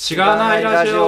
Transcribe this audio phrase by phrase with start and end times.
[0.00, 1.04] しがないラジオお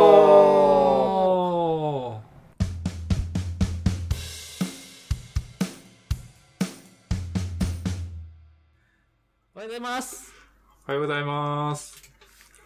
[9.54, 10.34] はようございます。
[10.86, 12.12] おはようございます。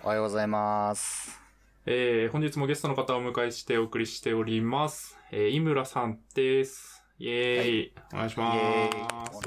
[0.02, 1.40] おはようございます。
[1.86, 5.16] えー、本日もゲストの方をお迎えしてお送りしております。
[5.30, 7.04] えー、井村さんです。
[7.20, 8.56] イェーイ、お願いします。
[8.56, 9.02] イエーイ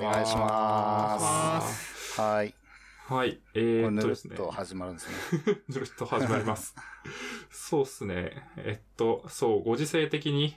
[0.08, 2.59] お願いしますはい。
[3.10, 4.36] はい、えー、っとですね。
[4.36, 5.62] っと始まるんですね。
[5.68, 6.76] ずるっと始まります。
[7.50, 8.48] そうっすね。
[8.58, 10.56] えっと、そう、ご時世的に、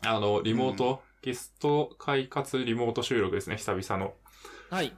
[0.00, 4.14] あの、リモート、ゲスト会かつリモート収録ですね、久々の。
[4.70, 4.86] はい。
[4.86, 4.94] っ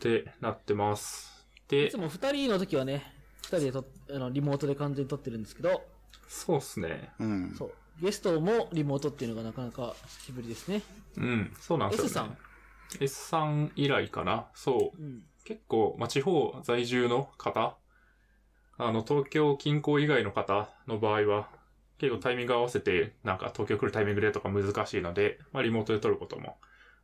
[0.00, 1.46] てなってます。
[1.68, 3.10] でいつ、も二人の時はね、
[3.44, 5.82] 二人でとあのリモートで完全に撮ってるんですけど、
[6.28, 7.14] そうっすね。
[7.20, 7.54] うん。
[7.56, 7.74] そう。
[8.02, 10.82] ゲストもリモートっていうのがなかなか久しぶりですね。
[11.16, 12.08] うん、そうなんですよ、ね。
[12.08, 12.38] S さん。
[13.00, 14.50] S さん以来かな。
[14.54, 15.02] そう。
[15.02, 15.24] うん。
[15.44, 17.76] 結構、まあ、地方在住の方、
[18.78, 21.48] あの、東京近郊以外の方の場合は、
[21.98, 26.56] 結構タイミング合わせて、なんか東京来るタイミングでとか難しいので、まあ、リモートで撮ることも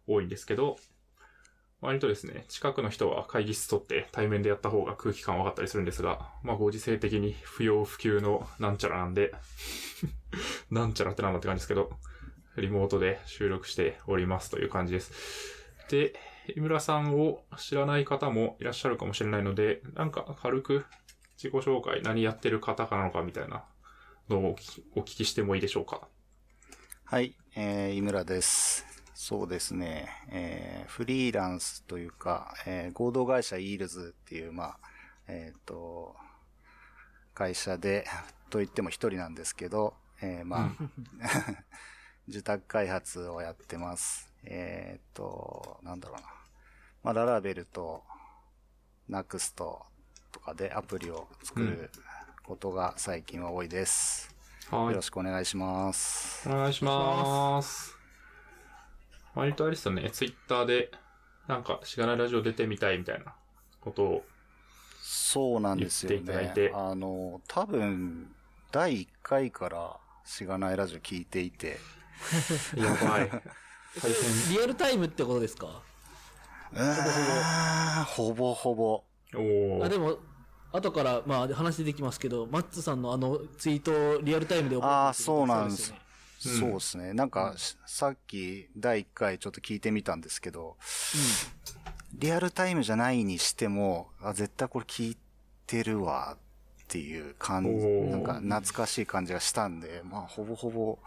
[0.06, 0.77] 多いんですけど、
[1.80, 9.33] 割とですね、近くの人は会議室取って対面でやった方が空気感分かったりするんですが、まあ、ご時世的に不要不急のなんちゃらなんで、
[10.70, 11.92] なんちゃらってなんだって感じですけど、
[12.56, 15.12] リモートで収録しておりますという感じです。
[15.89, 16.14] で、
[16.57, 20.87] 井村さんを知らない方もいらっしゃるかもしれないので、なんか軽く
[21.37, 23.65] 自己紹介、何やってる方かなのかみたいな
[24.29, 24.57] のを
[24.97, 26.09] お聞きしてもいいでしょうか？
[27.05, 27.35] はい。
[27.55, 28.85] えー、井村です。
[29.15, 30.09] そうですね。
[30.31, 34.79] えー、フリーランスというか、えー、合同会社イールズっていう、まあ、
[35.27, 36.15] えっ、と、
[37.35, 38.07] 会社で、
[38.51, 40.91] と言っても一人なんですけど、えー、まあ、
[42.29, 44.33] 受託開発をやってます。
[44.45, 46.38] えっ、と、なんだろうな。
[47.03, 48.03] まあ、ララベルと、
[49.09, 49.87] ナクスト
[50.33, 51.91] とかでアプリを作る
[52.45, 54.35] ことが最近は多いです。
[54.71, 55.03] はいよろ。
[55.03, 56.49] しくお願いします。
[56.49, 57.97] お願いします。
[59.35, 60.91] 割とあれですよね、ツイッターで、
[61.47, 63.35] なんか、しがないラジオ出てみたいみたいな
[63.81, 64.25] ことを、
[65.01, 66.73] そうなんですよ言っていただねいて。
[66.75, 68.35] あの、多分、
[68.73, 71.79] 第1回からしがないラジオ聞いていて、
[72.77, 73.31] やばい。
[74.03, 74.55] 大変。
[74.57, 75.81] リアルタイムってことですか？
[78.06, 79.05] ほぼほぼ。
[79.84, 80.18] あでも、
[80.73, 85.95] 後から、まあ、話出てきますけど、マッツさんのあのツイートをリアルタイムで覚えてるってあーそうなんです。
[86.39, 87.12] そうですね。
[87.14, 90.77] なんか、しさっき第1回ちょっと聞いてみたんですけど、
[92.14, 95.17] リアルタイムじゃないにしても、あ、絶対これ聞い
[95.67, 100.98] てるわっていう感じ、なんか懐かしい感じがしたんで、まあ、ほぼほぼ、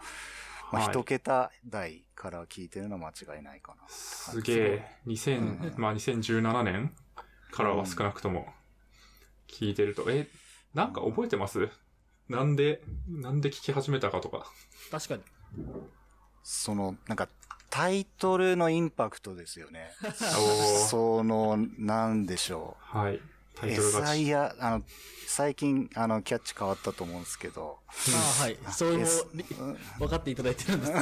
[0.72, 3.82] まあ、はい一桁台から聞いてるのは間違いないかな。
[3.88, 6.94] すげえ、2000、まあ2017年
[7.50, 8.46] からは少なくとも
[9.48, 10.28] 聞いてると、え、
[10.72, 11.68] なんか覚えてます？
[12.28, 14.46] なんで、なんで聞き始めたかとか。
[14.90, 15.22] 確かに。
[16.42, 17.28] その、なんか、
[17.68, 19.92] タイトルのインパクトですよね。
[20.88, 23.20] その、なんでしょはい。
[23.54, 23.70] タう。
[23.70, 24.82] イトルが SIR、あの、
[25.26, 27.92] 最近、あの、キャッチ変わったと思うんですけど、あ
[28.40, 28.58] あ、はい。
[28.72, 29.44] そういうの S り
[29.98, 30.98] 分かっていただいてるんですね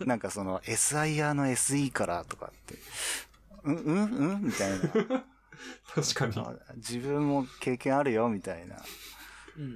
[0.06, 2.78] なんかその、SIR の SE からとかって、
[3.64, 4.42] うん、うん、うん？
[4.42, 4.78] みたいな。
[5.94, 6.34] 確かに。
[6.38, 8.76] あ自分も経験あるよ、みたいな。
[9.56, 9.70] うんうん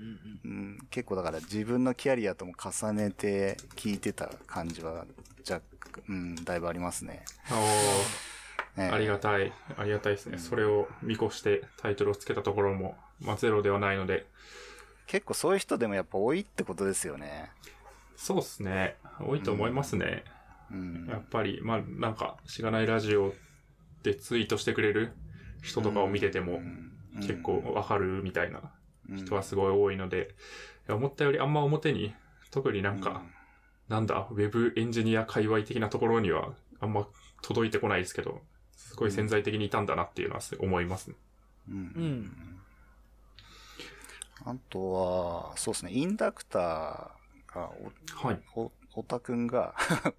[0.44, 0.50] うん。
[0.50, 5.06] うん、結構だから自分のキャリアとも重ねて聞いてた感じは、
[5.48, 7.24] 若干、うん、だいぶありますね。
[7.50, 7.54] お
[8.76, 9.52] ええーありがたい。
[9.76, 10.38] ありがたいですね。
[10.38, 14.26] それを見越してタイトルをつけたところも、まあゼロではないので、
[15.06, 17.50] 結構そういう人でもやっぱ多いってことですよね。
[18.16, 18.96] そうっすね。
[19.20, 20.24] 多いと思いますね。
[20.70, 21.06] うん。
[21.10, 23.34] やっぱり、まあなんか、しがないラジオ
[24.02, 25.12] でツイートしてくれる
[25.62, 28.72] 人とかを見てても、うん結構わかるみたいな
[29.10, 30.34] うん人はすごい多いので、
[30.88, 32.14] 思ったよりあんま表に、
[32.50, 33.22] 特になんか、
[33.88, 37.06] なんだ、ウェブエンジニア界隈的なところにはあんま
[37.42, 38.40] 届いてこないですけど、
[38.92, 41.16] すごい潜在的にいたんだなっていうのはす思いますね。
[41.70, 42.58] うんうん
[44.44, 44.92] あと
[45.52, 47.70] は、そうですね、インダクターが、
[48.12, 48.40] はい。
[48.56, 49.72] お、お、おたくんが、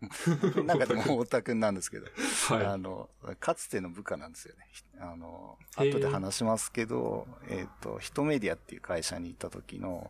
[0.66, 2.08] なんかでもおたくんなんですけど、
[2.52, 3.10] あはの、
[3.42, 4.66] かつての部下なんですよね。
[4.72, 10.10] ひあの、後で話しますけど、えっ、と、ヒトメディアっていう会社に行った時の、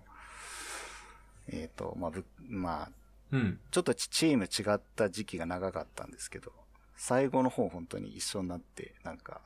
[1.47, 2.91] えっ、と、まあ、ぶ、まあ、い。
[3.31, 3.59] うん。
[3.71, 6.53] ちょっとチチーム違った時期が長かったんですけど、
[6.95, 9.41] 最後の方本当に一緒になって、なんか、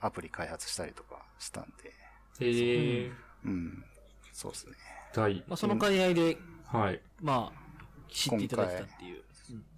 [0.00, 1.92] アプリ開発したりとかしたんで、
[2.40, 3.12] えー、
[3.44, 3.84] うん、
[4.32, 4.72] そうですね。
[5.14, 7.00] 第、まあ、その兼ね合いで、はい。
[7.22, 9.16] まあ、知っていただいたっていう。
[9.16, 9.26] うん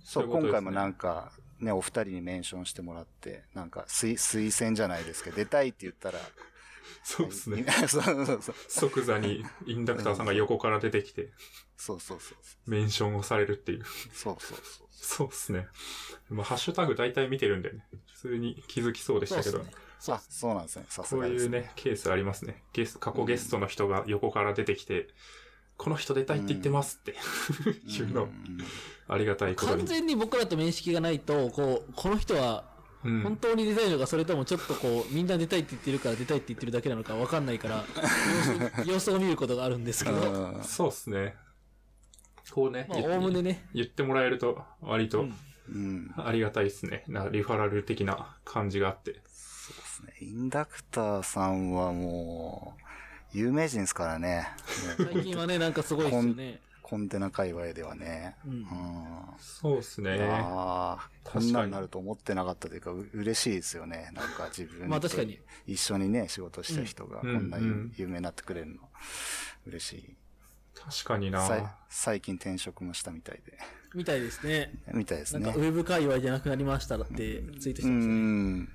[0.09, 6.19] そう、今回もなんか、ね、お二人にメンションしてもらって、なんか、推、推薦じゃないですけど、出たいって言ったら、
[7.03, 7.65] そうですね。
[7.89, 8.55] そうそうそう。
[8.69, 11.31] 即座にインダクターさんが横から出てきて、
[11.77, 12.39] そうそうそう。
[12.67, 13.85] メンションをされるっていう。
[14.13, 14.89] そうそうそう。
[15.01, 15.69] そうですね。
[16.29, 19.83] まあ、ハッシュタグ大体見てるんでね、普通に気づきそうでしたけど、そうですね。
[20.01, 20.87] そうあ、そうなんですね。
[20.89, 22.63] さすこうがですいうね、ケースありますね。
[22.73, 25.09] ゲス過去ゲストの人が横から出てきて、
[25.77, 27.13] この人出たいって言ってますって、
[27.87, 28.59] いうの、ん
[29.07, 29.79] ありがたいことに。
[29.79, 37.85] 完全に僕らと面識がないと、こう、この人はうん本当に出たいのか、それともちょっとこう、みんな出たいって言ってるから出たいって言ってるだけなのかわかんないから、
[38.85, 41.37] 様子を見ることがあるんですけど、う んそうっすね。
[42.51, 45.27] こうね、まあ、言おおむねね、言ってもらえると、割と。
[46.17, 47.05] ありがたいですね。
[47.09, 49.21] なリファラル的な感じがあって。
[49.27, 50.15] そうですね。
[50.23, 52.75] インダクターさんはも
[53.35, 54.49] う、有名人ですからね。
[54.97, 56.61] 最近はね、なんかすごいですよね。
[56.89, 58.37] コンテナ界隈ではね。
[58.47, 58.65] うんうん
[59.39, 60.19] そうっすね。
[60.23, 64.11] ああ、こ確かにんなになると思ってなかったというか、う嬉しいですよね。
[64.15, 68.89] なんか自分と まあ確かに一緒にね、仕事した人がこうんんなうん有名になってくれるの、
[69.67, 70.17] 嬉しい。
[70.75, 73.59] 確かにさいな最近転職もしたみたいで。
[73.95, 74.73] みたいですね。
[74.95, 75.63] みたいですねなんかウ。
[75.63, 77.15] ェブ界隈じゃなくなりましたって
[77.61, 78.15] ツイートしてうましたね。
[78.15, 78.69] ん。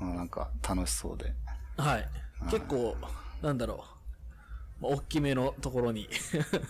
[0.00, 1.34] あなんか楽しそうで。
[1.76, 2.08] はい。
[2.50, 2.96] 結構、
[3.42, 3.97] なんだろう。
[4.80, 6.08] まあ大きめのところに。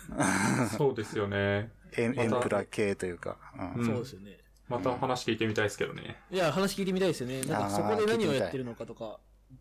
[0.77, 1.71] そうですよね。
[1.97, 3.39] エンまたエンプラ系というか。
[3.57, 4.39] うんうんそうですよね。
[4.69, 6.21] また話聞いてみたいですけどね。
[6.31, 7.43] いや、話聞いてみたいですよね。
[7.43, 9.19] なんかそこで何をやってるのかとか、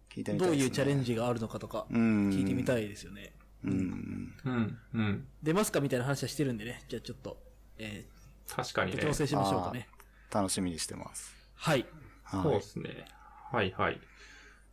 [0.09, 0.57] 聞いてみたいです、ね。
[0.57, 3.33] どういうチャレンジがあるのかとか、うん聞いてみたいですよね。
[3.63, 4.33] うん。
[4.43, 5.27] うん、うん。
[5.41, 6.83] 出ますかみたいな話はしてるんでね。
[6.89, 7.41] じゃあちょっと、
[7.77, 9.01] えー、確かにね。
[9.01, 9.87] 調整しましょうかね。
[10.29, 11.33] 楽しみにしてます。
[11.55, 11.85] はい。
[12.23, 13.05] はいそうですね。
[13.51, 14.01] はいはい。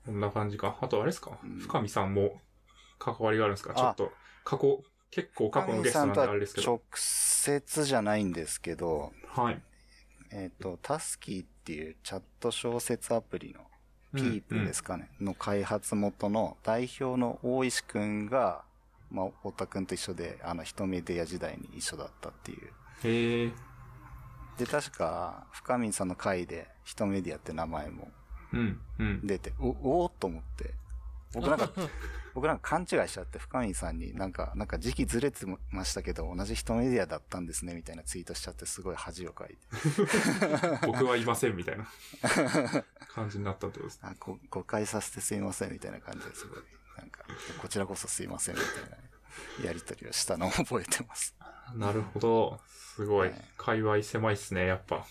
[0.05, 0.77] こんな感じか。
[0.81, 2.41] あとあれですか、深見さんも
[3.05, 3.75] 関わりがあるんですか？
[3.75, 4.13] ちょっと、
[4.45, 6.67] 過去、結構過去のゲストなんであれですけど。
[6.67, 9.63] 直接じゃないんですけど、はい。
[10.33, 13.65] えっ、と、タスキーっていうチャット小説アプリの、うん
[14.17, 18.63] ピープですかね、の開発元の代表の大石くんが、
[19.11, 22.69] まあ、太田くんと一緒で、あの、一メディア時代に一緒だったっていう。
[23.03, 23.53] へえ。
[24.57, 28.09] で、確か、深見さんの回で、一メディアって名前も
[28.53, 29.27] うん、うん。
[29.27, 29.71] 出て、お、
[30.05, 30.75] おーっと思って、
[31.35, 31.71] 僕なんか、
[32.35, 39.57] 僕なんか勘違いしちゃって、深見さんになんか、なんか時期ずれてましたけど、同じ一メディアだったんですね、みたいなツイートしちゃって、すごい恥をかいて。
[40.87, 41.87] 僕はいませんみたいな
[43.15, 44.17] 感じになったってことですね。
[44.51, 46.59] 誤解させてすいません、みたいな感じですごい、
[46.99, 47.25] なんか、
[47.61, 48.91] こちらこそすいません、みたい
[49.63, 51.37] な、やりとりをしたのを覚えてます。
[51.75, 52.61] なるほど。
[52.97, 53.45] すごいはい。
[53.57, 55.05] 界隈狭いっすね、やっぱ。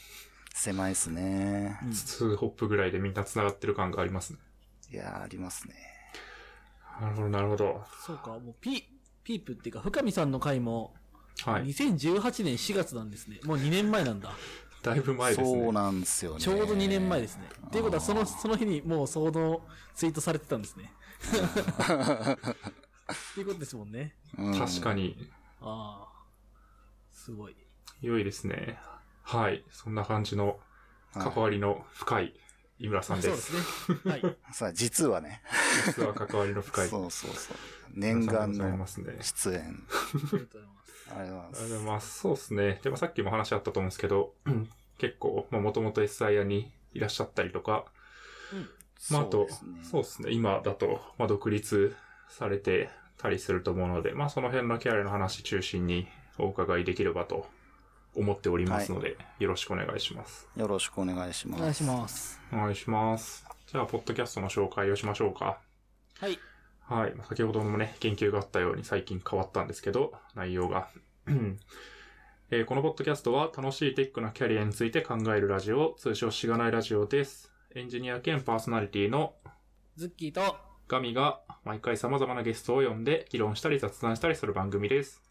[0.54, 1.80] 狭いっすね。
[1.84, 4.40] 2ホップぐらいでみんな繋がってる感がありますね。
[4.92, 5.93] いやー、ありますね。
[7.02, 7.82] なるほど、なるほど。
[8.06, 8.84] そうか、もうピ、
[9.24, 10.94] ピープっていうか、深見さんの回も、
[11.46, 11.66] はい。
[11.66, 13.40] 2018年4月なんですね。
[13.44, 14.32] もう2年前なんだ。
[14.84, 15.64] だいぶ前ですね。
[15.64, 16.40] そうなんですよね。
[16.40, 17.50] ちょうど2年前ですね。
[17.68, 19.62] っていうことは、その、その日にもうその
[19.96, 20.92] ツイートされてたんですね。
[21.24, 21.28] っ
[23.34, 24.14] ていうことですもんね。
[24.38, 25.32] うん確かに、
[25.62, 26.08] ああ。
[27.12, 27.56] すごい。
[28.02, 28.78] 良いですね。
[29.22, 29.64] はい。
[29.72, 30.60] そんな感じの
[31.14, 32.34] 関わりの深い
[32.80, 33.24] 井村さんで。
[33.24, 34.12] そうですすね。
[34.12, 34.38] はい。
[34.52, 35.42] さあ、実はね。
[35.86, 36.90] 実は関わりの深い。
[36.90, 37.58] そうそうそう。
[37.94, 39.18] 念願のますね。
[39.22, 39.60] 出演。
[39.60, 41.12] ありがとうございます。
[41.12, 41.70] ありがとうございまありがとうごす。
[41.70, 42.20] ざいます。
[42.20, 42.80] そうですね。
[42.84, 44.34] でもさっきも話あったと思うんですけど、
[44.98, 47.86] 結構、まあもともと SIR にいらっしゃったりとか、
[49.12, 49.48] まああと、
[49.84, 50.32] そうですね。
[50.32, 51.96] 今だと、まあ独立
[52.30, 56.08] されてたりすると思うので、まあその辺のキャリアの話中心に
[56.38, 57.48] お伺いできればと
[58.16, 60.48] 思っておりますので、よろしくお願いします。
[60.56, 61.60] よろしくお願いします。
[61.60, 62.42] お願いします。
[62.52, 63.46] お願いします。
[63.68, 65.60] じゃあ、ポッドキャストの紹介をしましょうか。
[66.20, 66.38] はい。
[66.82, 67.16] はい。
[67.16, 70.90] まあ先ほどもね、研究があったように最近変わったんですけど、内容が。
[72.52, 77.52] えーこのポッドキャストは楽しいテックなキャリアについて考えるラジオ、通称しがないラジオです。
[77.74, 79.34] エンジニア兼パーソナリティの
[79.96, 80.56] ズッキーと、
[80.88, 85.24] ガミが毎回様々なゲストを呼んで議論したり雑談したりする番組です。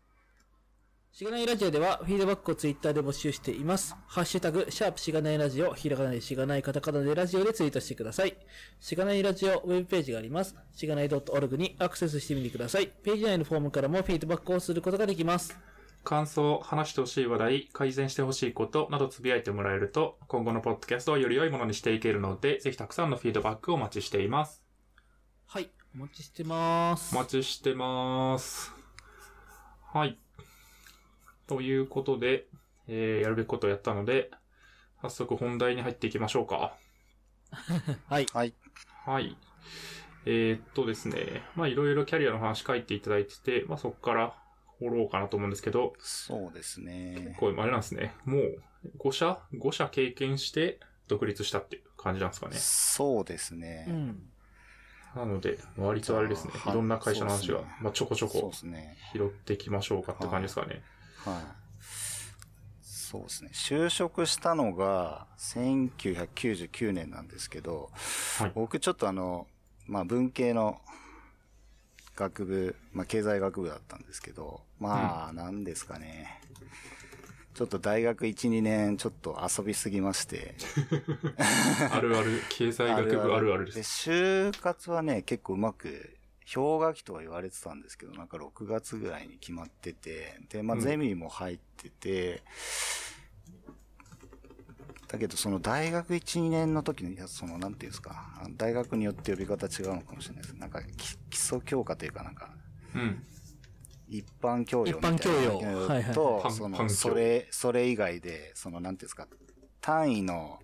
[1.13, 3.95] しがないラジオでは、フィードバックをツイッターで募集しています。
[4.07, 8.35] ハッシュタグ、シャープしがないラジオ、ひらがなでしがないカタカナでラジオでツイートしてください。
[8.81, 10.57] しがないラジオウェブページがあります。
[10.75, 12.87] しがない .org にアクセスしてみてください。
[12.87, 15.55] ページ内のフォームからもフィードバックをすることができます。
[16.03, 24.65] 感想、話してほしい話題、改善してほしいことなどつぶやいてもらえると、今後のポッドキャストをより良いものにしていけるので、ぜひたくさんのフィードバックをお待ちしています。
[25.47, 25.71] はい。
[25.95, 27.15] お待ちしてます。
[27.15, 28.73] お待ちしてます。
[29.93, 30.19] はい。
[31.47, 32.47] ということで、
[32.89, 34.31] えー、やるべきことをやったので、
[35.01, 36.77] 早速本題に入っていきましょうか。
[38.09, 38.27] はい。
[38.33, 38.55] はい。
[39.05, 39.37] はい。
[40.25, 44.35] えー、っとですね、まあいろいろキャリアの話書いていただいてて、まあそこから
[44.79, 47.37] 掘ろうかなと思うんですけど、そうですね。
[47.39, 48.63] これあれなんですね、もう
[48.99, 52.57] 5社 ?5 社経験して独立したっていう感じなんですかね。
[52.57, 53.87] そうですね。
[53.89, 54.23] うん。
[55.15, 56.53] なので、割とあれですね。
[56.55, 58.97] はいいろんな会社の話が、ねまあ、ちょこちょそうこですね。
[59.13, 60.83] 拾っていきましょうかって感じですかね。
[61.25, 61.63] はい。
[62.83, 63.51] そうですね。
[63.53, 67.91] 就職したのが1999年なんですけど、
[68.39, 68.53] はい。
[68.55, 69.47] 僕ちょっとあの、
[69.87, 70.81] まあ文系の
[72.17, 76.41] 学部、まあ経済学部だったんですけど、まあなんですかね。
[77.55, 80.55] ちょっと大学1、2年ちょっと遊びすぎまして。
[81.93, 84.11] あるある、経済学部あるあるです。
[84.11, 86.17] 就活はね、結構うまく、
[86.55, 92.43] 氷河期とは言われてたんですけど、なんか6月ぐらいに決まってて、で、まあうんゼミも入ってて、
[95.09, 100.53] だけどその大学1、2年の時に、その、なんていうんですか、大学によって呼び方違うのかもしれないです。
[100.55, 102.51] なんか、き基礎教科というかなんか、
[102.95, 103.23] うん。
[104.09, 109.27] 一般教養みたいな一般教養はいはいその、それ、それ以外で、その、なんていうんですか、
[109.81, 110.61] 単位の、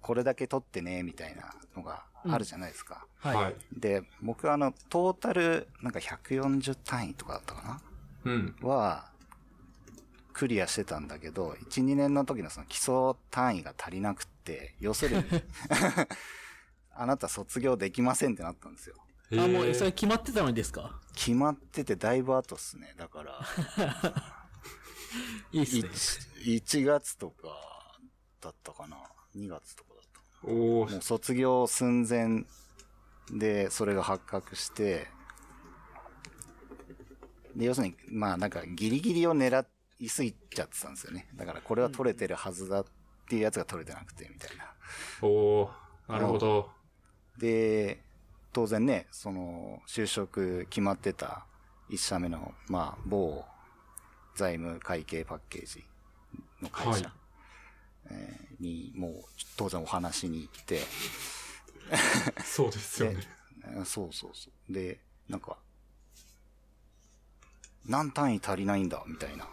[0.00, 3.06] これだけ取ってね、みたいなのがあるじゃないですか。
[3.18, 3.36] はい。
[3.36, 3.56] はい。
[3.72, 7.80] で、僕はあの、トータル、なんか140単位とかだったか
[8.24, 8.56] うん。
[8.60, 9.10] なは、
[10.32, 12.94] クリアしてたんだけど、1、2年の時のその基礎
[13.30, 15.24] 単位が足りなくって、要するに、
[16.92, 18.96] あなた卒業できませんってなったんですよ。
[19.30, 20.98] へあ、もう、ーそれ決まってたのにですか？
[21.14, 22.94] 決まっててだいぶ後っすね。
[22.96, 23.40] だから、
[25.52, 25.90] いいっすね。
[26.44, 27.48] 1, 月とか
[28.40, 28.96] だったかな
[29.34, 29.89] ？2月とか
[30.44, 30.50] お。
[30.50, 32.44] もう卒業寸前
[33.30, 35.06] で、それが発覚して、
[37.54, 39.64] で、要するに、まあなんかギリギリを狙
[39.98, 41.28] いすぎちゃってたんですよね。
[41.34, 42.84] だからこれは取れてるはずだっ
[43.28, 44.72] ていうやつが取れてなくて、みたいな。
[45.22, 46.70] おーなるほど。
[47.38, 48.02] で、
[48.52, 51.46] 当然ね、その、就職決まってた
[51.88, 53.44] 一社目の、まあ、某
[54.34, 55.84] 財務会計パッケージ
[56.60, 57.12] の会社、
[58.58, 59.12] に、もう、
[59.56, 60.80] 当然お話しに行って、
[62.44, 63.18] そうですよね。
[63.18, 63.30] えー
[63.84, 64.72] そうそうそう。
[64.72, 65.58] で、なんか、
[67.86, 69.46] 何単位足りないんだ、みたいな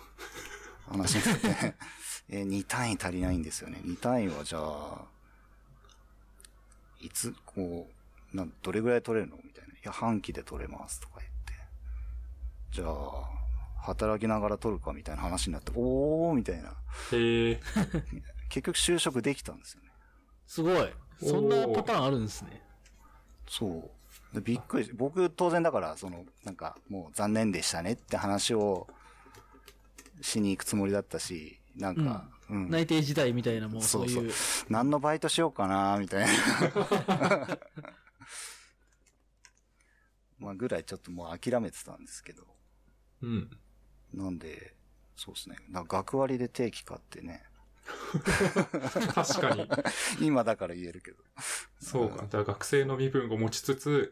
[0.90, 1.76] 話になって、
[2.30, 3.80] えー、2単位足りないんですよね。
[3.84, 5.06] 2単位はじゃあ、
[7.00, 7.90] いつ、こ
[8.34, 9.74] う、なん、どれぐらい取れるのみたいな。
[9.74, 11.54] いや、半期で取れます、とか言って。
[12.72, 13.38] じゃあ、
[13.82, 16.76] 働きながら取るかみたいな話になって、おーみたいな。
[17.12, 17.62] へえ。
[18.50, 19.89] 結局就職できたんですよね。
[20.46, 20.94] すごい。
[21.22, 22.62] そんなパターンあるんですね。
[23.48, 24.36] そう。
[24.36, 28.88] でびっくりし僕当然だから、その、なんか、もう残念でしたねって話を
[30.22, 32.70] しに行くつもりだったし、なんか、うん。
[32.70, 34.34] 内定時代みたいなもうそそうういう。
[34.70, 36.27] 何のバイトしようかな、みたいな。
[40.39, 42.46] まあぐらいちょっともう諦めてたんですけど。
[43.22, 43.50] うん。
[44.13, 44.75] なんで、
[45.16, 45.58] そうですね。
[45.72, 47.44] 学割で定期買ってね。
[49.13, 49.70] 確かに。
[50.22, 51.17] 今だから言えるけど。
[51.79, 52.24] そうか。
[52.24, 54.12] だから学生の身分を持ちつつ、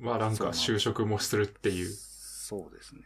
[0.00, 3.02] まあなんか就職もするっていうそうですね。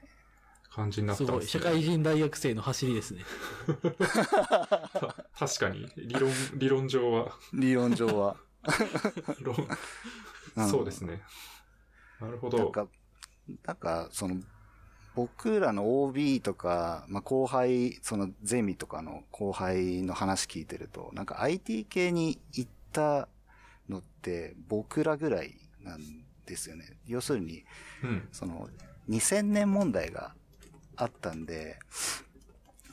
[0.73, 1.37] 感じになったすごい。
[1.39, 1.65] んですね。
[1.65, 3.25] 社会人大学生の走りですね。
[4.95, 5.93] た確かに。
[5.97, 8.37] 理論、理論上は、理論上は。
[10.71, 11.21] そうですね。
[12.21, 12.59] なるほど。
[12.59, 12.89] なんか、
[13.65, 14.37] なんか、その、
[15.15, 23.29] 僕らの OB とか、まあ、後輩、そのゼミとかの後輩の話聞いてると、なんか IT 系に行った
[23.89, 26.01] のって僕らぐらいなん
[26.47, 26.97] ですよね。
[27.07, 27.65] 要するに、
[28.03, 28.29] うん。
[28.33, 28.69] その、
[29.09, 30.35] 2000年問題が
[30.97, 31.79] あったんで、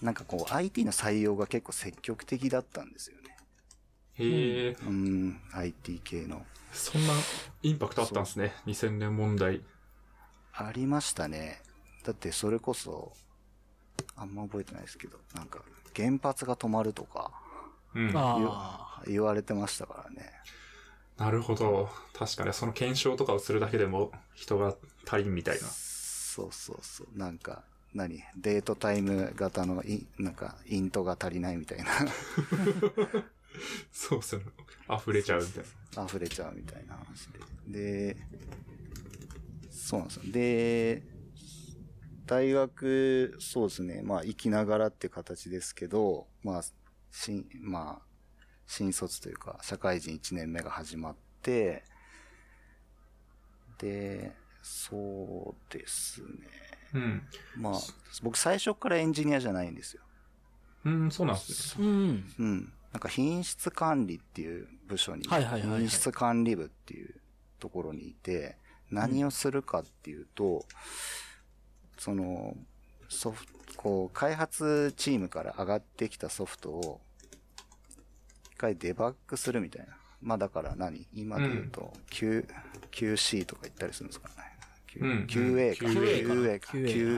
[0.02, 3.38] なんかこう IT の採用が結構積極的だったんですよね。
[4.14, 6.46] へえ、うん、IT 系の。
[6.72, 7.14] そんな
[7.64, 8.54] インパクトあったんですね。
[8.66, 9.62] 2000年問題。
[10.54, 11.62] ありましたね。
[12.04, 13.14] だってそれこそ、
[14.16, 15.60] あんま覚えてないですけど、なんか、
[15.96, 17.32] 原発が止まるとか
[17.96, 18.12] うん。
[18.16, 20.32] あ言われてましたからね。
[21.18, 21.90] なるほど。
[22.14, 24.76] 確かに、その検証とかをするだけでも人が
[25.06, 25.68] 足りんみたいな。
[25.68, 27.18] そうそうそう。
[27.18, 27.64] なんか、
[27.94, 28.24] 何？
[28.38, 31.86] デートタイム型のイン、なんか、イントが足りないみたいな。
[33.92, 34.44] そうそう。
[34.90, 35.64] 溢れちゃうみたい
[35.96, 36.06] な。
[36.06, 37.28] 溢れちゃうみたいな話
[37.68, 38.14] で。
[38.14, 38.18] で、
[39.72, 40.32] そうなんですよ。
[40.32, 41.04] で、
[42.30, 44.02] 大学、そうですね。
[44.04, 46.62] まあ、行きながらって形ですけど、まあ、
[47.10, 51.84] 新、まあ、新卒というか、社会人1年目が始まって、
[53.80, 56.28] で、そうですね。
[56.94, 57.28] うん。
[57.58, 57.74] まあ、
[58.22, 60.04] 僕最初からエンジニアじゃないんですよ。
[60.86, 61.88] うん、そうなんですね。
[61.88, 61.90] あ。
[61.90, 62.34] うん。
[62.38, 62.74] うん。
[62.94, 67.16] なんか品質管理っていう部署に、はいはいはいはい品質管理部っていう
[67.58, 68.56] ところにいて、
[68.92, 70.64] 何をするかっていうと、
[72.00, 72.56] その、
[73.10, 77.02] ソフト、こう、開発チームから上がってきたソフトを、
[78.54, 79.98] 一回デバッグするみたいな。
[80.22, 81.08] まあだから何？
[81.14, 82.48] 今で言うと、Q、
[82.92, 84.36] QC とか言ったりするんですかね。
[84.88, 85.86] Q うん QA か。
[85.86, 87.18] QA かな QA。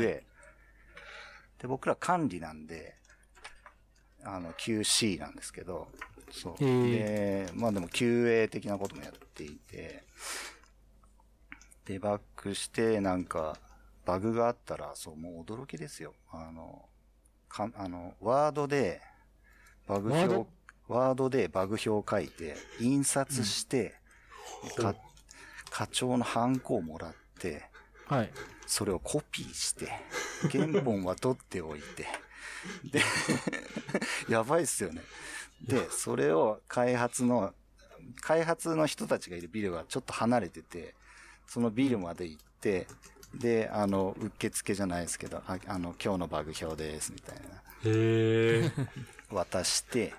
[1.59, 2.95] で、僕ら管理なんで、
[4.23, 5.87] あの、QC なんですけど、
[6.31, 6.63] そう。
[6.63, 10.03] へで、まあでも QA 的なこともやっていて、
[11.85, 13.57] デバッグして、なんか、
[14.05, 16.13] バグがあったら、そう、もう驚きですよ。
[16.31, 16.85] あの、
[17.47, 19.01] か、あの、ワードで、
[19.87, 20.47] バグ表ワード、
[20.87, 23.95] ワードでバグ表を書いて、印刷して、
[24.77, 24.95] か
[25.69, 27.63] 課長のハンコをもらって、
[28.07, 28.29] はい。
[28.67, 29.89] それをコピーして、
[30.51, 32.07] 原本は取っておいて、
[32.91, 33.01] で、
[34.29, 35.01] やばいっすよね。
[35.61, 37.53] で、それを開発の、
[38.21, 40.95] 開発の人たちがいるビルはちょっと離れてて、
[41.47, 42.87] そのビルまで行って、
[43.33, 47.41] で、あの、受付じゃないですけど、ああの、今日のバグ表です、みたいな。
[47.41, 48.71] へえ。
[49.31, 50.13] 渡して、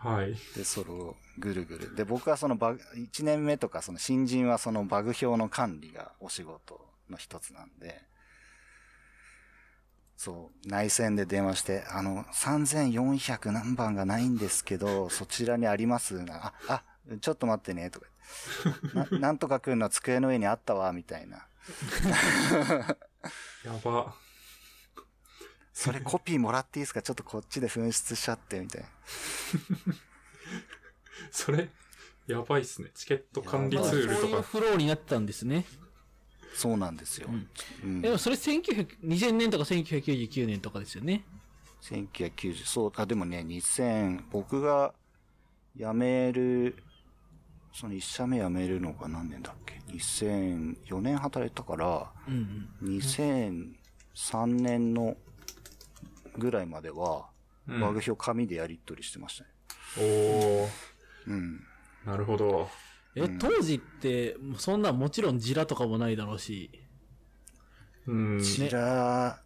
[0.00, 0.34] はい。
[0.56, 1.96] で、それをぐるぐる。
[1.96, 6.80] で、僕はそのバグ、1年目とかその新人はそのバグ表の管理がお仕事
[7.10, 8.00] の一つなんで、
[10.16, 16.82] そう、内線で電話して、あの、3400何番がないんですけど、そちらにありますな、あ、あ、
[17.20, 18.06] ちょっと待ってね、とか。
[18.94, 21.47] ななんとかくんの机の上にあったわ、みたいな。
[23.64, 24.14] やば。
[25.72, 27.02] それコピーもらっていいですか？
[27.02, 28.88] ちょっとこっちで紛失しちゃって、みたいな。
[31.30, 31.70] それ、
[32.26, 32.90] やばいっすね。
[32.94, 34.36] チケット管理ツールとか。
[34.36, 35.64] いうフローになってたんですね。
[36.54, 37.28] そうなんですよ。
[37.84, 41.24] うんでもそれ1900 2000年とか1999年とかですよね。
[41.82, 44.92] 1990、そう、あ、でもね、2000、僕が
[45.76, 46.82] 辞める、
[47.78, 52.96] その1社目辞めるのが何年だっけ ?2004 年働いたから、うんうん。
[52.96, 55.16] 2003年の
[56.36, 57.26] ぐらいまでは、
[57.68, 59.50] うんバグ表紙でやり取りしてましたね。
[59.98, 60.68] おー、
[61.28, 61.60] うん。
[62.04, 62.68] なるほど。
[63.14, 66.70] え、当時って、そんなんもちろんジラとかもないだろうし。
[68.06, 68.42] うん。
[68.42, 69.38] ジラ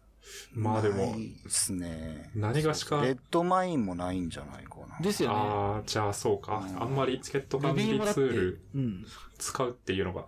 [0.53, 2.31] まあでもないですね。
[2.33, 4.82] 何がしかレッドマインもないんじゃないかな。
[5.01, 5.35] ですよね。
[5.35, 6.63] ああ、じゃあそうか。
[6.79, 9.05] あんまりチケット管理ツールうん。
[9.37, 10.25] 使うっていうのが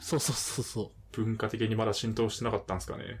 [0.00, 3.20] そうそうそうそ文化的にまだ浸透してなかったんですかね。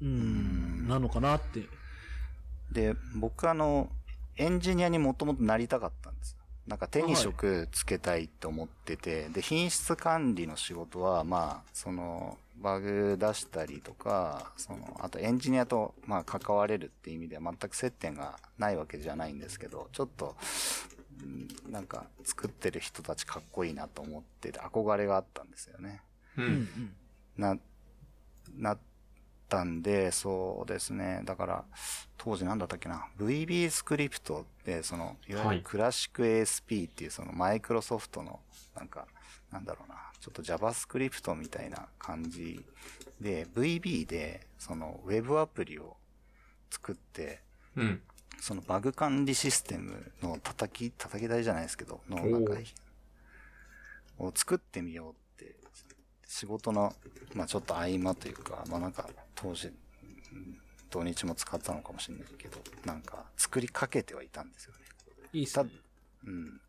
[0.00, 0.04] う。
[0.04, 0.88] うん。
[0.88, 1.68] なのかなって。
[2.72, 3.90] で、僕あの、
[4.36, 6.36] エンジニアにもともとなりたかったんです。
[6.66, 20.36] なんか手に職つけたいと思ってて、で、品質管理の仕事は、まあ、その、バグ出したりとか、その、あとエンジニアと、まあ、関われるっていう意味では全く接点がないわけじゃないんですけど、ちょっと、
[21.22, 26.02] うんなんか、作ってる人たちかっこいいなと思ってて、憧れがあったんですよね。
[26.36, 26.42] う。
[26.42, 26.94] うんん
[27.36, 27.56] な、
[28.56, 28.78] なっ
[29.48, 31.22] たんで、そうですね。
[31.24, 31.64] だから、
[32.16, 38.40] 当時なんだったっけな？VB スクリプトって、その、いわゆはいるクラシック ASP っていうそのマイクロソフトの、
[38.76, 39.06] なんか、
[39.50, 39.96] なんだろうな。
[40.20, 42.64] ちょっと JavaScript みたいな感じ
[43.20, 45.96] で、VB で、その、ウェブアプリを
[46.70, 47.40] 作って、
[47.76, 48.02] うん。
[48.40, 52.54] そのバグ管理システムの叩き、叩き台じゃないですけど、のなんか
[54.18, 55.27] を作ってみようって、
[56.28, 56.94] 仕事の、
[57.34, 59.74] まあちょっと合間というか、まあなんか当時、うん
[60.90, 64.78] 土日も使ったのかもしれないけど、なんか作りかけてはいたんですよね。
[64.98, 65.70] たいいっすね。
[66.26, 66.60] うん。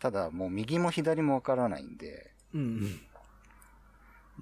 [0.00, 3.00] ただもう右も左もわからないんで、うんうん。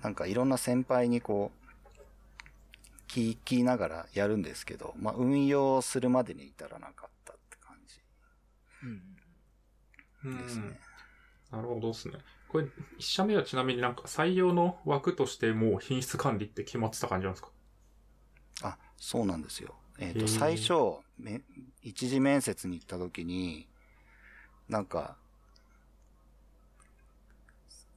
[0.03, 8.01] なんかいろんな先輩にこう、聞きながらやるんですけど、まあ運用するまでに至らなかったって感じ。
[8.85, 10.79] うんうんですね
[11.51, 12.15] なるほどですね。
[12.53, 12.67] これ、
[12.99, 17.49] 一社目はちなみになんか採用の枠としてもう品質管理って決まってた感じなんですか？
[18.63, 19.75] あ、そうなんですよ。
[19.99, 21.41] えっ、ー最初、め
[21.83, 23.69] 一次面接に行った時に、
[24.69, 25.17] なんか、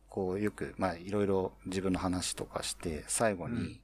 [0.09, 3.81] こう、よく、まあ、いろいろ自分の話とかして、最後に、うん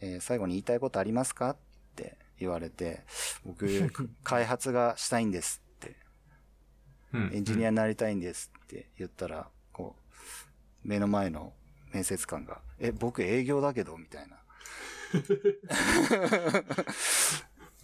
[0.00, 1.56] えー最後に言いたいことありますかっ
[1.96, 3.04] て言われて、
[3.44, 3.66] 僕、
[4.24, 5.96] 開発がしたいんですって、
[7.12, 7.30] うん。
[7.34, 9.50] エンジニアになりたいんですって言ったら、
[10.88, 11.52] 目の前の
[11.92, 14.38] 面接官が、え、僕営業だけど、みたいな。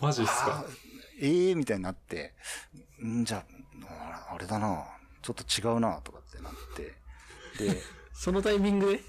[0.00, 0.64] マジっすあか
[1.20, 2.32] ええー、みたいになって、
[3.04, 3.44] んじゃ
[3.82, 4.86] あ、ああれだな、
[5.20, 6.94] ちょっと違うな、とかってなって、
[7.74, 7.82] で、
[8.14, 9.02] そのタイミングで？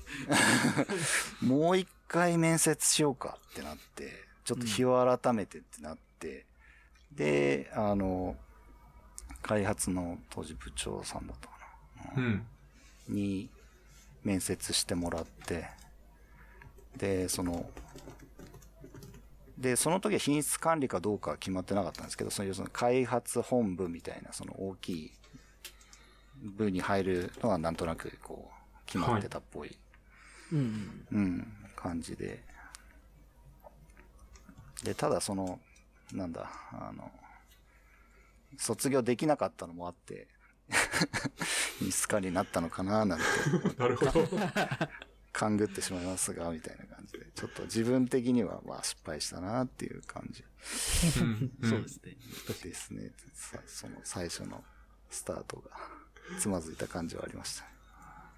[1.48, 4.12] もう一回面接しようかってなって、
[4.44, 6.46] ちょっと日を改めてってなって、
[7.14, 8.36] で、あの、
[9.42, 11.54] 開発の当時部長さんだったか
[12.18, 12.24] な。
[12.24, 12.48] うん。
[13.08, 13.50] に
[14.26, 15.68] 面接してもらって、
[16.98, 17.70] で、その、
[19.58, 25.12] で、その時は品質管理かどうかは決まってなかったんですけど、そういうその開発本部みたいな、その大きい
[26.42, 29.78] 部に入るのはなんとなくこう、決まってたっぽい、
[30.52, 31.08] うん。
[31.12, 32.44] うん、感じで。
[34.84, 35.60] で、ただその、
[36.12, 37.12] なんだ、あの、
[38.58, 40.28] 卒業できなかったのもあって、
[41.80, 43.26] 品質管理になったのかななんて
[43.78, 44.28] なるほど。
[45.32, 47.26] 勘ぐってしまいますが、みたいな感じで。
[47.36, 50.46] ちょっと自分的にはまあ失敗したなっていう感じ
[51.22, 52.18] うんうんそうですね。
[52.64, 53.12] ですね。
[53.34, 54.64] さその最初の
[55.10, 55.72] スタートが
[56.40, 57.70] つまずいた感じはありましたね。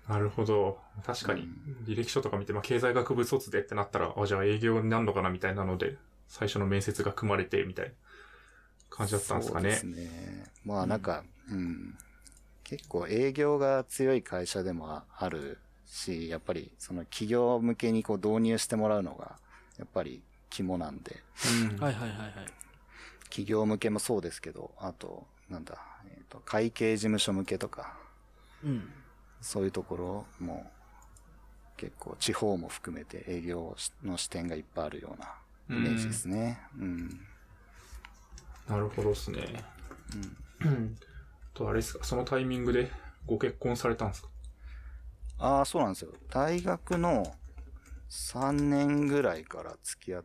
[0.07, 0.79] なるほど。
[1.05, 1.49] 確かに、
[1.85, 7.91] 履歴書とか見て、まあ、経済学部卒でってなったら、あ、じゃあ営業になるのかなみたいなので、最初の面接が組まれて、みたいな
[8.89, 9.75] 感じだったんですかね。
[9.75, 10.45] そうですね。
[10.63, 11.97] まあなんか、うん、
[12.67, 19.38] 結構営業が強い会社でもああるし、やっぱりその企業向けにこう導入してもらうのが、
[19.77, 21.15] やっぱり肝なんで、
[21.71, 22.32] うんはいはいはいはい。
[23.30, 25.77] 企業向けもそうですけど、あと、なんだ、
[26.10, 27.95] えっ、と、会計事務所向けとか、
[28.62, 28.91] うん。
[29.39, 30.69] そういうところも、
[31.77, 35.36] 結構地方も含めて営業の視点がいっぱいあるような
[35.69, 36.60] イメージですね。
[36.77, 37.21] うん。
[38.67, 39.63] なるほどですね。
[40.63, 40.97] うん。
[41.57, 42.91] と、あれですか、そのタイミングで
[43.25, 44.29] ご結婚されたんですか？
[45.39, 46.11] ああ、そうなんですよ。
[46.29, 47.35] 大学の
[48.09, 50.23] 3年ぐらいから付き合っ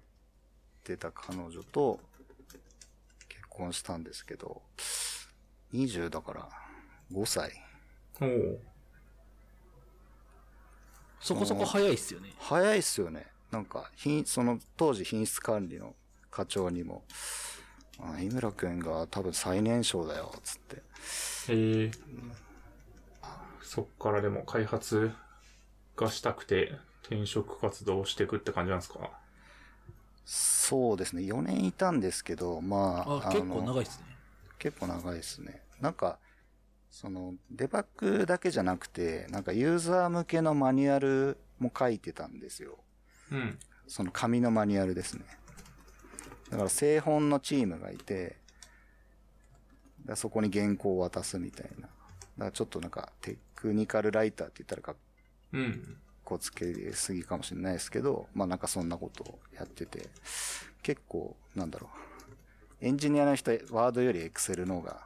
[0.85, 2.01] てた彼女と
[3.29, 4.63] 結婚したんですけど、
[5.73, 6.49] 20だから
[7.13, 7.53] 5歳。
[8.21, 8.61] おお。
[11.21, 12.35] そこそこ早いっすよね。
[12.39, 13.27] 早いっすよね。
[13.51, 15.95] なんか、品、その当時品質管理の
[16.31, 17.05] 課長にも、
[18.01, 20.83] あ井村くんが多分最年少だよ、つって。
[21.51, 21.91] ええ
[23.63, 25.13] そっからでも開発
[25.97, 29.11] がしたくて転職活動をしていくって感じなんですか？
[30.25, 31.23] そうですね。
[31.23, 34.05] 4年いたんですけど、まあ、あ、結構の長いっすね。
[34.59, 35.63] 結構長いですね。
[35.81, 36.19] なんか、
[36.91, 42.79] その、デバッグだけじゃなくて、なんかユーザー向けのマニュアルも書いてたんですよ。
[43.33, 43.59] うん。
[43.89, 45.25] その紙のマニュアルですね。
[46.53, 48.37] だから製本のチームがいて、
[50.05, 51.87] だそこに原稿を渡すみたいな。
[51.87, 51.91] だか
[52.37, 54.97] らちょっとなんかテクニカルライターって言ったらかっ
[55.55, 55.97] うん。
[56.25, 60.11] こつけすぎかもしれないですけど、まあなんかそんなことをやってて、
[60.83, 61.89] 結構、なんだろ
[62.83, 62.85] う。
[62.85, 65.01] エンジニアの人、ワードよりエクセルの方が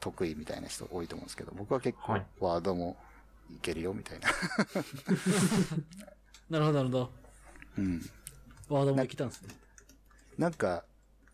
[0.00, 2.96] 得意みたいな人多いと思うんですけど、僕は結構はいワードも
[3.54, 4.28] いけるよみたいな。
[6.48, 7.12] なるほどなるほど。
[7.76, 8.00] うん。
[8.70, 9.54] ワードも来たんですね。
[10.40, 10.84] なんか、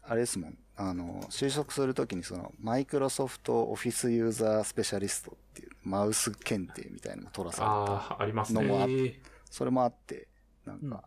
[0.03, 0.59] あれですもん。
[0.75, 8.21] あの、就職するときにその、マイクロソフトオフィスユーザースペシャリストっていう、マウス検定みたいなのも取らされた。
[8.21, 8.62] ありますね。
[8.62, 9.14] のもあっえー
[9.49, 10.27] それもあって、
[10.64, 11.05] なんか、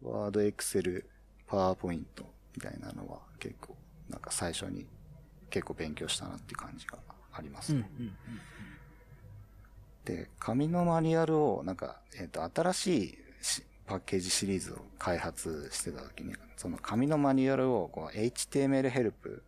[0.00, 1.10] ワード、エクセル、
[1.46, 2.24] パワーポイント
[2.56, 3.76] みたいなのは結構、
[4.08, 4.86] なんか最初に
[5.50, 6.96] 結構勉強したなっていう感じが
[7.34, 7.80] ありますね。
[7.80, 8.16] ん
[10.06, 13.18] で、紙のマニュアルを、なんか、えっ、と、新しいし
[13.88, 19.42] パッケージシリーズを開発してた時に、その紙のマニュアルを、こう、HTML ヘルプ、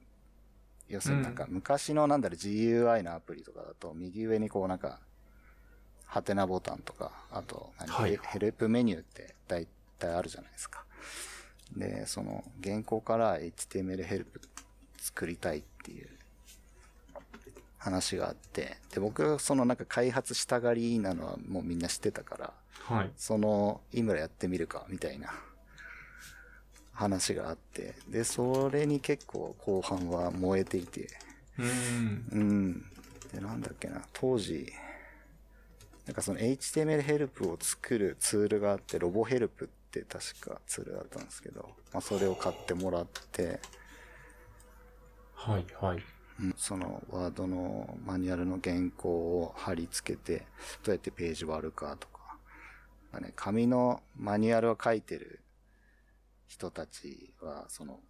[0.88, 4.98] 要するになんか、昔のなんだろう、GUI のアプリとかだと、右上にこうなんか、
[6.07, 10.85] ハテナボタンとか、あと何、はいヘヘルプメニューって大体あるじゃないですか。
[11.76, 14.40] で、その、原稿から HTML ヘルプ
[14.98, 16.09] 作りたいっていう
[17.76, 23.10] 話があって、で、僕がそのなんか開発したがりなのはもうみんな知ってたから、はい。
[23.16, 25.30] その、井村やってみるか、みたいな
[26.92, 31.08] 話があって、で、それに結構後半は燃えていて、
[31.58, 32.28] うん。
[32.32, 32.82] うん。
[33.32, 34.72] で、なんだっけな、当時、
[36.06, 43.60] なんかその HTML ヘルプを作るツールがあって、ロボヘルプって確かツールだったんですけど、まあそれを買ってもらって、
[45.34, 46.02] はい、はい。
[46.40, 49.10] うんそのワードのマニュアルの原稿
[49.42, 50.46] を貼り付けて、
[50.82, 52.19] どうやってページ割るかとか、
[53.12, 55.40] まあね、紙のマニュアルを書いてる
[56.46, 58.00] 人たちは、その、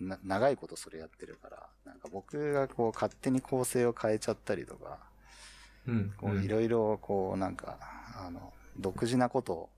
[0.00, 4.98] な、長いことそれやってるから、なんか僕がこう勝手に構成を変えちゃったりとか、
[5.86, 6.14] うん。
[6.16, 7.78] こういろいろこうなんか、
[8.16, 9.70] あの、独自なことを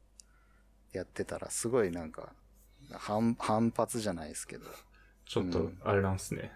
[0.92, 2.32] やってたら、すごいなんか、
[2.92, 4.64] 反、反発じゃないですけど、
[5.26, 6.52] ちょっと、あれなんですね。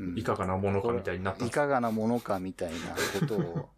[0.00, 2.76] んいかがなものかみたいになったんいかがなものかみたいな
[3.20, 3.68] ことを、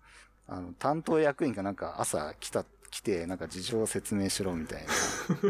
[0.46, 2.64] あの、担当役員がなんか朝来た、
[2.96, 4.88] 来て、なんか事情を説明しろみたいな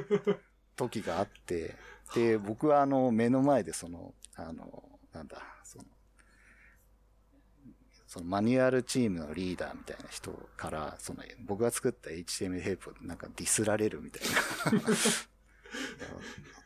[0.74, 1.76] 時があって、
[2.14, 5.85] で、僕はあの、目の前でその、あの、なんだ、その、
[8.09, 14.22] そのマニュアルチームのリーダーみたいな人から、その僕が作った HTML ヘルプをなんかディスられるみたい
[14.72, 14.80] な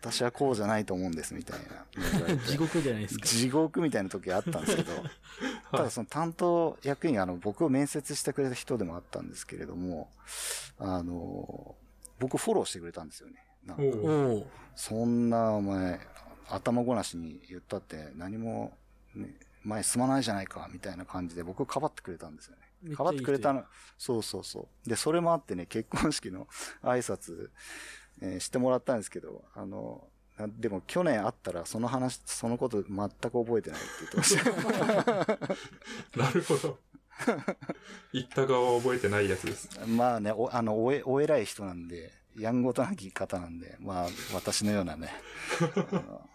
[0.00, 2.36] 私はこうじゃないと思うんですみたいな。
[2.46, 3.26] 地獄じゃないですか。
[3.26, 4.92] 地獄みたいな時あったんですけど、
[5.72, 10.10] ただその担当役員、あの、僕を面接してくれた人でもあったんですけれども、
[10.78, 11.76] あの、
[12.18, 13.44] 僕フォローしてくれたんですよね。
[13.64, 16.00] なんかそんなお前、
[16.48, 18.76] 頭ごなしに言ったって何も、
[19.14, 22.94] ね、前進まないじゃないか、みたいな感じで僕をかばってくれたんですよね。
[22.94, 23.64] かばってくれたの、
[23.98, 24.88] そうそうそう。
[24.88, 26.48] で、それもあってね、結婚式の
[26.82, 27.50] 挨拶、
[28.20, 30.06] えーしてもらったんですけど、あの、
[30.38, 33.10] なでも去年会ったらその話、そのこと全く
[33.44, 34.36] 覚えてないって言ってまし
[36.14, 36.16] た。
[36.16, 36.78] なるほど。
[38.12, 39.68] 言った側は覚えてないやつです。
[39.86, 45.10] まあね、お、あの、おえ、お偉い人なんで、やんごとなき方なんで、まあ、私のようなね、
[45.60, 46.28] あの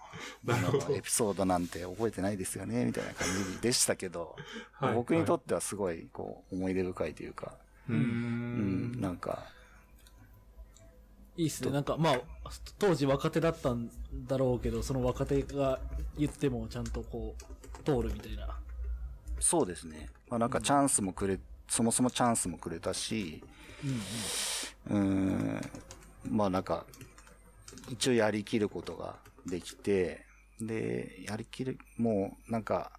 [0.43, 4.35] なるほどエピソードなんて覚えてないですよね、みたいな感じでしたけど、
[4.73, 7.57] はい僕にとってはすごい、こう、思い出深いというか、
[7.89, 9.01] うーうん、ん。
[9.01, 9.47] なんか、
[11.37, 11.71] いいっすね。
[11.71, 12.21] なんか、まあ、
[12.79, 13.89] 当時若手だったん
[14.27, 15.79] だろうけど、その若手が
[16.17, 18.57] 言ってもちゃんとこう、通るみたいな。
[19.39, 20.07] そうですね。
[20.29, 23.43] まあなんかチャンスもくれ、そもそもチャンスもくれたし、
[24.87, 25.61] うんうん、
[26.29, 26.85] まあなんか、
[27.89, 30.25] 一応やりきることができて、
[30.59, 32.91] で、やりきる、もうなんか、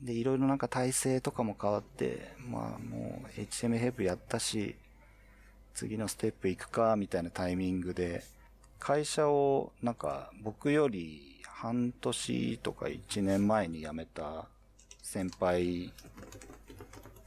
[0.00, 4.76] で、いろいろなんか体制とかも変わって、まあもう HTML ヘルプやったし、
[5.78, 8.24] 次のステップ行くか、みたいなタイミングで、
[8.80, 14.46] 会社をなんか僕より半年とか1年前に辞めた
[15.04, 15.92] 先輩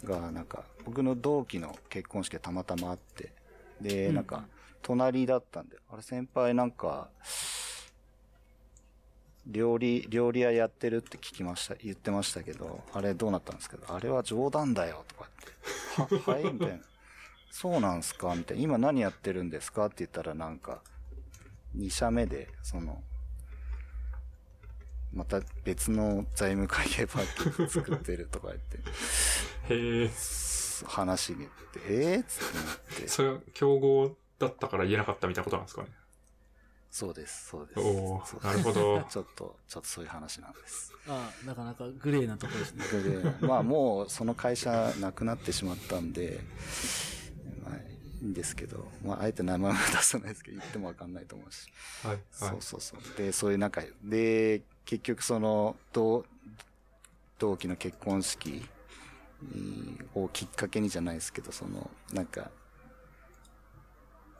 [0.03, 3.31] がなんか僕の同期の結婚式がたまたまあって、
[3.79, 4.43] で、うんなんか
[4.81, 7.07] 隣だったんで、あれ先輩なんか、
[9.47, 15.29] 料理、料理屋やってるって聞きました、言ってましたけど、あれどうなったんですけど、あれは冗談だよとか
[16.05, 16.90] って、は、はいみたいな。
[17.51, 18.33] そうなんすか？
[18.35, 18.63] みたいな。
[18.63, 19.85] 今何やってるんですか？
[19.87, 20.81] って言ったらなんか、
[21.75, 23.03] 2社目で、その、
[25.13, 28.77] また別の財務会計パッケージ作ってるとか言って、
[29.73, 30.11] へえ。
[30.85, 35.89] 話にって、えー、っつってなって、それは競合だったから言えなかったみたいなことなんですかね。
[36.89, 37.79] そうです、そうです。
[37.79, 39.03] おおそうなるほど。
[39.09, 40.93] ちょっと、ちょっとそういう話なんです。
[41.07, 42.85] ああ、なかなかグレーなところですね。
[43.41, 46.39] で、まあもうその会社なくなってしまったんで、
[47.63, 51.67] まあいいんですけど、まああえて名前も出さないですけど、言ってもわかんないと思うし。
[52.03, 52.13] はい。
[52.13, 52.61] はいそう。
[52.61, 53.17] そうそう。
[53.17, 56.25] で、そういうなんか、で、結局その、同、
[57.39, 58.63] 同期の結婚式
[59.41, 62.51] うんをきっかけにじゃないですけど、その、なんか、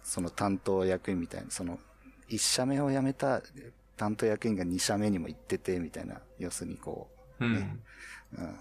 [0.04, 1.80] その担当役員みたいな、その、
[2.28, 3.41] 一社目を辞めた
[3.97, 7.47] 担当役員が二社目にも行ってて、みたいな、要するにこうん。
[7.47, 7.52] う、
[8.38, 8.60] うん。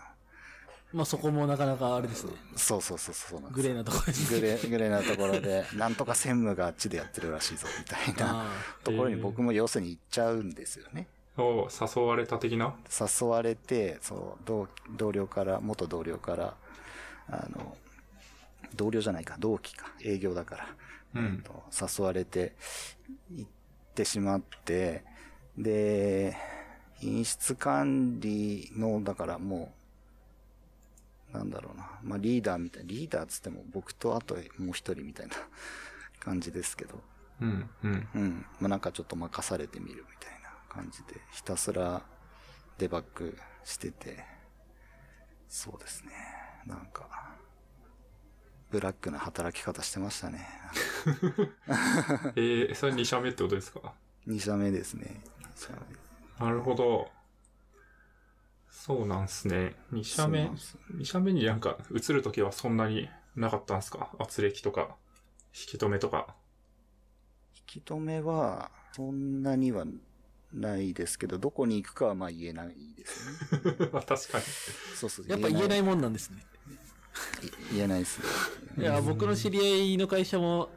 [0.92, 2.32] まあそこもなかなかあれですね。
[2.56, 4.40] そうそうそうそうなんですグレーなところですね。
[4.40, 8.46] グレー、グレーなところで、 なんとか専務があっちでやってるらしいぞ、みたいなあ
[8.82, 11.06] ところに僕も要するに行っちゃうんですよね。
[11.36, 12.74] お誘われた的な？
[12.90, 16.56] 誘われて、そう、同同僚から、元同僚から、
[17.28, 17.76] あの、
[18.74, 20.74] 同僚じゃないか、同期か、営業だから、
[21.14, 21.42] うん。
[21.42, 21.62] と
[21.98, 22.54] 誘われて、
[23.30, 23.50] 行っ
[23.94, 25.04] てしまって、
[25.56, 26.36] で、
[26.98, 29.79] 品質管理の、だからもう、
[31.32, 35.34] なんだろうな、まあリーダーみたいな、リーダーつっても僕とあともう一人みたいな
[36.20, 37.02] 感じですけど、
[37.40, 37.70] うん。
[37.82, 38.08] うん。
[38.14, 38.46] うん。
[38.60, 42.02] まあ、なんかちょっと任されてみるみたいな感じで、ひたすら
[42.78, 44.24] デバッグしてて、
[45.48, 46.12] そうですね。
[46.66, 47.38] なんか、
[48.70, 50.46] ブラックな働き方してましたね。
[52.36, 53.94] えー、それ2社目ってことですか
[54.26, 55.22] ？2社目ですね。
[55.38, 57.10] 二社目なるほど。
[58.70, 59.74] そうなんすね。
[59.92, 64.10] 2社目そうなんです2社目になんか移るときはそんなになかったんすか？
[64.18, 64.96] 圧力とか、
[65.54, 66.34] 引き止めとか。
[67.74, 69.84] 引き止めは、そんなには
[70.52, 73.90] ないですけど、どこに行くかはまあ言えないですね。
[73.92, 74.44] まあ確かに。
[74.96, 75.26] そうそう。。
[75.28, 76.44] やっぱ言えないいもんなんですね。
[77.72, 78.18] 言えないです
[78.76, 78.84] ね。
[78.84, 79.62] いや、僕の知り合
[79.94, 80.70] いの会社も、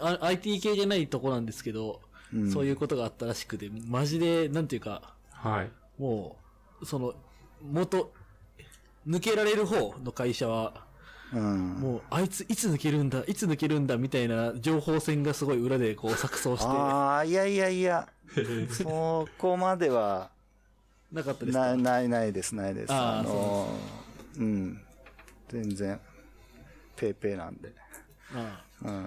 [0.00, 2.00] あ IT 系じゃないとこなんですけど、
[2.34, 5.72] んそういうことがあったらしくて、マジで、なんていうか、はい。
[5.98, 6.38] も
[6.80, 7.14] う、その、
[7.62, 8.12] 元、
[9.06, 10.84] 抜けられる方の会社は、
[11.32, 11.68] うん。
[11.74, 18.08] もう、あいついつ抜けるんだ、いつ抜けるんだ、みたいな情報戦がすごい裏でこう錯綜して、ああ、いやいやいや、
[18.70, 20.30] そこまでは、
[21.12, 21.66] なかったですか？
[21.68, 22.92] ない、ない、ないです、ないです。
[22.92, 24.80] あーあのーうん。
[25.48, 26.00] 全然、
[26.96, 27.72] ペーペーなんで。
[28.34, 29.06] ああうん。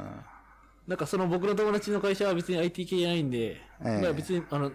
[0.88, 4.72] なんかその僕の友達の会社は別に IT 系じゃないんで、ええまあ別に、あの、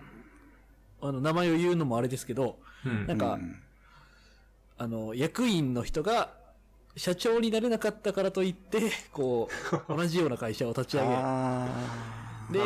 [1.02, 3.62] あの、名前を言うのもあれですけど、うんなんか、うん
[4.78, 6.36] あの、役員の人が、
[6.96, 8.80] 社長になれなかったからといって、
[9.12, 9.48] こ
[9.88, 11.68] う、 同じような会社を立ち上げ、あ
[12.50, 12.58] で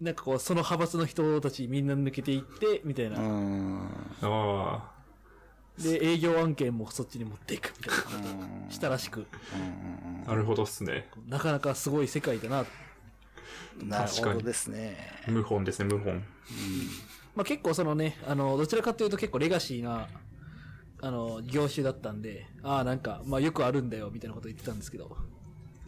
[0.00, 3.18] なんかこう、その派閥の人たちみんな抜けていって、みたいな。
[5.78, 8.70] で、営業案件もそっちに持っていくみたいうんな。
[8.70, 9.26] したらしく。
[10.26, 11.08] あ、なるほどっすね。
[11.26, 12.64] なかなかすごい世界だな。
[13.82, 14.96] なるほどですね。
[15.26, 16.22] 謀反ですね、謀反。
[17.34, 20.08] まあ結構そのね、あの、どちらかというと結構レガシーな、
[21.02, 25.16] あの、業種だったんで、ああ、なんか、まあよくあるんだよ、みたいなこと言ってたんですけど。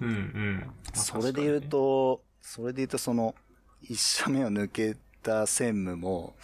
[0.01, 0.61] うんうん。
[0.67, 3.35] まあそれで言う、と、それで言うとその、
[3.83, 6.35] 一社目を抜けた専務も、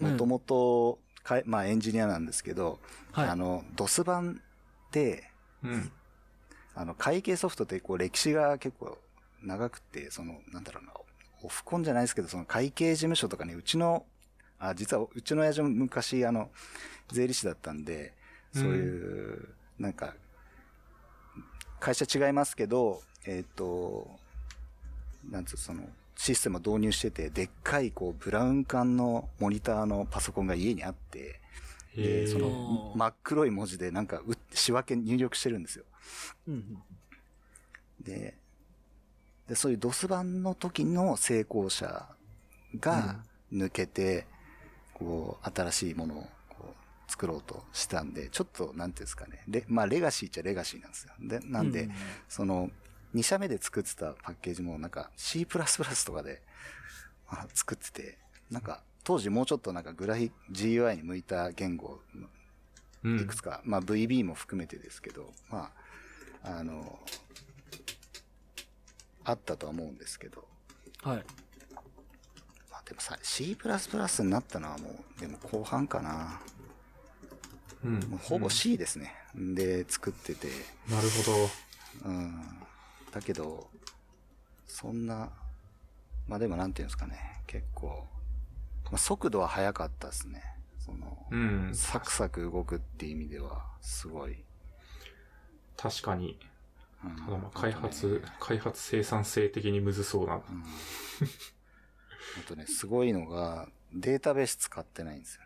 [0.00, 0.98] もともと、
[1.44, 2.78] まあエンジニアなんですけど、
[3.12, 4.40] はいあの、ドス版
[4.92, 5.24] で、
[5.62, 5.92] 確かにうん。
[6.74, 8.98] あの、会計ソフトってこう歴史が結構
[9.42, 10.92] 長くて、その、なんだろうな、
[11.42, 14.06] オフコンじゃないですけど、その会計事務所とかにうちの、
[14.58, 16.50] あ、実はうちの親父も昔、あの、
[17.12, 18.12] 税理士だったんで、
[18.52, 19.48] そういう、
[19.78, 20.14] なんか、
[21.80, 24.08] 会社違いますけど、えっ、と、
[25.30, 31.40] なんつう、その、システムを導入してて、でっかい、こう、ブラウン管のモニターのパソコンが家にあって、
[31.96, 35.84] で、その真っ黒い文字でなんか、う仕分け入力してるんですよ。
[36.48, 36.82] うんうん。
[38.04, 38.36] で、
[39.48, 42.06] で、そういうドス版の時の成功者
[42.78, 43.20] が
[43.52, 44.26] 抜けて、
[44.94, 46.26] こう、新しいものを
[47.08, 49.42] 作ろうとしたんで、ちょっと、なんていうんですかね。
[49.48, 51.12] レまあ、レガシーっちゃレガシーなんですよ。
[51.20, 51.92] で、なんで、うん
[52.28, 52.70] その、
[53.14, 56.42] 2社目で作ってたパッケージも、なんか C++ とかで、
[57.30, 58.18] まあ作ってて、
[58.50, 62.00] なんか、当時もうちょっとなんかグラフィ GUI に向いた言語
[63.04, 65.70] うんいくつか、まあ VB も含めてですけど、ま
[66.42, 66.98] あ、あの、
[69.24, 70.46] あったとは思うんですけど、
[71.02, 71.16] はい。
[72.70, 73.56] まあでもさ、C++
[74.22, 76.40] になったのはもう、でも後半かな。
[77.84, 78.00] うん。
[78.22, 79.14] ほぼ C ですね。
[79.34, 80.48] で、作ってて、
[80.88, 81.22] なるほ
[82.04, 82.10] ど。
[82.10, 82.42] うん。
[83.12, 83.68] だけど、
[84.66, 85.30] そんな、
[86.28, 88.06] まあでもなんていうんですかね、結構、
[88.84, 90.42] まあ、速度は速かったですね。
[90.78, 91.70] その、うん。
[91.74, 94.44] サクサク動くっていう意味では、すごい。
[95.76, 96.38] 確かに。
[97.04, 100.36] うんただまあ開あとね発、開発生産性的にむずそうな。
[100.36, 100.42] うん
[102.38, 105.41] あとね、すごいのが、データベース使ってないんですよ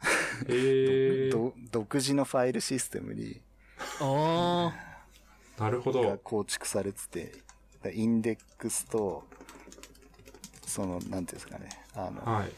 [0.48, 0.48] ね。
[0.48, 3.40] ええー、ど独自のファイルシステムに、
[4.00, 4.72] あ
[5.58, 6.18] なるほがど。
[6.18, 7.32] 構築されてて、
[7.82, 9.24] だインデックスと、
[10.66, 12.52] その、なんていうんですかね、あの、はい。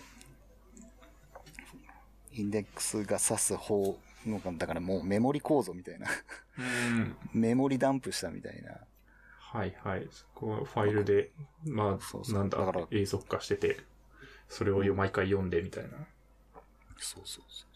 [2.41, 6.07] インデックスが指す方のが、だからもうメモリ構造みたいな、
[6.59, 7.17] うん。
[7.33, 8.79] メモリダンプしたみたいな、
[9.39, 10.09] はいはい。
[10.35, 11.31] こうファイルで、
[11.65, 13.81] まあ、そうそうなんだだから永続化してて、
[14.49, 15.91] それをよ毎回読んでみたいな。
[16.99, 17.67] そうそうそ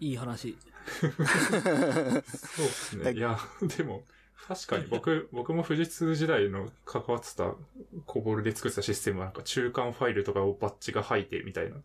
[0.00, 0.56] いい話。
[1.00, 2.22] そうで
[2.70, 3.12] すね。
[3.12, 3.38] いや、
[3.76, 4.04] でも、
[4.46, 7.54] 確かに僕、 僕も富士通時代の関わってた
[8.04, 11.76] コボルで作ってたシステムはなんか中間ファイルとかをバッチが吐いてみたいな、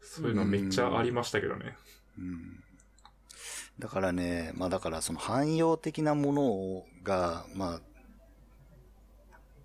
[0.00, 1.76] そういうのめっちゃありましたけどね。
[2.18, 2.22] う。
[2.22, 2.64] うん。
[3.78, 7.80] だからね、まあだからその汎用的なものが、まあ、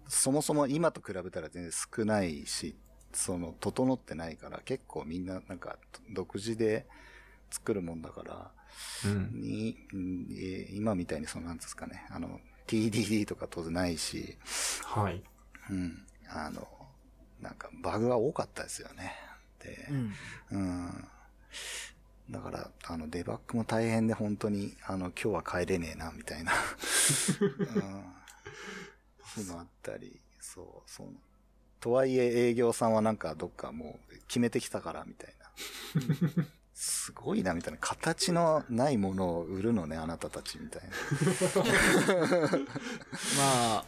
[0.08, 2.78] そもそも今と比べたら全然少ないし、
[3.14, 5.78] その、整ってないから、結構みんななんか、
[6.12, 6.86] 独自で
[7.50, 8.52] 作るもんだから、
[9.06, 9.42] うん。
[9.42, 9.78] に、
[10.74, 14.38] 今みたいにその、なんですかね、あの、TDD とか当然ないし、
[14.84, 15.24] はい。
[15.70, 16.68] うん、あの、
[17.42, 19.14] なんかバグが多かったですよね。
[19.60, 20.14] でう、ん。
[20.52, 21.08] うん。
[22.30, 26.52] だから、あの、デバッグも大変で本当に、あの、今日は帰れねえな、みたいな。
[27.60, 28.14] うん。
[29.26, 31.08] そういうのあったり、そう、そう。
[31.80, 35.34] とはいえ営業さんはなんかどっかもう決めてきたから、みたい
[36.38, 36.46] な。
[36.74, 37.80] すごいな、みたいな。
[37.80, 40.90] 形のないものを売るのね、あなたたち、みたいな。
[43.38, 43.86] まあ、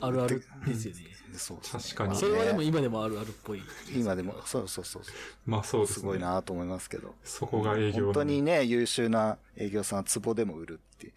[0.00, 1.00] あるあるですよね。
[1.34, 3.62] そうそう確かにまあねそれはでも今でもあるあるっぽい。
[3.94, 5.14] 今でも、そうそうそうそう。
[5.46, 5.94] まあそうですね。
[6.00, 7.14] すごいなと思いますけど。
[7.24, 11.14] そこが営業の本当にね、優秀な営業さんは壺でも売るって、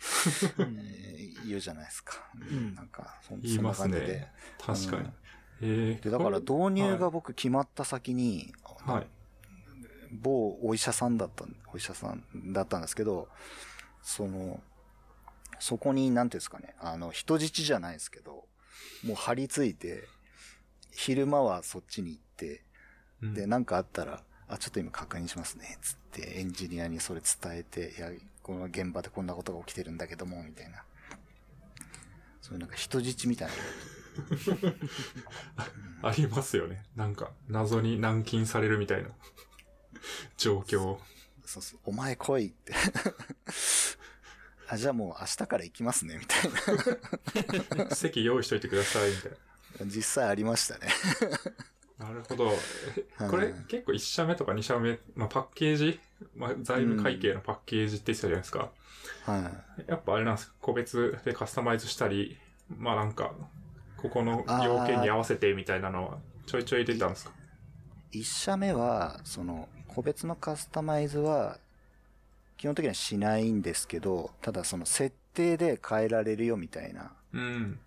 [1.45, 2.15] 言うじゃないですか。
[2.49, 4.31] んなんか、そんなます感じでね。。
[4.57, 5.13] 確かにうん。
[5.61, 8.53] えーで、だから導入がは僕決まった先に、い。
[8.85, 9.07] はい。
[10.11, 13.27] 某お医者さんだった、お医者さんだったんですけど、
[14.01, 14.61] その、
[15.59, 18.45] そこに、なんていうんですかね、あの、人質じゃないですけど、
[19.03, 20.07] もう張り付いて、
[20.91, 22.63] 昼間はそっちに行って、
[23.21, 28.09] うんで、なんかあったら、あ、ちょっと今確認しますね、つってエンジニアにそれ伝えて、いや、
[28.41, 30.83] この現場でこんなことが起きてるんだけども、みたいな。
[32.41, 33.53] そういうなんか人質みたいな。
[36.01, 36.83] ありますよね。
[36.95, 39.09] なんか、謎に軟禁されるみたいな
[40.37, 40.97] 状況。
[41.45, 42.73] そうそう、お前来いって。
[44.69, 47.89] あ、じゃあもう明日から行きますね、みたいな。
[47.95, 49.37] 席用意しといてください、みたいな。
[49.87, 50.87] 実際ありましたね。
[51.97, 52.51] なるほど。
[52.95, 55.99] えはいこれ結構1社目とか2社目、まあ、パッケージ、
[56.35, 58.71] まあ、財務会計のパッケージって言ってたじゃないですか。
[59.25, 59.83] はい。
[59.89, 60.53] やっぱあれなんですか？
[60.61, 62.37] 個別でカスタマイズしたり、
[62.69, 63.33] まあなんか、
[64.01, 67.31] ここの要件に合わせてみたいなのはちょいちょい出たんですか？
[68.11, 71.59] 一社目は、その、個別のカスタマイズは、
[72.57, 77.79] 基本的にはしないんですけど、ただその設定で変えられるよみたいな、うん。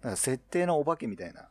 [0.00, 1.48] だから設定のお化けみたいな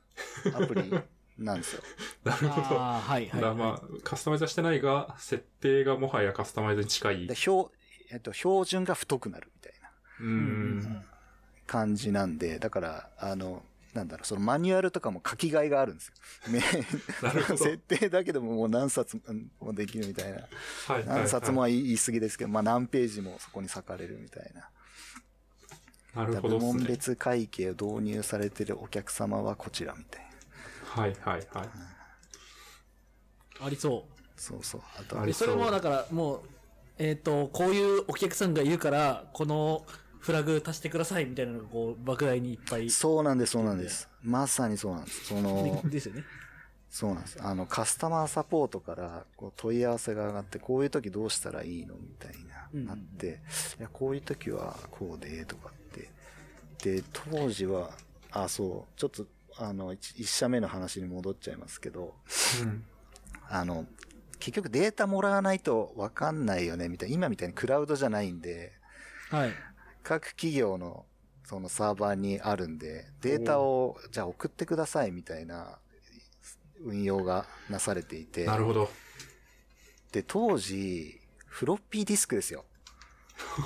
[0.56, 0.92] アプリ
[1.38, 1.84] なんですよ。
[2.26, 2.82] なるほど。
[2.82, 3.42] ああ、はいはい。
[3.42, 7.36] だからまあ、カスタマイズはしてないが、設定がもはやカスタマイズに近いで。
[7.36, 7.70] 標、
[8.12, 9.90] えっと、標準が太くなるみたいな
[10.22, 11.06] うん。
[11.70, 13.62] 感じなんで、だから、あの、
[13.94, 16.14] なんだろう、そのマニュアルとかも書き換えがあるんですよ。
[16.50, 16.60] め
[17.22, 17.58] なるほど。
[17.58, 19.22] 設定だけでももう何冊
[19.60, 20.48] もできるみたいな。
[20.88, 21.06] はい。
[21.06, 24.62] 何冊も言い過ぎですけど、まあ何ページもそこに割かれるみたいな。
[24.62, 26.18] い。
[26.18, 26.74] なるほど部ですね。
[26.74, 30.24] 門別会計を導入されてるお客様はこちらみたい
[30.96, 31.02] な。
[31.04, 31.70] はいはいはい。
[33.62, 34.82] ありそそうそう。
[35.00, 36.42] あとありで、それもだから、もう、
[36.98, 39.86] えっ、と、こういうお客さんがいるから、この
[40.20, 42.90] フラグ足してくださいみたいなのが、こう、莫大にいっぱい。
[42.90, 44.10] そうなんです、そうなんです。
[44.22, 45.26] まさにそうなんです。
[45.26, 46.24] その、ですよね。
[46.90, 47.38] そうなんです。
[47.42, 52.32] あの、カスタマーサポートからこう問い合わせが上がって、こういう時どうしたらいいのみたい
[52.74, 53.42] うんな、なって、
[53.80, 56.10] いや、こういう時はこうで、とかって。
[56.84, 57.92] で、当時は、
[58.32, 59.26] あ、そう、ちょっと、
[59.58, 62.16] あの、一一社目の話に戻っちゃいますけど、
[62.64, 62.84] うん。
[63.48, 63.86] あの、
[64.40, 67.16] 結局データもらわないとわかんないよね、みたいな。
[67.16, 68.74] 今みたいにクラウドじゃないんで、
[69.30, 69.52] はい。
[70.04, 71.06] 各企業の
[71.46, 75.80] そのサーバーにあるんで、データをじゃあ送ってくださいみたいな
[76.84, 78.90] 運用がなされていて、なるほど。
[80.12, 82.66] で、当時、フロッピーディスクですよ。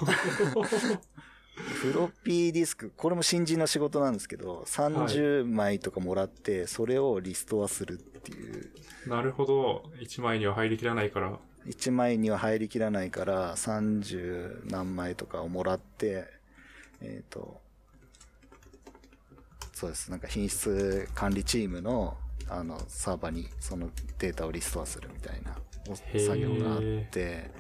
[1.56, 8.72] フロッピーディスク、これも新人の仕事なんですけど、30枚とかもらって、それをリストアするっていう、
[9.08, 9.92] なるほど。
[10.00, 11.40] 1枚には入りきらないから。
[11.68, 16.26] 1枚には入りきらないから、30何枚とかをもらって、
[17.02, 17.62] えっ、と、
[19.74, 20.12] そうです。
[20.12, 22.18] なんか品質管理チームの、
[22.50, 23.90] あの、サーバーにその
[24.20, 25.56] データをリストアするみたいな
[26.20, 27.52] 作業があって、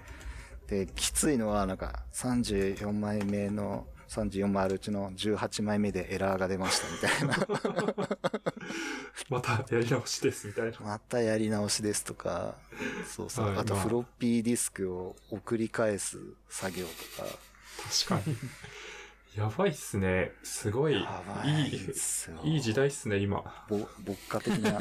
[0.67, 8.07] で、きついのは、なんか、34枚目の、34枚あるうちの18枚目でエラーが出ましたみたいな。
[9.29, 10.79] またやり直しです、みたいな。
[10.79, 12.55] またやり直しですとか、
[13.07, 13.57] そうそう。
[13.57, 16.93] あと、はいまあフロッピーディスクを送り返す作業と
[17.23, 17.29] か、
[18.07, 18.37] 確かに。
[19.35, 20.33] やばいっすね。
[20.43, 21.91] すごい、いやばいい、
[22.43, 23.65] いい時代っすね、今。
[23.67, 24.73] ぼ、牧歌的な、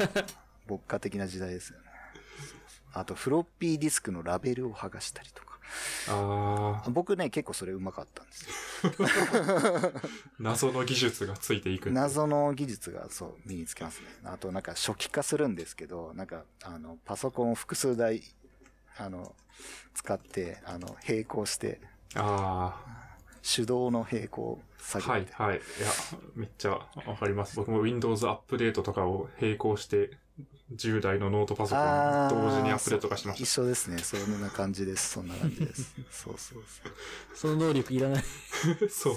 [0.69, 1.85] 牧歌的な時代ですよね。
[2.93, 5.52] あと、フロッピーディスクのラベルを剥がしたりとか。
[6.07, 9.91] あー、僕ね、結構それうまかったんですよ。
[10.39, 11.91] 謎の技術がついていく。
[11.91, 14.07] 謎の技術がそう、身につけますね。
[14.25, 18.21] あと、なんか初期化するんですけど、なんか、あの、パソコンを複数台、
[18.97, 19.35] あの、
[19.93, 21.81] 使って、あの、並行して、
[22.15, 22.75] あ
[23.43, 25.31] 手動の並行ー、作業で。
[25.33, 25.57] はい、はい。
[25.57, 25.87] いや、
[26.35, 27.55] めっちゃわかります。
[27.55, 30.11] 僕も Windows アップデートとかを並行して、
[30.75, 33.99] 10台のノートパソコン同時にアップデートとかしま一し緒ですね。
[33.99, 35.11] そんな感じです。
[35.11, 35.93] そんな感じです。
[36.09, 36.93] そうそうそう。
[37.35, 38.23] その能力いらない。
[38.23, 38.89] た。
[38.89, 39.15] そう。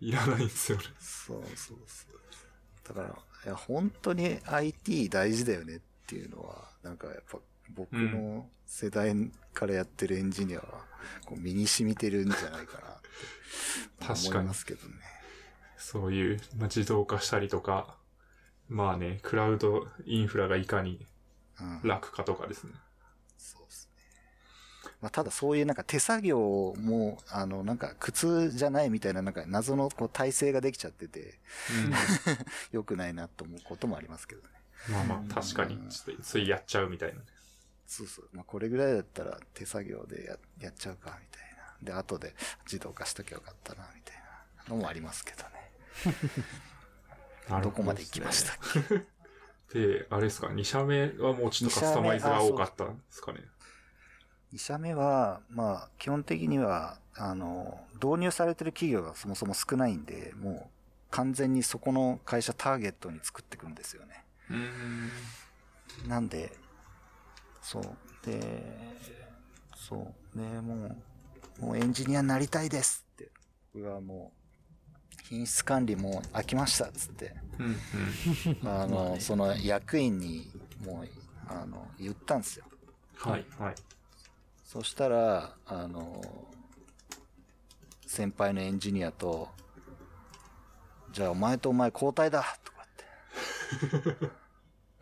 [0.00, 0.84] いらないんですよね。
[0.98, 2.88] そうそうそう。
[2.88, 7.38] だから、いや、本当に IT 大事だよねっていうのは、なんかやっぱ
[7.74, 9.14] 僕の世代
[9.52, 10.64] からやってるエンジニアは、
[11.24, 13.08] こう身に染みてるんじゃないかなって
[14.00, 14.94] 思い確かにますけどね。
[15.76, 17.96] そういう、まあ、自動化したりとか、
[18.68, 21.06] まあね、クラウドインフラがいかに
[21.60, 21.88] うん。
[21.88, 22.72] 楽かとかですね。
[23.38, 24.90] そうですね。
[25.00, 31.38] まあ、ただそういうなんか手作業も、あの、なんか苦痛じゃないみたいななんか謎のこう体制ができちゃってて、
[32.72, 34.48] 良くないなと思うこともありますけどね。
[34.88, 34.94] うん。
[34.94, 37.26] まあまあ、確かに、ちょっとついやっちゃうみたいなね。
[37.86, 38.28] そうそう。
[38.32, 41.92] まあ、これぐらいだったら手作業でややっちゃうか、みたいな。
[41.92, 44.16] で、後で自動化しときゃよかったな、みたい
[44.68, 45.48] なのもありますけどね。
[47.48, 48.56] なるほどこまで行きましたっ
[48.88, 49.06] け？
[49.98, 53.40] で、あれですか、2社目はもうちょっとカスタマイズが多かったんですかね
[54.52, 64.24] ？2社目は、まあ、基本的には、あの、導入されてる企業がそもそも少ないんで、もう完全にそこの会社ターゲットに作っていくんですよね。
[64.54, 65.10] ん。
[66.08, 66.52] なんで、
[67.60, 67.82] そう。
[68.24, 68.76] で、
[69.74, 70.38] そう。
[70.38, 70.96] で、も
[71.60, 73.30] う、もうエンジニアになりたいですって。
[73.74, 74.45] 僕はもう、
[75.28, 77.34] 品質管理も飽きましたっつって。
[77.58, 77.76] うん
[78.62, 78.68] うん。
[78.68, 80.50] あの、まあねその役員に、
[80.84, 81.08] もう、
[81.48, 82.64] あの、言ったんですよ。
[83.16, 83.74] はい、はい。
[84.64, 86.22] そしたら、あの、
[88.06, 89.48] 先輩のエンジニアと、
[91.12, 92.88] じゃあお前とお前交代だとかっ
[94.20, 94.26] て。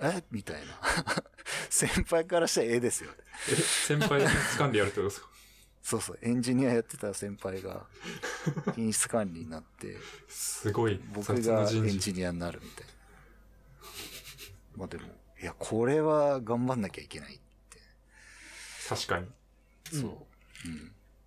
[0.19, 0.25] え？
[0.31, 0.81] みたいな。
[1.69, 3.17] 先輩からしたらええですよね。
[3.51, 5.29] え、先輩掴んでやるってことですか？
[5.85, 7.85] そうそう、エンジニアやってた先輩が
[8.75, 11.99] 品質管理になって、すごい僕がエン。
[11.99, 12.93] ジニアになるみたいな。
[14.77, 15.05] まあでも、
[15.43, 17.79] いや、これは頑張んなきゃいけないって、
[18.89, 19.27] 確かに。
[19.93, 20.11] そう、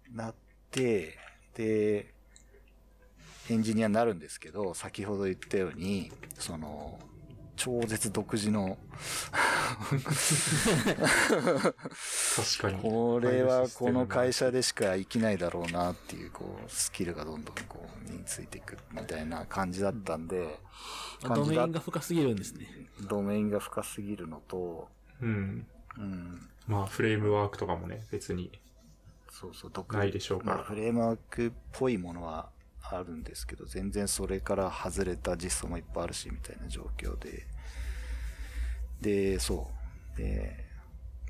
[0.09, 0.35] うん、なっ
[0.71, 1.19] て、
[1.53, 2.11] で、
[3.51, 6.99] エンジニアになるんですけど、先ほど言ったように、その、
[7.57, 8.77] 超絶独自の、
[12.35, 12.81] 確かに。
[12.81, 20.59] これはこの会社でしか生きないだろうなっていう、こう、スキルがどんどんこう、身についていくみたいな感じだったんで、
[21.23, 22.67] あドメインが深すぎるんですね。
[23.09, 24.87] ドメインが深すぎるのと、
[25.21, 25.67] うん。
[25.97, 28.51] うん、まあ、フレームワークとかもね、別に。
[29.31, 32.49] そうそう、独ないでしょうからまあ、フレームワークっぽいものは
[32.81, 37.45] あるんですけど、全然それから外れた実装もいっぱいあるし、みたいな状況で。
[39.01, 39.69] で、そ
[40.15, 40.17] う。
[40.17, 40.65] で、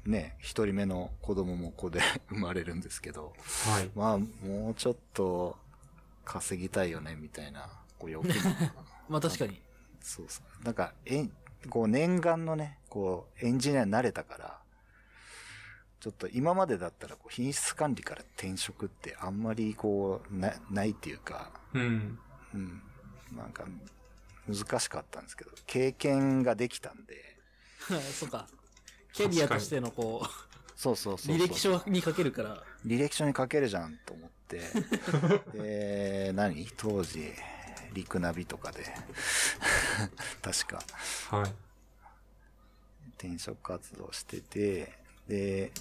[0.06, 3.34] ね、一人目の子供もここで 生まれるんですけど、
[3.66, 3.92] はい。
[3.96, 5.58] まあ、もうちょっと
[6.24, 7.70] 稼ぎたいよね、みたいな、
[8.00, 8.34] こう欲も
[9.10, 9.62] まあ確かに。
[10.02, 10.64] そうそう。
[10.64, 11.28] なんか、え、
[11.70, 14.62] こう念願のね、こう、エンジニアになれたから、
[16.00, 22.20] ちょっと今までだったらこう品質管理から転職ってあんまりこう、な、ないっていうか、うん。
[22.54, 22.82] うん。
[23.36, 23.66] なんか、
[24.48, 27.38] 難しかったんですけど、経験ができたんで、
[28.14, 28.48] そうか。
[29.12, 31.48] キャリアとしてのこう、そうそうそうそう。
[31.48, 32.64] 履歴書に書けるから。
[32.86, 34.62] 履歴書に書けるじゃんと思って、
[35.58, 36.68] で、何？
[36.78, 37.34] 当時、
[37.94, 38.86] リクナビとかで、
[40.44, 40.84] 確か、
[41.36, 41.54] はい。
[43.18, 44.97] 転職活動してて、
[45.28, 45.72] で、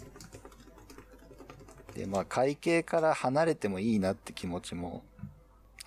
[1.95, 5.03] で、まあ会計から離れてもいいなって気持ちも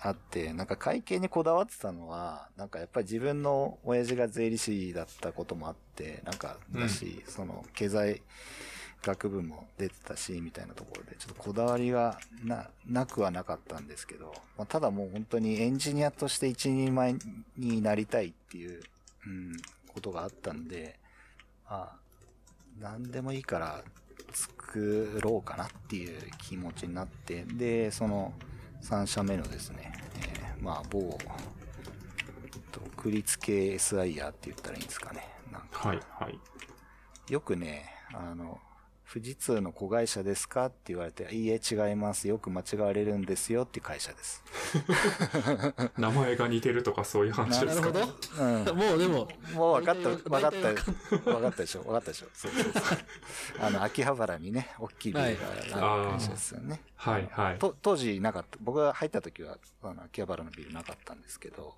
[0.00, 8.22] あって、なんか会計にこだわってたのは、なんかやっぱり自分の親父が税理士だったこともあって、なんかだし、その経済
[9.02, 17.14] 学部も出てたし、みたいなところで、ちょっとこだわりがな、なくはなかったんですけど、まあ、ただもう本当にエンジニアとして一人前
[17.56, 18.82] になりたいっていう、
[19.26, 19.56] うん、
[19.88, 20.98] ことがあったんで、
[21.68, 21.96] まあ、
[22.80, 23.82] 何でもいいから
[24.32, 28.32] 作ろうかなっていう気持ちになって、で、その
[28.82, 31.18] 3社目のですね、えーまあ、某、
[32.72, 35.26] 独立系 SIR って言ったらいいんですかね。
[35.52, 36.00] なんかはい。
[36.18, 36.38] はい。
[37.32, 38.58] よくね、あの、
[39.12, 42.28] 富士通の子会社ですかって言われて、いいえ、違います。
[42.28, 44.44] よく間違われるんですよっていう会社です。
[45.98, 47.90] 名前が似てるとかそういう話ですか？
[47.90, 48.44] なるほど。
[48.44, 48.76] うん。
[48.78, 50.72] もうでも、もう分かった、分かった、
[51.18, 52.28] 分かったでしょ、分かったでしょ？
[52.32, 52.82] そうそうそう。
[53.60, 55.36] あの、秋葉原にね、大きいビル
[55.72, 56.80] がある会社ですよね。
[56.94, 57.28] はい。
[57.32, 57.58] はい。
[57.58, 58.58] と当時なかった。
[58.60, 61.74] 僕が入った時は、あの、秋葉原のビルなかったんですけど、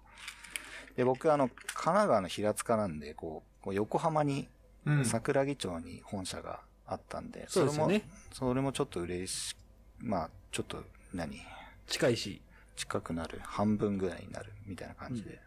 [0.96, 4.50] で、僕あの、神奈川の平塚なんで、こう、こう横浜に、
[4.84, 5.04] うん。
[5.06, 9.56] 桜木町に本社があったんで、そうですよねれも、それもちょっと嬉し、
[9.98, 11.40] まあ、ちょっと、何？
[11.86, 12.40] 近いし。
[12.76, 15.40] 近くなる、半分ぐらいになる、みたいな感じで。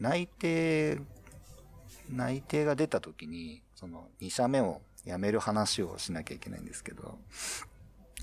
[0.00, 0.98] 内定、
[2.10, 7.18] 内定が出た時に、その、2社目を辞める話をしなきゃいけないんですけど、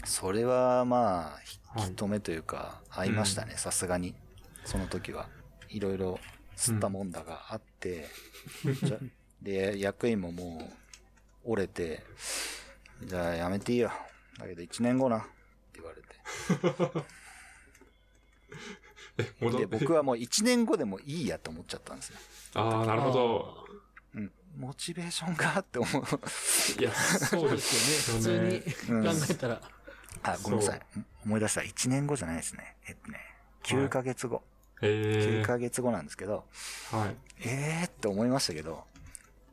[0.06, 1.40] それはまあ、
[1.82, 4.16] 引き止めというか、合いましたね、さすがに。
[4.66, 5.30] その時は。
[5.70, 6.20] いろいろ
[6.56, 8.08] 吸ったもんだがあって、
[8.84, 8.98] じゃ
[9.42, 10.79] で、役員ももう、
[11.50, 12.04] 折れて、
[13.04, 13.92] じゃあ辞めていいよ。
[14.38, 15.18] だけど1年後な。
[15.18, 15.28] って
[15.76, 16.08] 言われて。
[19.18, 19.80] え、戻で、って。
[19.80, 22.18] 僕はもう1年後でもいいやと思っちゃったんですよ。
[22.54, 23.66] ああ、なるほど。
[24.16, 24.32] うん。
[24.58, 26.04] モチベーションがって思う。
[26.80, 28.60] いや、そうですすよね。
[28.60, 29.62] 普通に考えたら。
[30.24, 30.82] あ、ごめんなさい。
[31.26, 31.62] 思い出した。
[31.62, 32.76] 1年後じゃないですね。
[32.88, 33.20] えっとね、
[33.64, 34.44] 9ヶ月後。
[34.82, 35.44] 9へえ。
[35.46, 36.46] ヶ月後なんですけど、
[36.92, 37.16] はい。
[37.46, 38.86] えーって思いましたけど、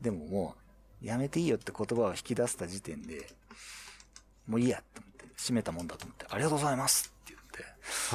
[0.00, 0.65] でももう、
[1.00, 3.28] やめていいよって言葉を引き出した時点で、
[4.46, 7.64] もういいやって思って、閉めたもんだと思って、ありがとうございますって言って、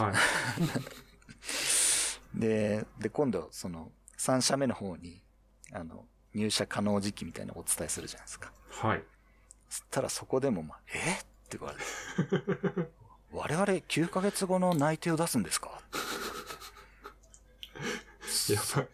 [0.01, 0.11] は
[2.35, 2.39] い。
[2.39, 5.21] で、で、今度、その、3社目の方に、
[5.73, 8.53] あの、入社可能時期みたいなのをお伝えするじゃないですか。
[8.69, 9.03] はい。
[9.69, 12.91] そしたらそこでも、まあ、えって言われて。
[13.31, 15.81] 我々9ヶ月後の内定を出すんですか？
[18.49, 18.87] やばい。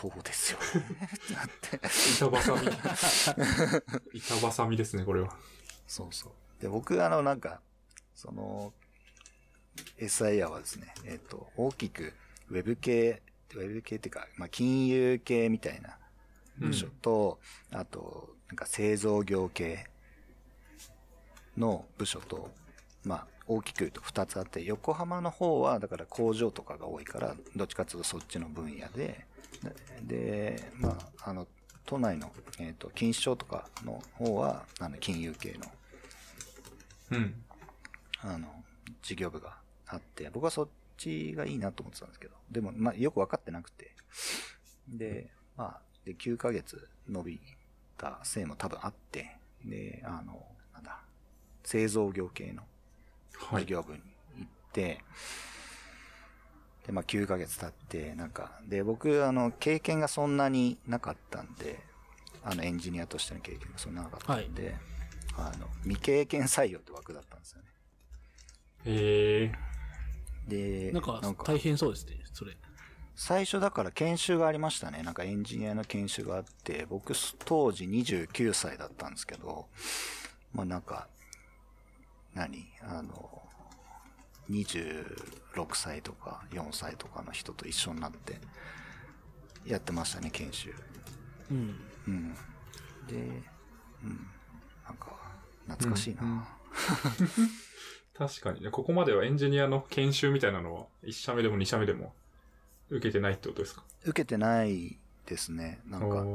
[0.00, 1.08] そうですよね。
[1.16, 1.80] ってなって。
[2.14, 2.68] 板挟み。
[4.14, 5.34] 板挟みですね、これは。
[5.88, 6.62] そうそう。
[6.62, 7.60] で、僕、あの、なんか、
[8.14, 8.72] その、
[9.98, 12.12] SIR はですね、えっ、と、大きく、
[12.48, 13.22] ウェブ系、
[13.56, 15.98] ウェブ系っていうか、まあ、金融系みたいな
[16.58, 17.40] 部署と、
[17.72, 19.84] あと、なんか製造業系
[21.56, 22.52] の部署と、
[23.04, 29.26] まあ、大きく言うと二つあって、横浜の方は、だから工場とかが多いから、どっちかというとそっちの分野で、
[30.02, 31.46] で、まあ、あの、
[31.84, 37.34] 都内の、えっ、と、錦糸町とかの方は、あの、金融系の、うん。
[38.20, 38.48] あの、
[39.02, 43.94] 事業部があって、僕はそっちがいいなと思ってたんですけど、でも、まあ、よく分かってなくて、
[44.88, 47.40] で、まあ、で、9ヶ月伸び
[47.96, 51.00] たせいも多分あって、で、あの、なんだ、
[51.64, 52.62] 製造業系の
[53.38, 53.62] はい。
[53.62, 54.00] 事業部に
[54.36, 55.00] 行って、
[56.88, 61.78] で、まあ9ヶ月経って、なんか、で、僕、あの、経験がそんなになかったんで、
[62.42, 64.74] あの、エンジニアとしての経験がそんななかったんで、
[65.36, 67.68] あの、未経験採用って枠だったんですよね。
[68.86, 69.52] え
[70.48, 72.56] で、なんか、大変そうですね、それ。
[73.14, 75.02] 最初だから研修がありましたね。
[75.02, 77.12] なんかエンジニアの研修があって、僕
[77.44, 79.66] 当時29歳だったんですけど、
[80.54, 81.08] まあなんか、
[82.32, 82.66] 何？
[82.80, 83.42] あの、
[84.50, 85.04] 26
[85.74, 88.38] 歳とか4歳とかの人と一緒になって
[89.66, 90.74] やってましたね、研修。
[91.50, 91.76] うん。
[92.06, 92.34] うん。
[93.06, 93.14] で、
[94.02, 94.26] うん。
[94.86, 95.16] なんか、
[95.66, 96.22] 懐かしいな。
[96.22, 96.42] うんうん
[98.14, 102.12] 確かにね、ここまではエンジニアの研修みたいなのは、1社目でも2社目でも
[102.90, 103.84] 受けてないってことですか？
[104.02, 105.80] 受けてないですね。
[105.86, 106.26] なんか、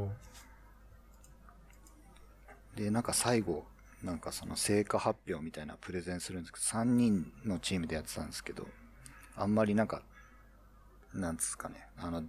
[2.76, 3.66] で、なんか最後、
[4.04, 8.68] なんかその成果発表みたいなプレゼンするんですけど、3人のチームでやってたんですけど、
[9.36, 10.02] あんまりなんか、
[11.14, 12.24] なんですかね、あの、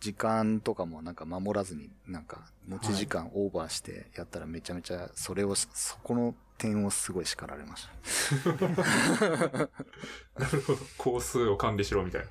[0.00, 7.86] 時間とかもなんか守らずに、なんか持ち時間オーバーしてやったらめちゃめちゃ、それを、そこの点をすごい叱られまし
[8.44, 8.50] た。
[8.50, 10.78] なるほど。
[10.96, 12.26] 工数を管理しろみたいな。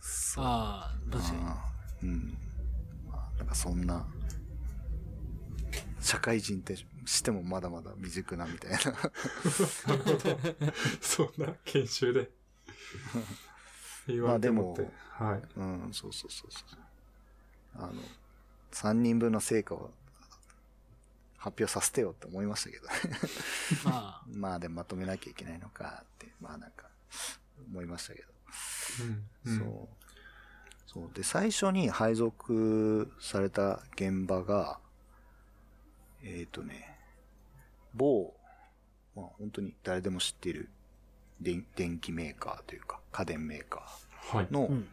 [0.00, 1.32] そうああ、確か
[2.02, 2.08] に。
[2.08, 2.38] うん。
[3.08, 4.06] まあ、なんかそんな、
[6.00, 6.76] 社会人って
[7.06, 8.78] してもまだまだ未熟なみたいな。
[11.00, 12.30] そんな研修で。
[14.06, 14.88] 言われてもって。
[15.10, 15.42] はい。
[15.56, 16.78] うん、そうそうそうそう。
[17.74, 17.92] あの、
[18.72, 19.90] 3人分の成果を
[21.38, 22.92] 発表させてよって思いましたけどね。
[23.84, 26.88] ま まあでもまとめなきゃいけないのかって、まあなんか、
[27.66, 28.28] 思いましたけど。
[29.44, 29.52] うん。
[29.52, 29.88] うんそう。
[30.86, 31.10] そう。
[31.14, 34.80] で、最初に配属された現場が、
[36.22, 36.98] えっ、ー、とね、
[37.94, 38.34] 某、
[39.14, 40.68] まあ本当に誰でも知っている
[41.40, 43.88] 電電気メーカーというか家電メーカ
[44.32, 44.52] はいー。
[44.52, 44.88] の、うん。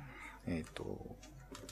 [0.48, 1.16] えっ、と、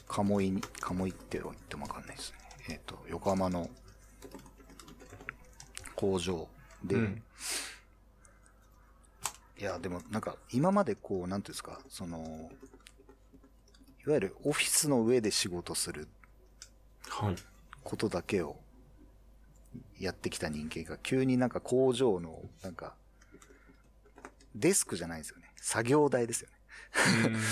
[0.08, 2.38] 鴨居に、鴨居って言ってもわかんないですね。
[2.70, 3.70] えっ、と、横浜の
[5.94, 6.48] 工場
[6.84, 7.22] で、うん
[9.56, 12.50] いや、でもなんか今までこう、なんていうんですか、その、
[14.04, 16.08] いわゆるオフィスの上で仕事する
[17.08, 17.36] はい。
[17.84, 18.56] ことだけを
[19.98, 22.94] やってきた人間が急になんか工場の、なんか、
[24.54, 25.50] デスクじゃないですよね。
[25.56, 26.54] 作業台ですよね。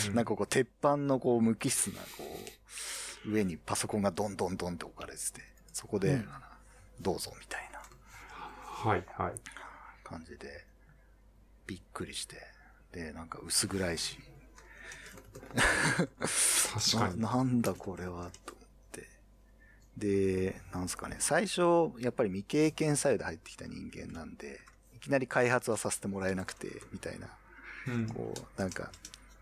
[0.08, 2.38] うん なんかこう、鉄板のこう、無機質な、こ
[3.26, 5.40] う、上にパソコンがドンドンドンって置かれてて、
[5.72, 6.28] そこで、うん
[7.00, 7.80] どうぞみたいな
[8.54, 9.32] はい、はい。
[10.04, 10.64] 感じで、
[11.66, 12.36] びっくりして、
[12.92, 14.18] で、なんか薄暗いし、
[16.94, 17.18] 確かに。
[17.20, 18.38] ななんだこれは、って。
[19.96, 24.60] で、なんすかね、最初、やっぱり未経験サイドで入ってきた人間なんで、
[24.94, 27.28] いきなり開発はさせてもらえなくて、みたいな。
[27.88, 28.90] うんこう、なんか、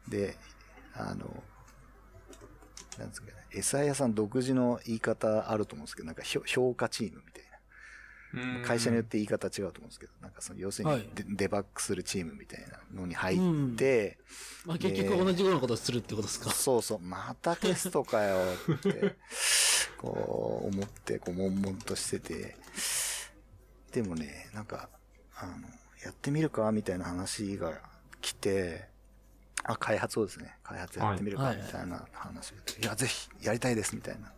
[0.08, 0.36] で、
[0.94, 1.42] あの、
[2.98, 7.49] なんですかね、エサイアさん独自の言い方あると思うんですけど、なんか評評価チームみたいな。
[8.34, 8.62] うん。
[8.64, 10.98] 会社によって言い方違うと思うんですけど、なんかその、要するはい。
[11.00, 14.18] にデ,、デバッグするチームみたいなのに入って、
[14.64, 16.50] まあ結局同じようなことをするってことですか？
[16.50, 18.38] そうそう、またテストかよ
[18.74, 19.16] って、
[19.98, 22.56] こう、思って、こう、悶々としてて、
[23.92, 24.88] でもね、なんか、
[25.36, 25.52] あの、
[26.04, 27.80] やってみるかみたいな話が
[28.20, 28.88] 来て、
[29.64, 31.56] あ、開発をですね、開発やってみるかはい。
[31.56, 34.32] みたいな話が来て、いや、ぜひ、やりたいです、みたいな。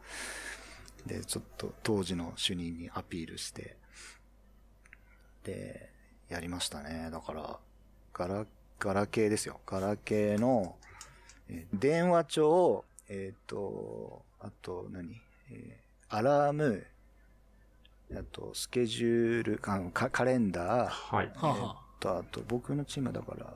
[1.07, 3.76] で、ちょっと当時の主任にアピールして、
[5.45, 5.90] で、
[6.28, 7.09] やりましたね。
[7.11, 7.59] だから、
[8.14, 8.47] ガラ、
[8.78, 9.61] ガラケーですよ。
[9.66, 10.76] ガラケーの、
[11.49, 15.20] えー電話帳、えっ、と、あと何、
[15.51, 15.82] えー
[16.14, 16.86] アラーム、
[18.14, 21.26] あと、スケジュール、あのカカレンダー、はい。
[21.28, 23.47] はあ、はあ、と、あと、僕のチームだから、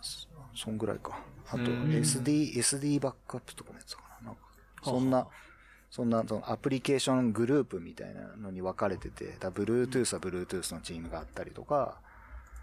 [0.00, 1.18] そそんぐらいか。
[1.48, 4.26] あと、うん SD、SD バックアップとかもやつかな。
[4.28, 4.40] なんか、
[4.84, 5.32] そんなはあは、
[5.90, 12.00] そんな、そのアプリケーショングループみたいなのに分かれてて、だ Bluetooth は Bluetooth のチームがあったりとか、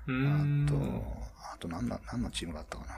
[0.08, 0.76] うあんと、
[1.54, 2.96] あと何の、何のチームがあったかな。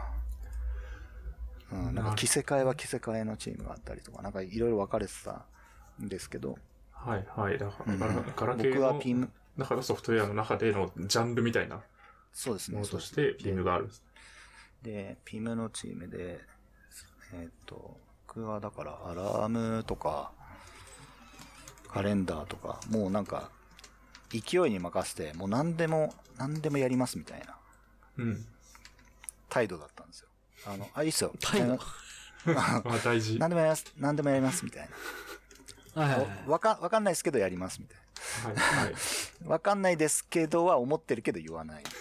[1.69, 5.45] うん、なんか着せ替えは着せ替えのチームがあったりとか、なんかいろいろ分かれてた
[6.01, 6.57] んですけど、
[6.91, 7.57] はい、はい。
[7.57, 7.99] だから、うん
[8.35, 11.81] ガラケーのピム、中のソフトウェアの中でのジャンルみたいな
[12.33, 12.77] そうですね。
[12.77, 14.03] ものとして、そうですピムがあるんです。
[14.83, 16.39] で、ピムのチームで、
[17.33, 17.97] えっ、と、
[18.37, 20.29] 僕はだからアラームとか、
[21.91, 23.49] カレンダーとか、もうなんか、
[24.29, 27.57] 勢いに任せて、もう何でも、何でもやりますみたいな
[28.19, 28.45] うん。
[29.49, 30.27] 態度だったんですよ。
[30.67, 31.33] あの、あ、いいっすよ。
[31.41, 31.79] 態度？
[32.53, 33.39] まあ 大事。
[33.39, 34.89] 何でもやります、何でもやりますみたい
[35.95, 36.51] はいはいはいな。
[36.51, 37.97] わか、わかんないですけどやりますみたい
[38.45, 38.55] はい。
[38.85, 38.95] はい。
[39.41, 39.49] な。
[39.49, 41.81] わかんないですけどは思ってるけど言わない。
[41.85, 41.91] いや、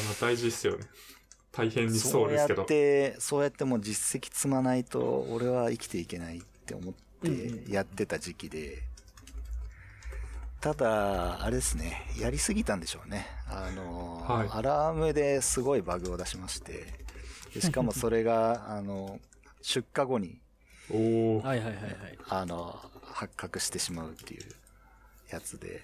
[0.00, 0.86] まあ大事っすよね。
[1.52, 2.66] 大変にそそううやですけどっ。
[2.66, 8.82] て、そうやってもう実績積まないと俺は生きていけないって思ってやってた時期で、
[10.60, 13.26] ただ、あれですね、やりすぎたんでしょうね。
[13.48, 16.84] あの、はいアラームですごいバグを出しまして、
[17.54, 19.18] でしかもそれが、 あの、
[19.62, 20.38] 出荷後に、
[20.90, 21.40] おお。
[21.40, 22.18] はいはいはいはい。
[22.28, 24.42] あの、発覚してしまうっていう
[25.30, 25.80] やつで、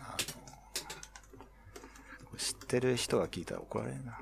[0.00, 0.16] あ
[2.32, 4.18] の、知ってる人が聞いたら怒られるな。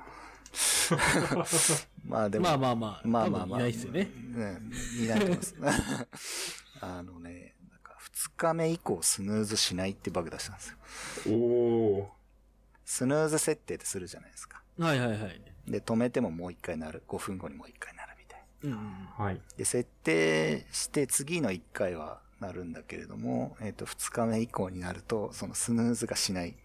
[2.05, 3.59] まあでも、まあまあまあ、まあまあまあ。
[3.59, 4.09] いないっすよね。
[4.35, 4.71] うん。
[5.03, 5.55] いないと思います。
[6.81, 10.77] あのね、なんか2日目以降スヌーズしないってバグ出したんですよ。
[11.27, 11.33] お
[11.99, 12.11] お。
[12.85, 14.61] スヌーズ設定ってするじゃないですか。
[14.79, 15.41] はいはいはい。
[15.67, 17.03] で、止めてももう一回なる。
[17.07, 18.77] 5分後にもう一回なるみたいな。
[18.77, 18.85] うん
[19.17, 19.25] うん。
[19.25, 19.41] はい。
[19.57, 26.55] で、設定して次の1回はなるんだけれども、えっ、と、2日目以降になると、そのスヌーズがしない。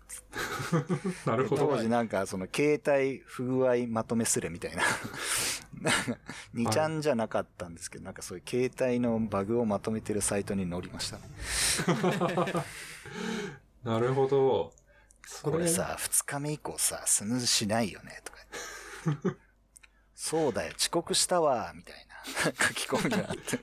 [1.25, 1.69] なるほど。
[1.69, 4.83] 当時なんかその携帯不具合まとめすれみたいな。
[5.81, 6.19] なんか
[6.55, 11.23] 2ちゃんじゃなかったんですけど、なんかそういう携帯のバグをまとめてるサイトに載りましたね。
[13.83, 14.73] なるほど。
[15.27, 19.37] そこれさ、2日目以降さ、スヌーズしないよね、とか。
[20.15, 23.59] そうだよ、遅刻したわ、みたいな書き込みがあって。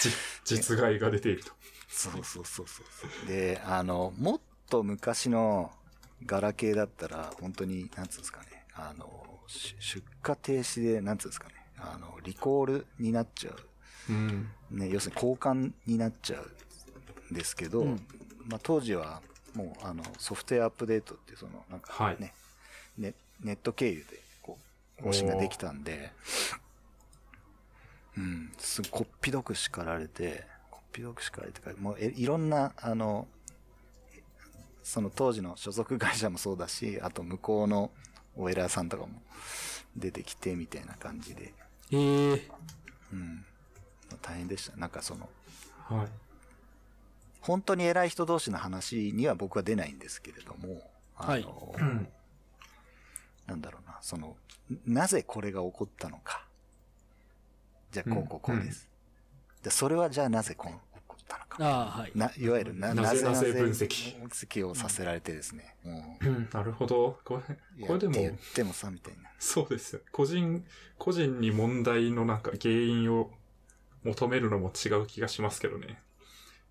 [0.00, 0.10] じ
[0.44, 1.52] 実害が出ていると。
[1.88, 2.82] そうそうそうそ
[3.24, 3.28] う。
[3.28, 5.72] で、あの、もっと昔の
[6.24, 14.12] ガラケーだったら、本当に、なんつうんですかね、あの、し出荷停止で、なんつうんですかね、あの、リコールになっちゃう。
[14.12, 14.48] うん。
[14.70, 18.06] ね、要するに交換になっちゃうんですけど、うん
[18.48, 19.22] まあ当時は
[19.54, 22.32] もうあのソフトウェアアップデートっていうそのなんかはいね、
[22.96, 24.58] ネネット経由でこ
[25.00, 26.12] う更新ができたんで、
[28.16, 33.26] うん、すごいこっぴどく叱られて、こっぴどく叱られてか、もうえいろんなあの、
[34.82, 37.90] その当時の所属会社もそうだし、あと向こうの
[38.36, 39.20] お偉いさんとかも
[39.96, 41.52] 出てきてみたいな感じで、
[41.90, 42.48] へえ。
[43.12, 43.44] うん、
[44.22, 44.76] 大変でした。
[44.76, 45.28] なんかその、
[45.88, 46.08] はい。
[47.40, 52.08] 本当に偉い人同士の話には僕は出ないんですけれども、あの、はいうん。
[53.46, 54.36] なんだろうな、その、
[54.86, 56.45] なぜこれが起こったのか。
[57.96, 58.90] じゃあ、こうこうこうです。
[59.62, 61.56] で、それはじゃあなぜこう起こったのか。
[61.60, 62.12] ああ、はい。
[62.14, 65.74] な、いわゆるな、なぜなぜ分析分析をさせられてですね。
[65.82, 67.18] もうんなるほど。
[67.24, 69.30] これ、う、これでもって言ってもさ、みたいな。
[69.38, 70.02] そうですよ。
[70.12, 70.62] 個人、
[70.98, 73.30] 個人に問題のなんか原因を
[74.04, 75.98] 求めるのも違う気がしますけどね。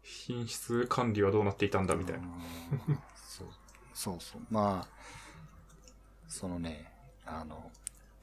[0.03, 2.27] 品質管理はどうなっていたんだみたいな。
[2.27, 3.47] うんそう
[3.95, 4.41] そうそう。
[4.51, 4.87] まあ、
[6.27, 6.91] そのね、
[7.25, 7.71] あの、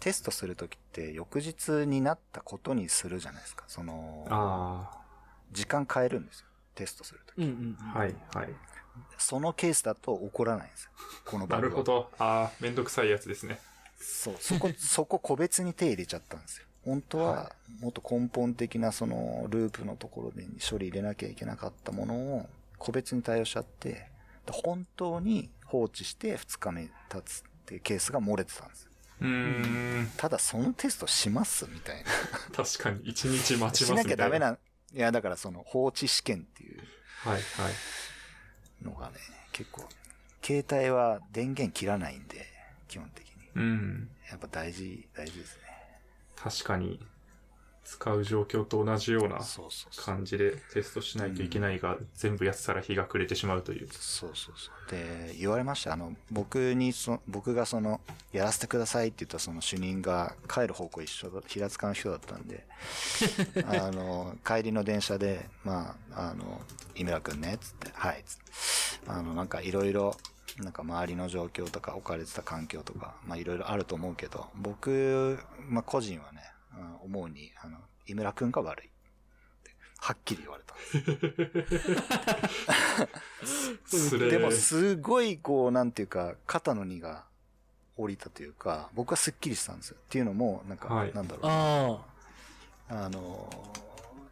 [0.02, 3.62] テストするときって翌日になったことにするじゃないですか。
[3.68, 4.90] その、あ
[5.52, 6.46] 時間変えるんですよ。
[6.74, 7.38] テストするとき。
[7.38, 8.48] うんうんはい、はい。
[9.16, 10.90] そのケースだと起こらないんですよ。
[11.24, 11.84] この場合はなるほ。
[11.84, 12.10] ど。
[12.18, 13.60] ああ、めんどくさいやつですね。
[13.96, 16.66] そう、そこ、 そこ個別に手入れちゃったんですよ。
[16.84, 24.10] 本当は、もっと根本的なそのループのところで処理入れなきゃいけなかったものを個別に対応しちゃって、
[24.50, 28.91] 本当に放置して2日目経つっていうケースが漏れてたんですよ。
[29.22, 30.12] うーん。
[30.16, 32.10] ただそのテストしますみたいな。
[32.54, 34.04] 確かに、一日待ちしなますみたいな。
[34.04, 34.58] きゃダメな、
[34.94, 36.82] いやだからその放置試験っていう
[37.24, 37.44] はい、はい。
[38.82, 39.14] のがね、
[39.52, 39.88] 結構、
[40.42, 42.46] 携帯は電源切らないんで、
[42.88, 43.32] 基本的に。
[43.54, 44.10] うん。
[44.30, 45.62] やっぱ大事、大事ですね。
[46.36, 47.00] 確かに、
[47.92, 49.38] 使う状況と同じような。
[49.96, 53.88] 感じでテストしないといけないが、全部やってたら日が暮れてしまうという。
[53.92, 54.90] そうそうそう。
[54.90, 55.92] で、言われました。
[55.92, 58.00] あの、僕にそ、僕がその、
[58.32, 62.66] やらせてくださいって言ったその主任が帰る方向一緒だ、平塚の人だったんで、
[63.66, 66.62] あの、帰りの電車で、まあ、あの、
[66.94, 69.10] 井村くんね、つって、はい、つって。
[69.10, 70.16] あの、なんかいろいろ、
[70.58, 75.38] なんか周りの状況とか置かれてた環境とか、まあいろいろあると思うけど、僕、
[75.68, 76.51] まあ個人はね、うん
[77.02, 78.86] 思うに、あの、井村くんが悪い。
[78.86, 78.90] っ
[79.62, 80.78] てはっきり言われたん
[83.40, 84.10] です。
[84.10, 87.24] それでもすごいこう、なんていうか、肩の荷が
[87.96, 89.96] 降りたというか、僕はすっきりしたんですよ。
[90.00, 92.98] っていうのも、なんか、はいなんだろうな。
[93.00, 93.48] ああの、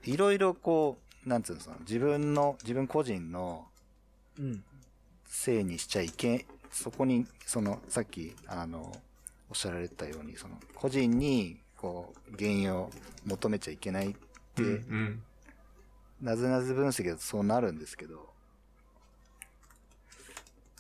[0.05, 3.67] いろいろこう、なんつうんですか、自分の、自分個人の
[4.39, 4.41] あ。
[4.41, 4.65] うん。
[5.27, 8.93] せいにしちゃいけ、そこに、その、さっき、あの、
[9.49, 12.91] おっしゃられたように、その、個人に、こう、原因を
[13.25, 14.15] 求めちゃいけないっ
[14.55, 15.23] て、うんうん。
[16.21, 18.29] なぜなぜ分析だとそうなるんですけど、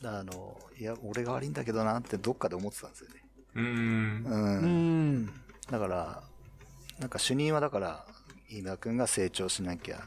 [0.05, 3.23] あの、いや、俺が悪いんだけどなってどっかで思ってたんですよね。
[3.55, 4.25] うーん。
[4.25, 4.29] う。
[4.29, 5.27] うんん。
[5.71, 6.23] だから、
[6.99, 8.07] なんか主任はだから、
[8.51, 10.03] 飯田くんが成長しなきゃ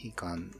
[0.00, 0.50] いかん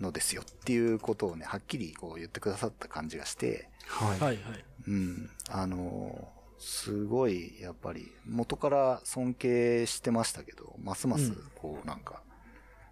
[0.00, 4.18] のですよっていうことをね、はっきりこう言ってくださった感じがして、はい。
[4.18, 4.64] はいはい。
[4.88, 5.30] うん。
[5.50, 6.28] あの、
[6.60, 12.22] すごい、やっぱり、元から尊敬してましたけど、ますますうん、こう、なんか、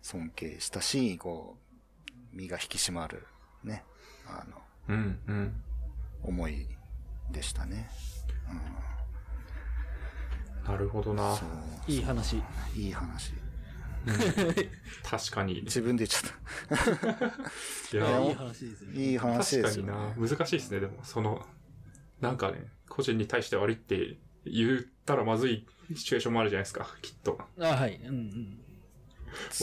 [0.01, 1.59] 尊敬したし、こ
[2.33, 3.27] う、身が引き締まる、
[3.63, 3.85] ね、
[4.27, 5.63] あの、うんうん。
[6.23, 6.67] 思い
[7.31, 7.91] でしたね。
[10.65, 11.39] なるほどな。
[11.87, 12.43] いい話。
[12.75, 13.35] いい話。
[15.05, 15.61] 確かに。
[15.65, 17.27] 自分で言っちゃった。
[17.27, 18.99] いいや、やいい話ですよね。
[18.99, 19.93] いい話確かにですよ、ね。
[19.93, 20.29] な。
[20.29, 21.05] 難しいですね、でも。
[21.05, 21.47] その、
[22.23, 27.39] なんかね、個人に対して悪いって言ったらまずいシチュエーションもあるじゃないですか、きっと。
[27.61, 28.01] あはい。
[28.05, 28.59] うんうん。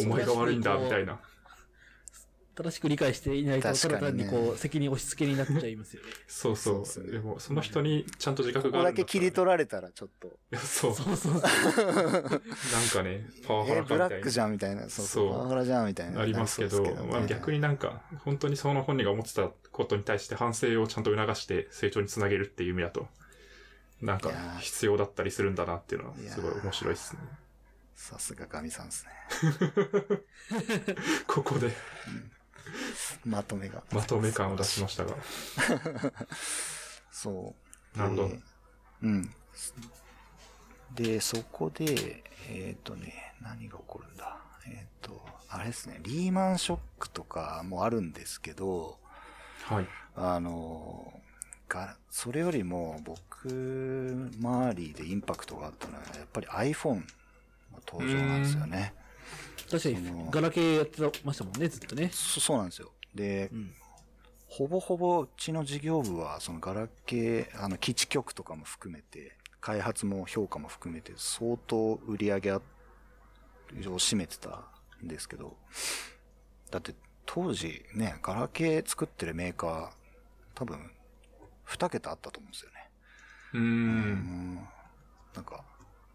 [0.06, 1.20] お前が悪いんだ、みたいな。
[2.56, 6.10] 正しく理解していないと、ただ単にこう、責任押し付けになっちゃいますよね。
[6.26, 6.74] そうそう。
[6.76, 10.96] そうっすねでも、その人にちゃんと自覚があここだけ切り取られたらちょっと、そう。
[10.96, 11.34] そうそうそう。
[11.34, 14.08] なんかね、パワハえ、ラかみたいな。
[14.08, 16.22] ブラックじゃんみたいな、そうそうパワハラじゃんみたいな。
[16.22, 23.08] ありますけど、なりそうですまあ、逆になんか、本当にその本人が思ってたことに対して反省をちゃんと促して成長につなげるっていう意味だと、
[24.02, 24.32] なんか
[24.62, 27.20] 必要だったりするんだなっていうのはすごい面白いですね。
[27.96, 29.12] さすが神さんですね。
[31.28, 31.72] ここで
[33.26, 33.84] まとめが。
[33.92, 35.16] まとめ感を出しましたが。
[37.12, 37.56] そ
[37.96, 37.98] う。
[37.98, 38.40] なるほどで
[39.04, 39.36] うん。
[40.94, 44.38] で、そこで、えっ、とね、何が起こるんだ？
[44.68, 49.00] えっ、と、あれですね、リーマンショックとかもあるんですけど、
[49.64, 49.88] はい。
[50.16, 51.22] あの、
[51.68, 57.04] が、それよりも僕周りでインパクトがあったのは、やっぱり iPhone の
[57.88, 58.94] 登場なんですよね。
[59.70, 62.10] 確かにガラケーやってましたもんね、ずっとね。
[62.12, 62.92] そそうなんですよ。
[63.14, 63.74] で、うん。
[64.48, 72.62] ほぼほぼうちの事業部は、そのガラケー、あの、基地局とかも含めて、開発も評価も含めて、相当売り上げを
[73.74, 74.64] 占めてた
[75.04, 75.58] んですけど、
[76.72, 76.94] だって
[77.26, 79.90] 当時ね、ガラケー作ってるメーカー、
[80.54, 80.92] 多分、
[81.64, 82.90] 二桁あったと思うんですよね。
[83.54, 83.60] うー。
[83.60, 83.66] うん
[84.54, 84.56] ん。
[85.34, 85.66] なんか、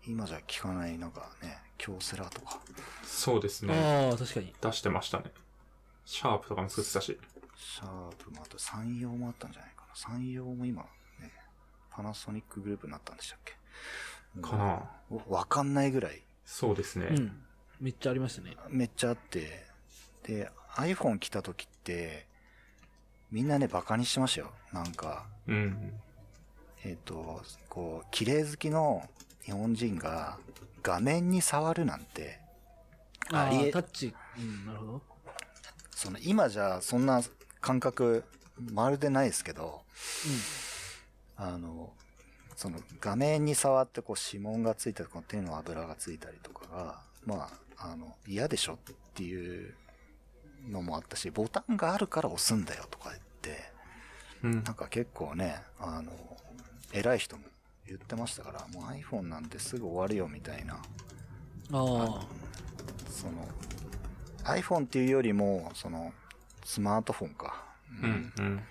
[0.06, 2.60] 今じゃ聞かない、なんかね、京セラとか、
[3.04, 3.74] そうですね。
[3.74, 4.54] ああ、確かに。
[4.60, 5.32] 出してましたね。
[6.04, 7.18] シャープとかも作ってたし。
[7.56, 9.94] シャープもあと山陽もあったんじゃないかな。
[9.94, 10.88] 山陽も今、ね、
[11.90, 13.54] パナソニックグループになったんでしたっけ？
[14.40, 14.88] かなわ
[15.28, 17.06] わかんないぐらい、そうですね。
[17.10, 17.42] うん。
[17.80, 18.56] めっちゃありましたね。
[18.68, 19.66] めっちゃあって、
[20.22, 22.26] で、iPhone 来た時って、
[23.30, 24.52] みんなね、バカにしてましたよ。
[24.72, 25.92] なんか、うん。
[26.84, 29.08] えっ、と、こう、綺麗好きの
[29.44, 30.38] 日本人が
[30.82, 32.38] 画面に触るなんて、
[33.32, 34.14] ありえタッチ。
[34.38, 35.02] うん、なるほど。
[35.90, 37.22] その今じゃそんな
[37.60, 38.24] 感覚
[38.72, 39.82] まるでないですけど、
[41.36, 41.92] あの、
[42.56, 49.74] その画面に触ってこう指紋がついたり、この手の油がついたりとかが、まあ、あの、嫌でしょっていう
[50.68, 53.72] のもあったし、ボタンがあるから押すんだよとか言って、
[54.42, 54.74] うんなん。
[54.74, 56.12] か結構ね、あの、
[56.92, 57.44] 偉い人も
[57.90, 60.78] 言ってましたから、もう iPhone なんてすぐ終わるよみたいな、あ
[61.72, 62.26] あ。
[63.08, 63.48] その、
[64.44, 66.12] iPhone っていうよりも、その、
[66.64, 67.64] スマートフォンか。
[68.00, 68.32] うん。
[68.38, 68.62] うん。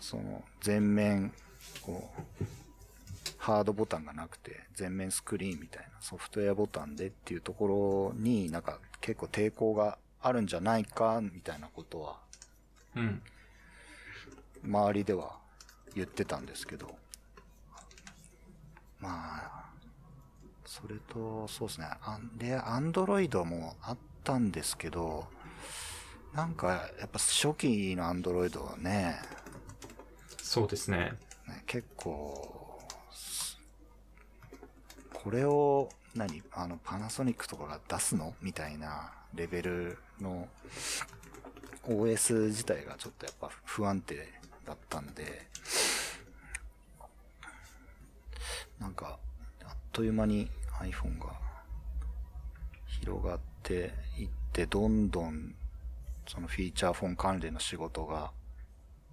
[0.00, 1.32] その、全面、
[1.80, 2.10] こ
[2.40, 2.44] う、
[3.38, 12.18] ハードボタンがなくて、全面スクリーンみたいなソフトウェアボタンでっていうところになんか結構抵抗があるんじゃないか、みたいなことは、
[12.94, 13.22] うん。
[14.62, 15.38] 周りでは
[15.94, 16.94] 言ってたんですけど、
[19.00, 19.70] まあ、
[20.64, 21.86] それと、そうですね。
[22.02, 25.26] あで、アンドロイドもあったんですけど、
[26.34, 29.16] なんか、やっぱ初期のアンドロイドはね、
[30.42, 31.12] そうですね。
[31.46, 32.80] ね結構、
[33.12, 33.58] す
[35.12, 38.34] これを、何あの、パナソニックとかが出すの？
[38.40, 40.48] みたいなレベルの
[41.86, 44.26] OS 自体がちょっとやっぱ不安定
[44.64, 45.46] だったんで、
[48.80, 49.18] なんか、
[49.64, 50.50] あっという間に
[50.80, 51.38] iPhone が
[52.86, 55.54] 広がっていって、どんどん
[56.26, 58.32] そのフィーチャーフォン関連の仕事が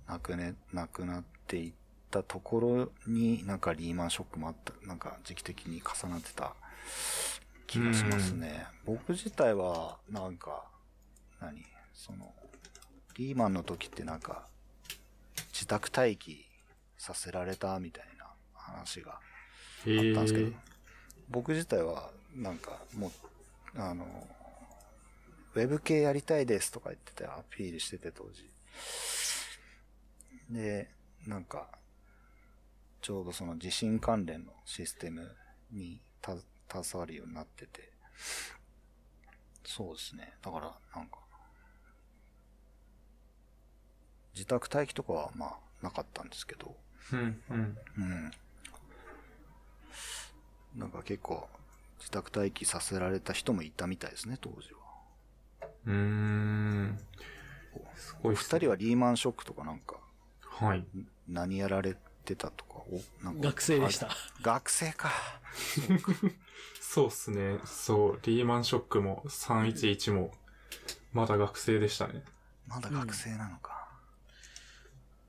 [0.08, 1.74] なくね、なくなっていっ
[2.12, 6.54] たところに、なんかリーマンショックもあった、なんか時期的に重なってた
[7.68, 8.68] 気がしますね。
[8.86, 10.66] 僕自体は、なんか、
[11.40, 11.64] 何
[11.94, 12.34] その、
[13.16, 14.48] リーマンの時ってなんか、
[15.54, 16.46] 自宅待機
[16.98, 19.20] させられたみたいな話が
[19.92, 20.52] ったんですけどえ。、
[21.30, 24.06] 僕自体は、なんか、もう、あの、
[25.56, 28.50] ウェブ系やりたいですとか言っててアピールしてて当時。
[30.50, 30.90] で、
[31.26, 31.70] なんか、
[33.02, 35.36] ちょうどその地震関連のシステム
[35.72, 36.36] にた
[36.70, 37.94] 携わるようになってて、
[39.64, 40.34] そうですね。
[40.42, 41.20] だから、なんか、
[44.34, 46.76] 自宅待機とかはまあなかったんですけど、
[47.14, 47.78] うん、うん。
[47.98, 48.32] うん。
[50.76, 51.48] なんか結構
[52.00, 55.70] 自宅待機させられた人もいたみたいですね、当時は。
[55.88, 57.00] うーん。
[57.96, 59.96] すごいっすね二人はリーマンショックとかなんか、
[60.42, 60.86] はい。
[61.28, 63.42] 何やられてたとか、お、なんか。
[63.42, 64.16] 学生でしたあ。
[64.42, 65.12] 学生か。
[66.80, 67.60] そうっすね。
[67.66, 68.20] そう。
[68.24, 70.32] リーマンショックも311も、
[71.14, 72.24] まだ学生でしたね。
[72.68, 73.76] まだ学生なのか。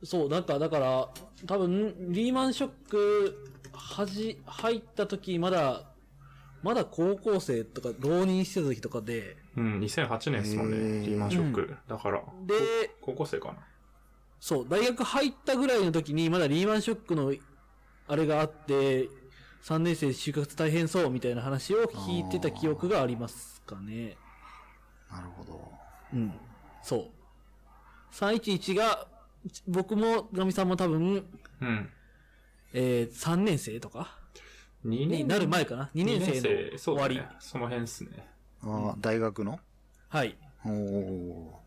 [0.05, 1.09] そう、なんか、だから、
[1.47, 5.85] 多分、リーマンショック、はじ、入った時、まだ、
[6.63, 11.07] まだ高校生とか、浪人してた時とかで、うん、2008年ですもんね。
[11.07, 11.77] リーマンショック。
[11.87, 13.59] だから、で、高校生かな。
[14.41, 17.33] そう、大学入ったぐらいの時に、まだリーマンショックの、
[18.09, 19.09] あれがあって、
[19.63, 24.17] 3年生就活大変そうみたいな話を聞いてた記憶がありますかね。
[25.11, 25.73] なるほど。
[26.15, 26.33] うん。
[26.83, 27.11] そう。
[28.13, 29.09] 311が、
[29.67, 31.27] 僕も、ガミさんも多分、
[31.61, 31.91] うん。
[32.73, 34.19] えー、3年生とか
[34.85, 37.17] ？2になる前かな ?2 年生の終わり。
[37.17, 37.37] そうだね。
[37.41, 38.29] その辺っすね。
[38.63, 39.61] ああ、大学の？
[40.09, 40.37] はい。
[40.65, 41.67] おー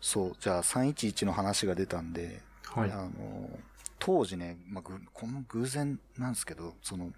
[0.00, 2.90] そう、じゃあ311の話が出たんで、はい。
[2.90, 3.50] あの、
[3.98, 7.10] 当時ね、まあ、ぐこの偶然なんですけど、その、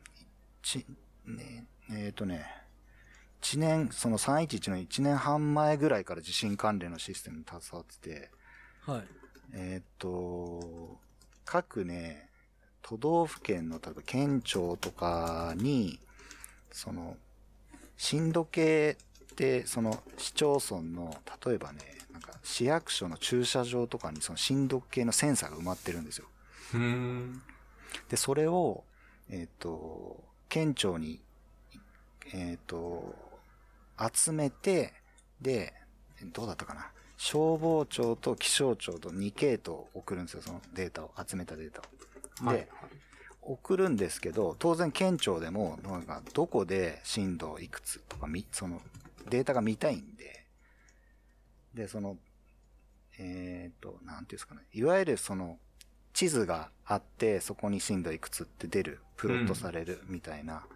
[0.62, 0.84] ち、
[1.24, 2.44] ね、えっ、とね、
[3.40, 8.30] 一年、その311の1年半前ぐらいから地震関連のシステムに携わってて、
[8.84, 9.02] はい。
[9.54, 10.98] えっ、と、
[11.44, 12.30] 各ね、
[12.82, 15.98] 都道府県の、例えば県庁とかに、
[16.70, 17.16] その、
[17.96, 18.96] 震度計
[19.32, 21.16] って、その市町村の、
[21.46, 21.80] 例えばね、
[22.12, 26.26] なんか市役所の駐車場とかにその震度計のセンサーが埋まってるんですよ。
[28.08, 28.84] で、それを、
[29.30, 31.20] えっ、と、県庁に、
[32.34, 33.14] えっ、と、
[34.12, 34.92] 集めて、
[35.40, 35.72] で、
[36.32, 36.90] どうだったかな。
[37.24, 41.80] 消防庁と気象庁と2系統送るんですよ、そのデータを、集めたデータ
[42.42, 42.46] を。
[42.48, 42.56] はい。
[42.56, 42.68] で、
[43.42, 48.82] 送るんですけど、当然県庁でも、なんか、どこで震度いくつとかみ、その、
[49.30, 50.46] データが見たいんで、
[51.74, 52.16] で、その、
[53.20, 55.60] えっ、と、なんていうんですかね、いわゆるその、
[56.14, 60.66] 地図があって、そこに震度いくつって出る、プロットされるみたいな、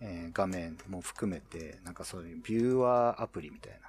[0.00, 3.87] えー画面も含めて、なんかそういうビューアーアプリみたいな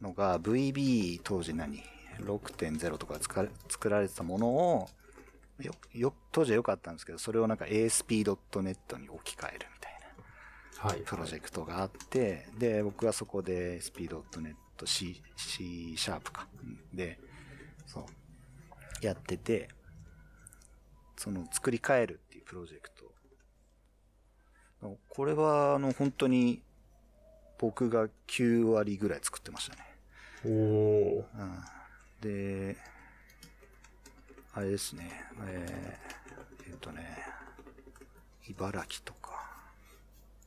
[0.00, 1.82] のが VB 当時何
[2.20, 4.88] ?6.0 とかで作ら作られてたものを、
[5.60, 9.92] よ、よ、当時は良かったんですけど、それをなんか ASP.NET に置き換えるみたい
[10.84, 11.02] なはい。
[11.04, 16.48] プロジェクトがあって、で、僕はそこで ASP.NET C、C シャープか。
[16.62, 17.18] うんで、
[17.86, 19.68] そう、やってて、
[21.16, 23.10] その作り変えるっていうプロジェクト。
[25.10, 26.62] これは、あの、本当に、
[27.58, 29.89] 僕が9割ぐらい作ってましたね。
[30.44, 31.24] おー。
[31.38, 31.64] うん。
[32.20, 32.76] で、
[34.54, 35.10] あれですね、
[35.46, 37.18] えー、えっとね、
[38.48, 39.46] 茨城とか、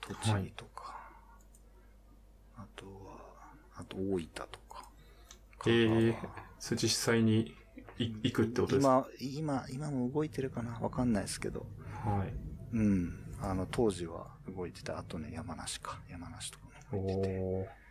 [0.01, 0.95] 栃木とか、
[2.57, 2.91] あとは、
[3.77, 4.83] あと大分とか。
[5.65, 6.15] えー、
[6.59, 7.55] そ実際に
[7.97, 9.07] い行くってことですか？
[9.21, 10.77] 今、今、今も動いてるかな？
[10.79, 11.65] わかんないですけど。
[12.03, 12.33] はい。
[12.75, 13.19] うん。
[13.41, 14.97] あの、当時は動いてた。
[14.97, 15.99] あとね、山梨か。
[16.09, 17.82] 山梨とかも動いてて。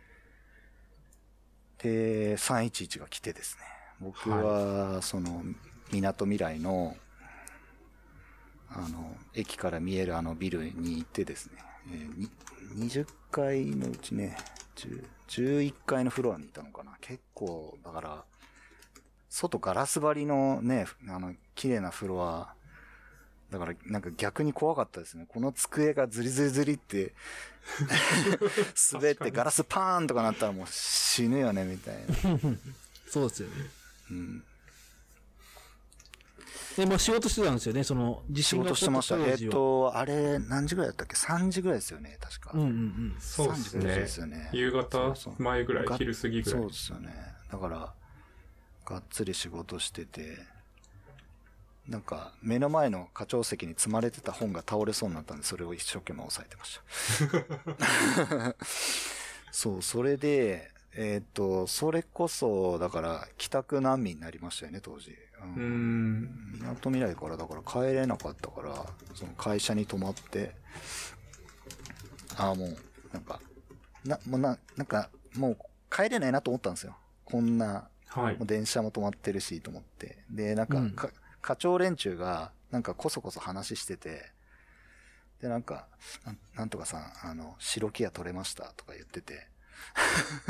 [1.83, 3.63] で、311が来てですね。
[3.99, 5.43] 僕は、その、
[5.91, 6.95] 港未来の、
[8.69, 11.53] あの、駅から見えるあのビルに行ってですね、
[11.91, 12.29] えーに
[12.89, 14.37] 20階のうちね、
[14.75, 16.97] 10 11階のフロアにいたのかな。
[17.01, 18.23] 結構、だから、
[19.29, 22.55] 外ガラス張りのね、あの、綺麗なフロア、
[23.53, 25.25] だから、なんか逆に怖かったですね。
[25.29, 27.13] この机がズリズリズリって、
[28.91, 32.39] 滑ってガラスパーンとかなったらもう死ぬよね、みたいな。
[33.07, 33.55] そうですよね。
[34.09, 34.43] うん。
[36.77, 39.17] で、もう仕事してたんですよね、その、地仕震が事してました。
[39.17, 42.51] えっと、あれ、何時ぐらいだったっけ ?3 時ぐらいですよね、確か。
[42.55, 43.15] うんうんうん。
[43.19, 44.49] そうで3す時ぐらいねですよね。
[44.51, 47.13] 夕方前ぐらいが昼過ぎぐらいそうですよね。
[47.51, 47.93] だから、
[48.85, 50.52] がっつり仕事してて、
[51.87, 56.79] なんか、目の前の課長席に積まれてた本が倒れそうになったんで、それを一生懸命押さえてまし
[58.19, 58.55] た。
[59.51, 65.11] そう、それで、えっ、と、それこそ、だから、帰宅難民になりましたよね、当時。
[65.11, 65.15] う
[65.45, 66.59] うーん。
[66.61, 70.55] 港未来からだから帰れなかったから、その会社に泊まって、
[72.37, 72.77] ああ、もう、
[73.11, 73.41] なんか、
[74.05, 75.57] な、もうな、なんか、もう
[75.93, 76.95] 帰れないなと思ったんですよ。
[77.25, 78.47] こんな、はいもう。
[78.47, 80.23] 電車も止まってるし、と思って。
[80.29, 81.09] で、なんか、うんか
[81.43, 84.31] 課長連中が、なんかこそこそ話してて、
[85.41, 85.87] で、なんか、
[86.25, 89.47] なんなんとかさん、あの、白木屋取れましたとか言ってて、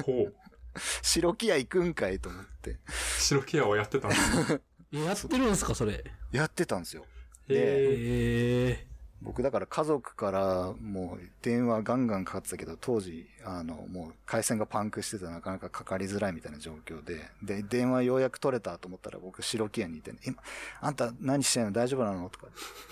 [0.06, 0.36] ほう。
[1.02, 2.78] 白木屋行くんかいと思って、
[3.20, 4.62] 白ケアをやってたんですね。
[5.06, 6.04] やってるんですか、それ？
[6.32, 7.06] やってたんですよ。
[7.50, 8.88] へえ。
[9.26, 20.38] ええ僕だから家族からもう電話ガンガンかかってたけど、当時、あの、もう回線がパンクしててなかなかかかりづらいみたいな状況で、で、電話ようやく取れたと思ったら僕白木屋にいて、ね、今、
[20.82, 21.72] あんた何してんの？
[21.72, 22.30] 大丈夫なの？
[22.30, 22.48] とか、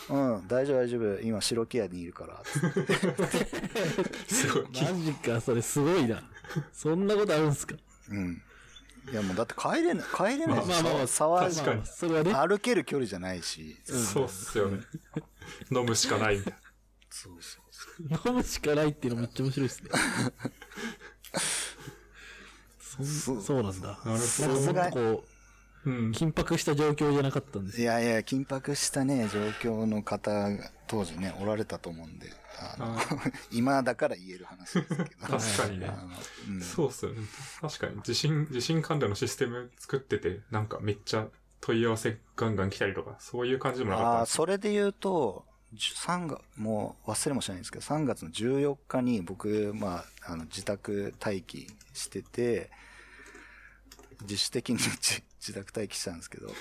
[0.09, 2.93] うん、大丈夫大丈夫、今白木屋にいるから、つって
[4.33, 4.63] すごい。
[4.63, 6.23] マジか、それすごいな。
[6.73, 7.75] そんなことあるんですか？
[8.09, 8.41] うん。
[9.09, 12.33] いやもうだって帰れない、 帰れないまあまあまあ沢確かにまあそれはね。
[12.33, 14.81] 歩ける距離じゃないし、そうっすよね。
[15.71, 16.59] 飲むしかないみたいな。
[17.09, 19.89] そうそう飲むしかないっていうのめっちゃ面白いですね。
[22.79, 23.87] そんそうそうなんだ。
[23.87, 25.23] なるほどさすがなんかこ
[25.85, 26.11] う、うん。
[26.11, 27.83] 緊迫した状況じゃなかったんですよ。
[27.83, 32.29] いやいや、緊迫したね、状況の方が当時ね、おられたと思うんで、
[32.59, 32.97] あの、
[33.51, 35.03] 今だから言える話ですけど。
[35.27, 35.91] 確かにね
[36.47, 37.21] うんそうっすよね。
[37.61, 41.27] 確かに、地震、地震関連のシステム作ってて、なんかめっちゃ
[41.61, 52.69] 問い合わせガンガン来たりとか、そういう感じでもなかったああ、んですそれで言うと、3月、もう忘れもしないんですけど、3月の14日に僕、まあ、あの、自宅待機してて、
[54.21, 54.89] 自主的に自
[55.39, 56.53] 自宅待機したんですけど、は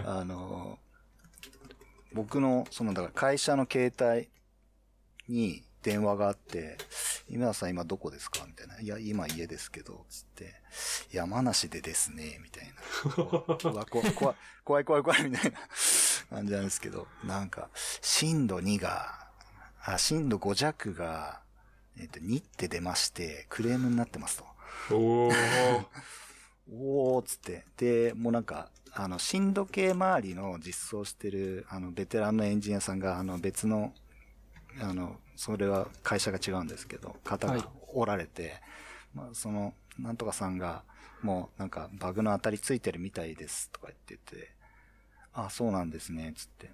[0.00, 0.04] い。
[0.04, 0.78] あの、
[2.12, 4.28] 僕の、その、だから会社の携帯
[5.28, 6.76] に電話があって、
[7.28, 8.80] 今田さん今どこですかみたいな。
[8.80, 10.54] いや、今家ですけど、つって、
[11.12, 13.84] 山梨でですね、みたいな。
[13.86, 15.58] 怖い、怖い怖い怖い、みたいな
[16.30, 17.70] 感じなんですけど、なんか、
[18.02, 19.28] 震度2が、
[19.84, 21.40] あ、震度5弱が、
[21.98, 24.44] えっと、2って出まして、クレームになってますと。
[24.94, 25.86] おー。
[26.70, 27.64] おーっつって。
[27.76, 33.92] で、もうなんか、あの、震度計周りの実装してる、あの、ベテランのエンジニアさんが、あの、別の、
[34.80, 38.54] あの、それは会社が違うんですけど、方はいがおられて、
[39.14, 40.82] まあ、その、なんとかさんが、
[41.22, 44.52] もう、なんか、バグの当たりついてるみたいです、とか言ってて、
[45.32, 46.70] あ、そうなんですね、つって。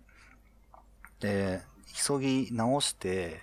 [1.20, 1.60] で、
[1.94, 3.40] 急ぎ直して、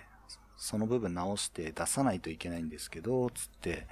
[0.56, 3.86] その部分直して出さないといけないんですけど、つって、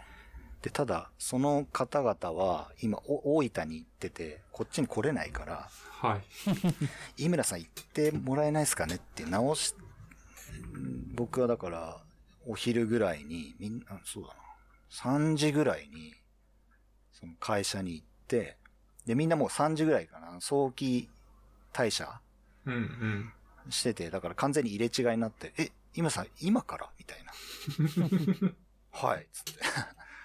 [0.62, 5.68] で、ただ、その方々は、今、お大分に行ってて、こっちに来れないから、
[6.00, 6.22] はい。
[7.24, 9.74] 井村さん行ってもらえないですかねって直し、
[10.76, 12.02] ん僕はだから、
[12.46, 14.40] お昼ぐらいに、みんな、そうだな、
[14.90, 16.14] 3時ぐらいに、
[17.12, 18.56] その会社に行って、
[19.06, 21.08] で、みんなもう3時ぐらいかな、早期
[21.72, 22.20] 退社
[22.64, 23.32] うんうん。
[23.70, 26.90] してて、だから完全に入れ違いになって、え、今さん、今から？
[26.98, 27.32] みたいな。
[28.90, 29.52] はい、つって。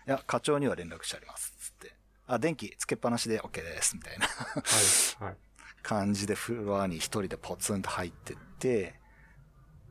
[0.08, 1.96] いや、課長には連絡してあります、つって。
[2.28, 5.26] あ、電気つけっぱなしで OK です、みたいなはい。
[5.26, 5.38] はい。
[5.82, 8.96] 感じでフロアに一人でポツンと入ってって、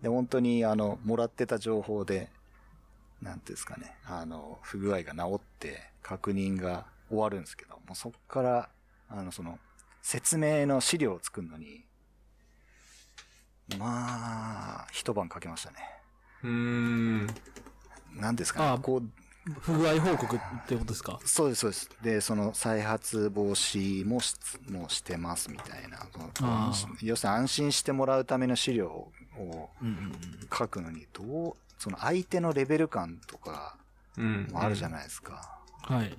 [0.03, 2.31] で、本当にあの、もらってた情報で、
[3.21, 8.69] なんていうんですかね、あの、不具合が治って確認が終わるんですけど、もうそっから、
[9.09, 9.59] あの、その、
[10.03, 11.87] 説明の資料を作るのに、
[13.79, 15.77] まあ、一晩かけましたね。
[16.43, 17.27] うーん。
[18.17, 19.22] なんですかああね、こう、
[19.61, 20.39] 不具合報告っ
[20.69, 21.19] てことですか？
[21.25, 21.91] そうです、そうです。
[22.01, 24.37] で、その再発防止もし
[24.71, 26.07] もうしてますみたいな。
[27.01, 29.13] 要するに安心してもらうための資料を
[29.81, 30.13] うんうん
[30.57, 33.77] 書くのに、どう、その相手のレベル感とか
[34.17, 34.49] うん。
[34.53, 35.61] もあるじゃないですか。
[35.89, 35.97] うん。
[35.97, 36.17] はい。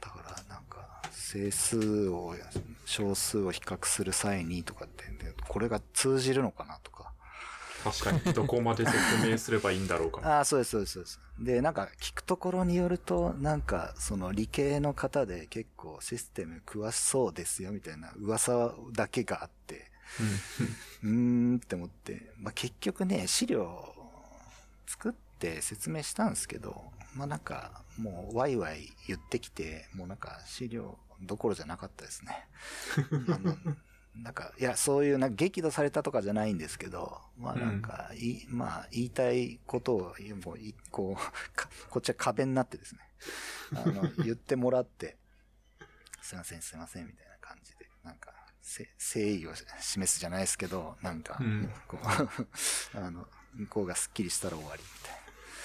[0.00, 2.36] だからなんか、整数を、
[2.84, 6.97] 小数を比較する際にとかって、でこれが通じるのかなとか。
[7.84, 8.96] 確かに、どこまで説
[9.28, 10.20] 明すればいいんだろうか。
[10.22, 11.20] ああ、そうです、そうです、そうです。
[11.38, 19.90] で、なんか聞くところによると、なんかその理系の方で結構システム詳しそうですよみたいな噂だけがあって、
[21.02, 23.94] うーんって思って、まあ、結局ね、資料
[24.86, 26.82] 作って説明したんですけど、
[27.14, 32.46] まあなんかもうワイワイ言ってきて、もうなんか資料どころじゃなかったですね。
[33.28, 33.56] あの
[34.14, 40.14] なんか、いや、そういう、なんか激怒されたとかじゃないんですけど、まあなんか、いまあ言いたいことを、
[40.44, 43.00] もうい、こう、かこっちは壁になってですね、
[43.74, 45.16] あの、 言ってもらって、
[46.22, 52.06] すいません、すいません、みたいな感じで、なんか、せ誠意を示すじゃないですけど、なんか、うんこう、
[52.98, 55.18] あの、向こうがスッキリしたら終わりみたい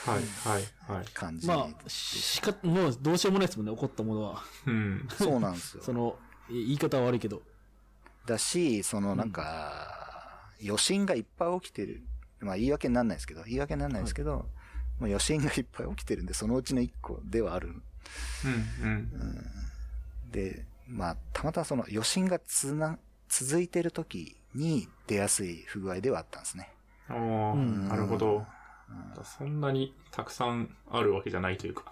[0.06, 1.11] はい、はい、はいな。
[1.14, 4.44] 感じまあ、しか、もうどうしようもないですもんね、怒ったものは。
[4.65, 5.07] うん。
[5.18, 5.84] そうなんですよ。
[5.86, 7.41] その、い言い方は悪いけど。
[8.26, 12.04] だし、そのなんか、余震がいっぱい起きてる。
[12.40, 14.45] まあ言い訳になんないですけど、言い訳になんないですけど、も
[15.02, 17.70] う余震がいっぱい起きてるんで、そのうちの一個ではある。
[18.82, 19.12] うん、うん。
[20.32, 22.98] で、まあ、たまたまその余震がつな、
[23.30, 26.70] 続いてる時に出やすい不具合ではあったんですね。
[27.10, 27.18] ああ、
[27.56, 28.45] んなるほど。
[29.24, 31.86] そんなにたくさんあるわけじゃないというか、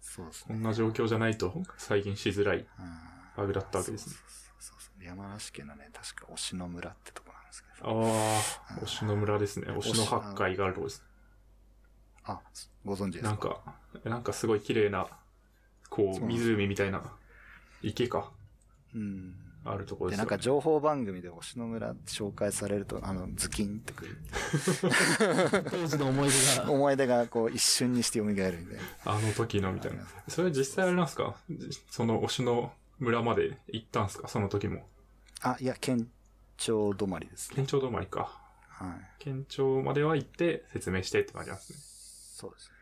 [0.00, 0.44] そうですね。
[0.48, 2.66] こんな状況じゃないと再現しづらいうん
[3.36, 4.14] バグだったわけですね。
[4.14, 4.49] そうそう
[5.10, 7.88] 山梨県のね、確か忍野村ってとこなんですけど。
[7.88, 9.66] ああ、忍野村ですね。
[9.80, 11.04] 忍野八海があるとこです
[12.24, 12.40] あ、
[12.84, 13.36] ご存知ですね。
[13.36, 13.60] か？
[13.94, 15.06] なんか、なんかすごい綺麗な、
[15.88, 17.02] こう、湖みたいな、
[17.82, 18.30] 池か、
[18.94, 19.34] うん。
[19.62, 20.30] あるところで、ですよ、ね。
[20.30, 24.16] なんか情報番組で忍野村って紹介されると、あの、ズキンってくる。
[25.70, 26.70] 当時の思い出が。
[26.70, 28.62] 思い出がこう一瞬にして蘇るみたいな。
[29.04, 30.02] あの時のみたいな。
[30.28, 31.34] それ実際あれなんですか？
[31.90, 34.28] その忍野村まで行ったんですか？
[34.28, 34.86] その時も。
[35.42, 36.08] あ、いや、県
[36.56, 37.56] 庁止まりですね。
[37.56, 38.40] 県庁止まりか。
[38.68, 38.90] はい。
[39.18, 41.78] 県庁までは行って説明してって感じなんですね。
[41.78, 42.76] そうですね。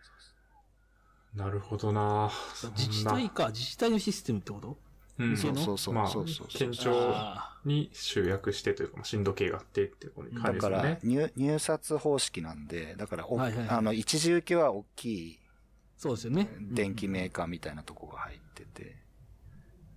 [1.35, 2.31] なるほどな
[2.77, 4.79] 自治体か、自治体のシステムってこと？
[5.19, 5.37] うん。
[5.37, 10.99] そうそうそうまあそうそうそう、県庁あに集約してというか、まあ震度計があってってことにだ感じですからよね。
[11.05, 16.49] 入、入札方式なんで、だからお、はいはいはいあの、一時受けは大きいーそうですよね。
[16.61, 18.97] 電気メーカーみたいなとこが入ってて、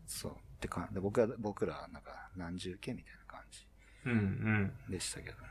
[0.06, 0.36] そう。
[0.62, 3.66] ってか、で僕は、僕ら、なんか、何十受けみたいな感じ
[4.06, 4.92] うんうん。
[4.92, 5.48] でしたけどね。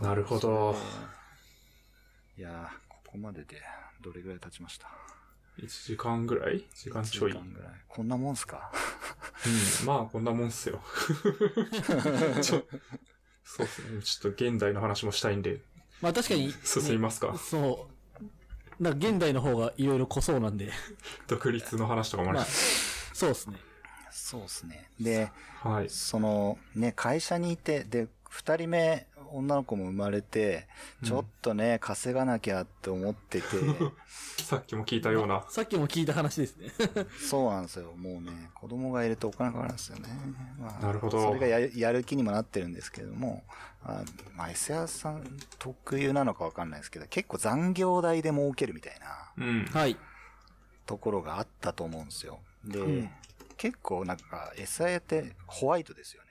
[0.00, 0.06] うん。
[0.06, 0.74] なるほど。
[2.38, 3.62] いやー、ここまでで、
[4.00, 4.88] どれぐらい経ちました
[5.58, 6.64] ？1時間ぐらい？
[6.74, 7.72] 時間ちょい？1時間ぐらい。
[7.88, 8.72] こんなもんすか？
[9.80, 9.86] うん。
[9.86, 10.80] まあ、こんなもんっすよ。
[12.40, 12.64] ちょ
[13.44, 14.02] そうですね。
[14.02, 15.60] ちょっと現代の話もしたいんで、
[16.00, 17.36] まあ確かに、進みますか？
[17.36, 17.97] そう。
[18.80, 20.70] なんか現代の方がいろいろ濃そうなんで。
[21.26, 23.56] 独立の話とかもあるまそうですね。
[24.10, 24.88] そうですね。
[25.00, 25.30] で、
[25.62, 25.88] はい。
[25.88, 30.66] その、ね、会社にいて、で、二人目、女の子も生まれて、
[31.04, 33.46] ちょっとね、稼がなきゃって思ってて、
[34.42, 35.44] さっきも聞いたような。
[35.48, 36.70] さっきも聞いた話ですね。
[37.18, 37.92] そうなんですよ。
[37.92, 40.08] もうね、子供がいるとお金かかるんですよね。
[40.58, 43.44] まあ、なるほどそれがやるやる気にもなってるんですけれども、
[43.82, 44.02] あ
[44.34, 45.24] まあ、S 屋さん
[45.58, 49.64] 特有なのかわかんないですけど、結構残業代で儲けるみたいなうん。
[49.66, 49.96] はい。
[50.86, 52.40] ところがあったと思うんですよ。
[52.64, 53.10] で、うん
[53.58, 56.27] 結構なんか S 屋ってホワイトですよね。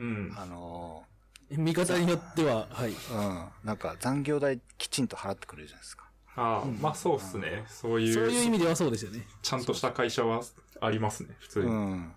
[0.00, 0.34] うん。
[0.36, 1.04] あの
[1.50, 2.90] 見方によっては、はい。
[2.90, 6.04] ー、うん、なんか残業代きちんと払ってくれるじゃないですか。
[6.36, 7.64] ああ、まあそうっすね。
[7.66, 9.26] そういう、そういう意味ではそうですよね。
[9.42, 10.42] ちゃんとした会社は
[10.80, 11.66] ありますね、普通に。
[11.66, 11.92] ううん。
[11.94, 12.12] ん。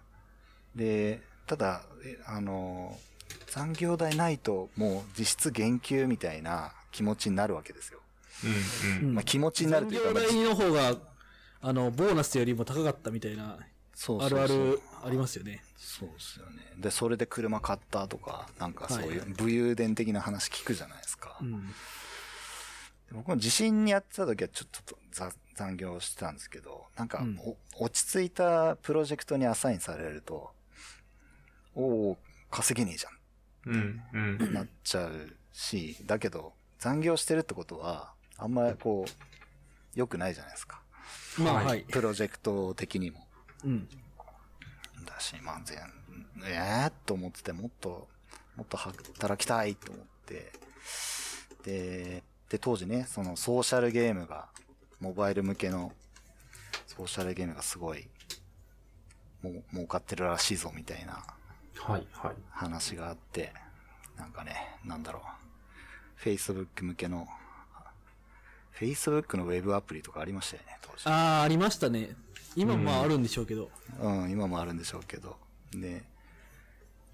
[0.75, 7.99] で、ただ、えあのー、残業代ないともう実質減給みたいな気持ちになるわけですよ。
[9.01, 9.07] うん。
[9.07, 10.97] うんまあ気持ちになるというか、残業代の方が、
[11.61, 13.59] あの、ボーナスよりも高かったみたいな、あ
[14.03, 15.63] そうそうそうるあるありますよね。
[15.77, 16.57] そうですよね。
[16.77, 21.37] で、それで車買ったとか、なんかそういう武勇伝的な話聞くじゃないですか。
[21.41, 21.73] うん。
[23.13, 27.55] 僕も地震にやってた時はちょっとざ残業してたんですけど、なんかうんお、
[27.85, 30.51] 落ち着いたプロジェクトにアサインされると、
[31.73, 32.17] おお
[32.51, 34.01] 稼げねえじゃんうん。
[34.41, 34.53] うん。
[34.53, 39.11] なっちゃうし、だけど、残業してるってことは、あんまこう、
[39.95, 40.81] 良くないじゃないですか。
[41.37, 41.85] まあ、はいはい。
[41.89, 43.22] プロジェクト的にも。
[43.63, 43.87] うん。
[45.05, 45.77] だし、まあ、全、
[46.45, 48.07] ええー、と思ってて、もっと、
[48.55, 50.51] もっと働きたいと思って、
[51.63, 54.47] で、で、当時ね、そのソーシャルゲームが、
[54.99, 55.91] モバイル向けの
[56.87, 58.07] ソーシャルゲームがすごい、
[59.41, 61.23] もう、儲かってるらしいぞ、みたいな
[61.79, 62.35] はい、はい。
[62.49, 63.53] 話があって、
[64.17, 65.43] なんかね、なんだろう。
[66.21, 67.27] Facebook 向けの、
[68.79, 71.09] Facebook のウェブアプリとかありましたよね、当時。
[71.09, 72.15] ああ、ありましたね。
[72.55, 73.69] 今もまああるんでしょうけど。
[73.99, 75.37] うん、今もあるんでしょうけど。
[75.71, 76.03] で、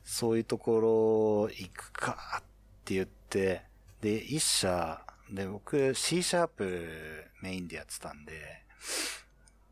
[0.03, 2.43] そういうところ行くかっ
[2.83, 3.63] て言って、
[4.01, 5.01] で、一社、
[5.31, 8.63] で、僕 C シャープメインでやってたんで、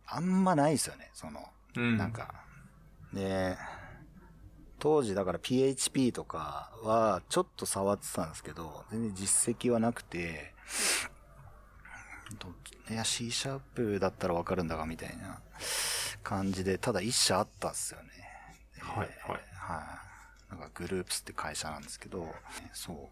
[0.06, 1.41] あんまないですよね、その、
[1.76, 1.98] うん。
[1.98, 2.11] なん。
[2.11, 2.34] か。
[3.14, 3.57] で、
[4.80, 10.53] 当時だから PHP とかはちょっと触ってたんですけど、全然実績はなくて、
[12.39, 12.49] ど
[12.89, 15.41] いや、C シャープだったらわかるんだが、みたいな
[16.23, 18.09] 感じで、ただ一社あったっすよね。
[18.75, 19.07] ではいはい
[19.55, 19.84] は
[20.49, 20.51] い。
[20.51, 22.34] なんかグループスって会社なんですけど、
[22.73, 23.09] そ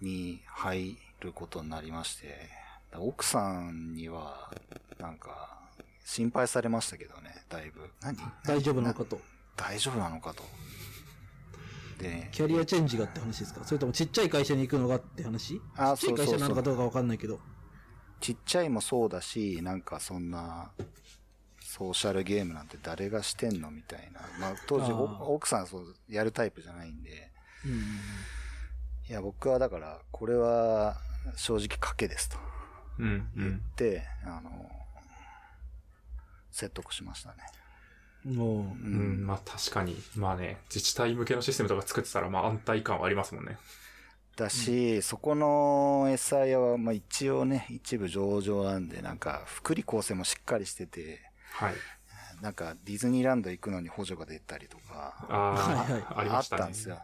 [0.00, 2.48] う、に入ることになりまして、
[2.96, 4.50] 奥さんには、
[4.98, 5.60] なんか、
[6.04, 7.90] 心配されましたけどね、だいぶ。
[8.02, 8.16] 何？
[8.44, 9.18] 大丈夫なのかと。
[9.56, 10.42] 大丈夫なのかと。
[11.98, 13.64] で、キャリアチェンジがって話ですか？
[13.64, 15.60] それともちっちゃい会社に行くのがって話？
[15.76, 17.40] あちっちゃい会社なのかどうかわかんないけど。
[18.20, 20.70] ちっちゃいもそうだし、なんかそんな、
[21.74, 24.20] ソーシャルゲームなんて誰がしてんのみたいな。
[24.38, 27.32] まあ当時奥さんはそうやるタイプじゃないんで、
[27.64, 28.26] うん。
[29.08, 30.96] いや、僕はだから、これは
[31.34, 32.36] 正直賭けですと
[33.00, 33.06] うん、
[33.36, 33.60] う言っん。
[33.74, 34.70] て、あの、
[36.52, 37.36] 説得しましたね。
[38.24, 39.96] もうう、うん、まあ確かに。
[40.14, 43.58] まあね、自治体向けのシステムとか作ってたら、まあ安泰感はありますもんね。
[44.36, 51.20] だし、そこの SI は、まあ一応ね、一部上場なんで、なんか、福利厚生もしっかりしてて、
[51.54, 51.74] はい。
[52.42, 56.62] なんか、ディズニーランド行くのに補助が出たりとか、ああ、はいはいありましたね。
[56.62, 56.98] あったんですよ。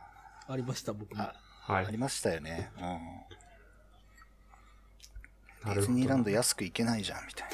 [0.48, 1.22] ありました、僕も。
[1.22, 1.86] あはい。
[1.86, 2.72] ありましたよね。
[2.76, 2.80] う
[5.70, 5.74] ん。
[5.74, 6.30] ディズニーランドど。
[6.30, 7.48] 安く行けないじゃん、みたい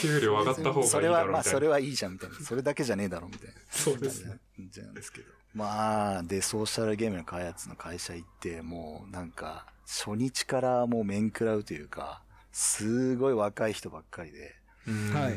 [0.00, 0.86] 給料上がった方がいいな。
[0.86, 1.50] それは、まあ、だろうみたいな。
[1.50, 2.36] それはいいじゃん、みたいな。
[2.36, 3.54] それだけじゃねえだろ、みたいな。
[3.68, 4.38] そうですね。
[4.70, 5.26] じゃなんですけど。
[5.54, 12.22] まあ、で、ソーシャルゲームの開発の会社行って、もう、なんか、初日からもう面食らうというか、
[12.60, 14.56] すごい若い人ばっかりで、
[14.88, 15.36] うんはい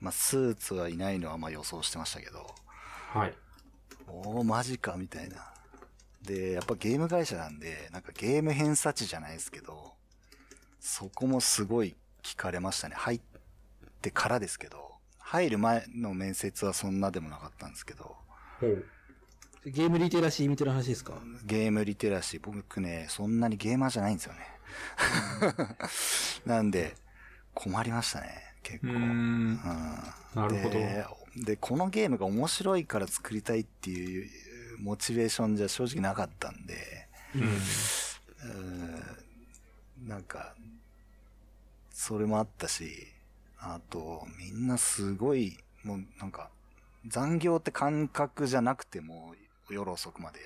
[0.00, 2.46] まあ、スーツはいないのはまあ予想してましたけど、
[3.12, 3.34] はい。
[4.08, 5.52] おー、マジか、みたいな。
[6.22, 9.92] で、やっぱゲーム会社なんで、なんかゲーム偏差値じゃないですけど、
[10.80, 12.94] そこもすごい聞かれましたね。
[12.96, 13.20] 入っ
[14.00, 18.16] てからですけど、入る前の面接はそんなでもなかったんですけど、
[18.60, 18.84] ほう。
[19.66, 21.12] ゲームリテラシーみたいな話ですか？
[21.44, 24.53] ゲームリテラシー、僕ね、そんなにゲーマーじゃないんですよね。
[26.46, 26.94] なんで、
[27.54, 28.86] 困りましたね、結構。
[28.86, 28.96] うーん。
[28.96, 30.70] うんなるほど。
[30.70, 31.06] で
[31.36, 34.30] で、このゲームが面白いから作りたいっていう
[34.78, 37.08] モチベーションじゃ正直なかったんで、
[38.44, 38.46] う
[40.04, 40.08] ん。
[40.08, 40.54] なんか、
[41.90, 43.08] それもあったし、
[43.58, 46.50] あと、みんなすごい、もうなんか、
[47.06, 49.34] 残業って感覚じゃなくても、
[49.70, 50.40] 夜遅くまで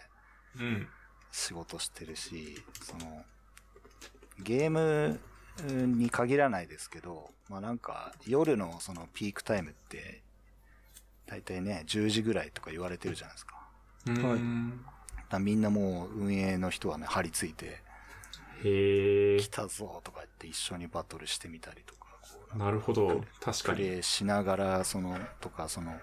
[0.56, 0.88] うん。
[1.32, 3.24] 仕事してるし、その、
[4.40, 5.20] ゲーム
[5.66, 10.22] に限らないですけど、まあなんか、夜のそのピークタイムって、
[11.26, 13.56] だいたいね、10時ぐらいとか言われてるじゃないですか。
[14.06, 14.14] うん。
[14.14, 17.82] だからみんなもう運営の人はね、張り付いて、
[18.64, 19.48] へえ来。
[19.48, 21.98] たぞとか言って一緒にバトルしてみたりとか、
[22.56, 23.24] なるほど。
[23.40, 23.88] 確かプに。
[23.88, 26.00] レイしながら、その、とか、その、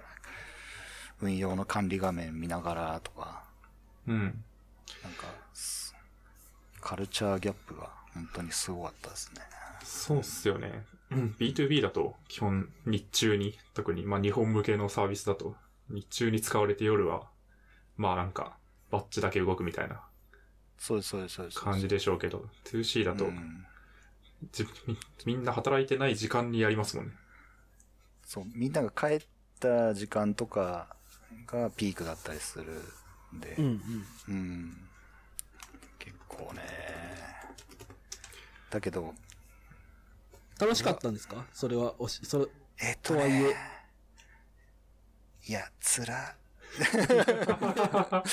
[1.21, 3.43] 運用の管理画面見ながらとか、
[4.07, 4.43] うん。
[5.03, 5.95] なんか、す
[6.81, 9.41] カルチャーギャップが本当にすごかったですね。
[9.83, 10.85] そうっすよね。
[11.11, 11.35] うん。
[11.37, 15.55] B2B だと、基本日中に、特に、まあ日本向けのサービスだと、
[15.89, 17.29] 日中に使われて夜は、
[17.97, 18.57] まあなんか、
[18.91, 20.01] バッチだけ動くみたいな
[20.77, 21.59] そうです、そうです、そうです。
[21.59, 23.65] 感じでしょうけど、2C だと、うん
[24.51, 27.13] じみみんな働いてない時間にやりますもんね。
[28.25, 29.21] そう、みんなが帰っ
[29.59, 30.87] た時間とか
[31.47, 32.81] がピークだったりする
[33.35, 34.05] んで、うんうん。
[34.27, 34.77] うん。
[35.99, 37.04] 結構ね。
[38.75, 39.15] だけど、
[40.59, 41.45] 楽しかったんですか？
[41.53, 42.45] それは、おし、それ、
[42.81, 43.55] えっと、とはいえね、
[45.47, 46.35] いや、つら、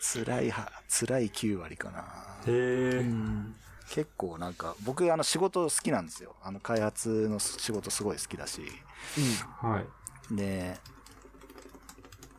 [0.00, 2.02] 辛いは、辛い9割かな。
[2.46, 2.96] へえ。
[3.00, 3.54] うん。
[3.90, 6.34] 結構なんか、僕あの仕事好きなんですよ。
[6.42, 8.62] あの開発の仕事すごい好きだし。
[9.60, 9.84] は
[10.30, 10.34] い。
[10.34, 10.78] で、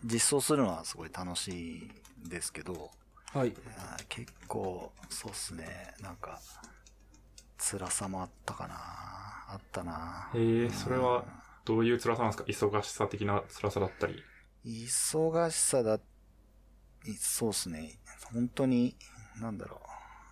[0.03, 1.91] 実装するのはすごい楽しい
[2.25, 2.89] んですけど、
[3.33, 3.55] はい。
[3.77, 6.41] あー結構、そうっすね、なんか、
[7.69, 8.75] 辛さもあったかな。
[8.77, 10.29] あったな。
[10.35, 11.23] へえ、それは、
[11.65, 12.67] どういう辛さなんですか？
[12.67, 14.23] 忙しさ的な辛さだったり。
[14.65, 17.99] 忙しさだ、いそうっすね。
[18.33, 18.95] 本当に、
[19.39, 19.81] なんだろ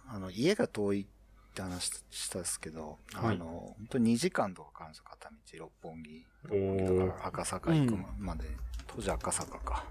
[0.07, 0.09] う。
[0.09, 6.25] あの、家が遠いって話したんですけど、はいあの、本当に2時間とかかかるんですよ、片道、六本木。
[6.45, 7.07] おだかー。
[7.21, 8.45] ら赤坂行くまで、
[8.87, 9.85] 当時赤坂か。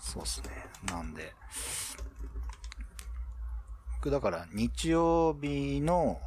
[0.00, 0.48] そうっすね。
[0.90, 1.34] なんで、
[3.96, 6.20] 僕だから日曜日の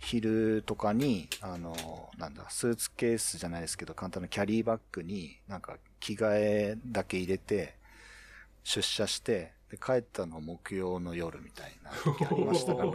[0.00, 1.74] 昼とかに、あの、
[2.18, 7.76] なんだ、スーツケースじゃないですけど、簡単なキャリーバッグになんか着替えだけ入れて、
[8.62, 12.92] 出社して、で、帰ったの木曜の夜みたいな時ありましたから。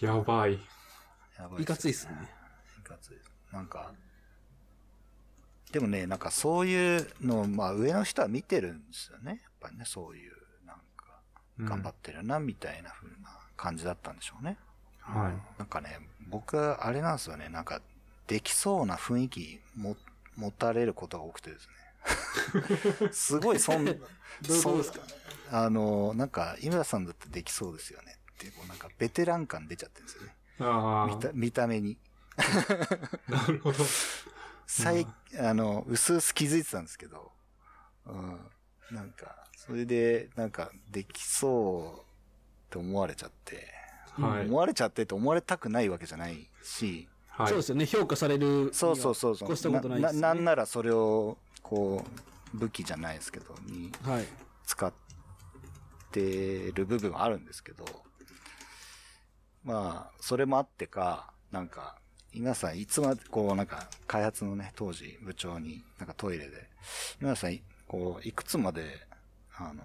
[0.00, 0.58] やばい。
[1.38, 2.12] やばいかついっすね。
[2.78, 3.16] いかつい。
[3.52, 3.92] なんか、
[5.72, 9.40] でもね、なんかそういうのを、まあ上の人は見てるんですよね。
[9.42, 10.35] やっぱりね、そういう、
[11.64, 14.58] 頑張ってるな、みたいな風な感じだったんでしょうね。
[15.00, 15.58] はい。
[15.58, 17.80] なんかね、僕はあれなんですよね、なんか、
[18.26, 19.96] できそうな雰囲気も、
[20.36, 23.08] 持たれることが多くてですね。
[23.12, 23.92] すごいそん、 ど
[24.48, 25.00] ういうですか？
[25.50, 30.36] あの、なんか、井村さんだってできそうですよねって、こうなんか、ベテラン感出ちゃってるんですよね。
[30.58, 31.98] あ見た見た目に。
[32.36, 32.42] あ、
[33.30, 33.84] なるほど。
[34.66, 35.06] 最、
[35.38, 37.32] あの、うすうす気づいてたんですけど、
[38.06, 38.50] うん。
[38.90, 42.02] なんか、それで、なんか、できそうっ
[42.70, 43.68] て思われちゃって、
[44.12, 44.58] はい思。
[44.58, 47.48] われちゃってって思われたくないわけじゃないし、はい。
[47.48, 47.86] そうですよね。
[47.86, 48.70] 評価される。
[48.72, 49.52] そうそうそうそう。
[49.52, 50.20] 越したことないです、ね。
[50.20, 52.04] ななんならそれを、こ
[52.54, 54.24] う、武器じゃないですけど、にはい。
[54.64, 54.92] 使っ
[56.12, 57.84] てる部分はあるんですけど、
[59.64, 61.98] まあ、それもあってか、なんか、
[62.32, 66.68] 皆さんいつまで、こうなんか、開発のね、当時部長に、なんかトイレで、
[67.20, 69.06] 皆さん、こう、いくつまで、
[69.58, 69.82] あの、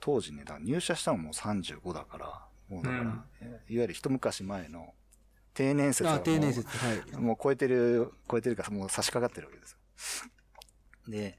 [0.00, 4.94] 当時ね、だ入社したのもう35だから、もうだから、うんいわゆる一昔前の
[5.54, 6.68] 定年説はあ、もう定年説。
[6.76, 7.16] はい。
[7.16, 11.10] もう超えてる、超えてるか、もう差し掛かってるわけですよ。
[11.10, 11.38] で、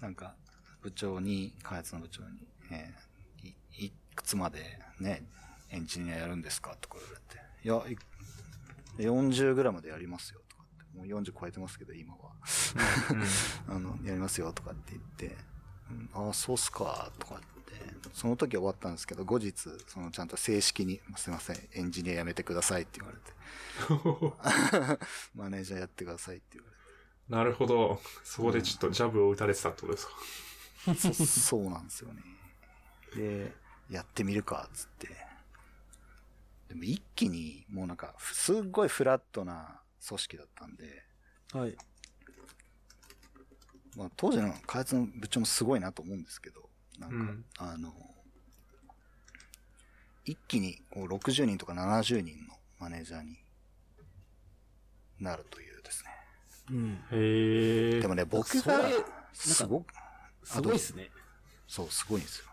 [0.00, 0.36] なんか、
[0.80, 3.48] 部長に、開発の部長に、えー
[3.82, 5.24] い、いくつまでね、
[5.70, 6.98] エンジニアやるんですかとか
[7.64, 10.96] 言われて、いや、い40ぐらいまでやりますよ、とかって。
[10.96, 12.32] もう40超えてますけど、今は。
[13.68, 15.34] あの、やりますよ、とかって言って、うん、
[16.14, 17.44] ああ、そうっすか、とかって。
[18.12, 19.52] その時は終わったんですけど、後日、
[19.86, 23.32] そのちゃんと正式に、すいません、エンジニア辞めてくださいって言われて。
[25.34, 26.72] マネージャーやってくださいって言われ
[27.28, 28.00] なるほど。
[28.24, 30.12] そこでちょっとジャブを打たれてたってことですか？
[30.94, 31.14] て。
[31.14, 32.22] そそうなんですよね。
[33.16, 33.54] で、
[33.88, 35.08] やってみるか、つって。
[36.68, 41.04] でも一気に、もうなんか、すっごいフラットな組織だったんで、
[41.52, 41.76] はい。
[43.96, 47.92] まあ、当時の開発の部長もすごいなと思うんですけど、なんか、うんあの、
[50.24, 53.36] 一気にこう60人とか70人のマネージャーに
[55.20, 56.10] なるというですね。
[56.70, 56.92] うん。
[56.92, 58.00] へえ。
[58.00, 58.80] でもね、僕が、
[59.32, 59.92] すごく、
[60.44, 61.10] すごいっすね。
[61.66, 62.46] そう、すごいんですよ。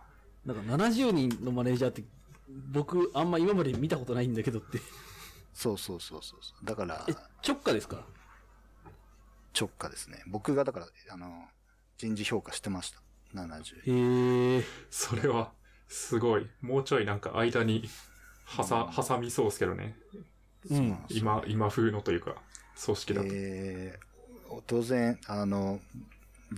[0.45, 2.03] なんか70人のマネージャーって、
[2.72, 4.80] 僕、あんま今まで見たことないんだけどって。
[5.53, 6.66] そうそうそうそうそう。
[6.66, 7.14] だからえ、、
[7.48, 8.06] 直下ですか？
[9.58, 10.24] 直下ですね。
[10.28, 11.46] 僕がだから、あの、
[11.98, 13.02] 人事評価してました。
[13.36, 14.58] 70。
[14.58, 14.64] へえ。
[14.90, 15.52] それは、
[15.88, 16.50] すごい。
[16.62, 17.90] もうちょいなんか間に、
[18.46, 19.96] はさ、挟みそうですけどね。
[20.70, 20.98] うん。
[21.10, 22.36] 今、今風のというか、
[22.84, 23.28] 組織だと。
[23.32, 24.10] えー
[24.66, 25.80] 当然、あの、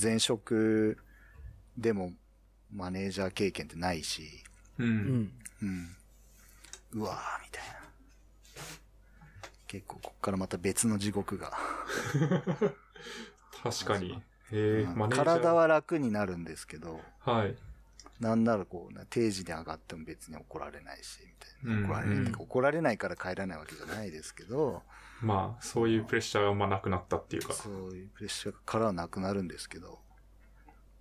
[0.01, 0.97] 前職
[1.77, 2.13] でも
[2.73, 4.43] マネージャー経験ってないし、
[4.80, 4.84] う。
[4.84, 5.31] うんん。
[5.61, 5.95] うん。
[6.93, 7.80] うわーみたいな。
[9.72, 11.53] 結構、こっからまた別の地獄が。
[13.64, 14.22] 確かに。
[14.52, 15.26] へえ、うんマネージャー。
[15.26, 17.56] 体は楽になるんですけど、はい。
[18.19, 21.80] なんならこう、定時で上がっても別に怒られないし、みたいな。
[21.80, 24.84] うん怒られない、うん怒られないから帰らないわけじゃないですけど、
[25.22, 27.53] まあ、そういうプレッシャーがあんまなくなったっていうか。
[27.53, 29.99] そういうプレッシャーからはなくなるんですけど、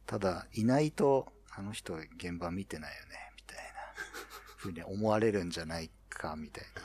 [0.06, 3.64] ただ、いないと、あの人現場見てないよね、みたいな、
[4.58, 6.82] ふうに思われるんじゃないか、みたいな。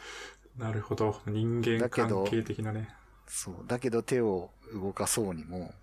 [0.57, 1.22] なるほど。
[1.26, 2.90] 人間だけど関係的なね。
[3.27, 3.56] そう。
[3.68, 5.73] だけど手を動かそうにも、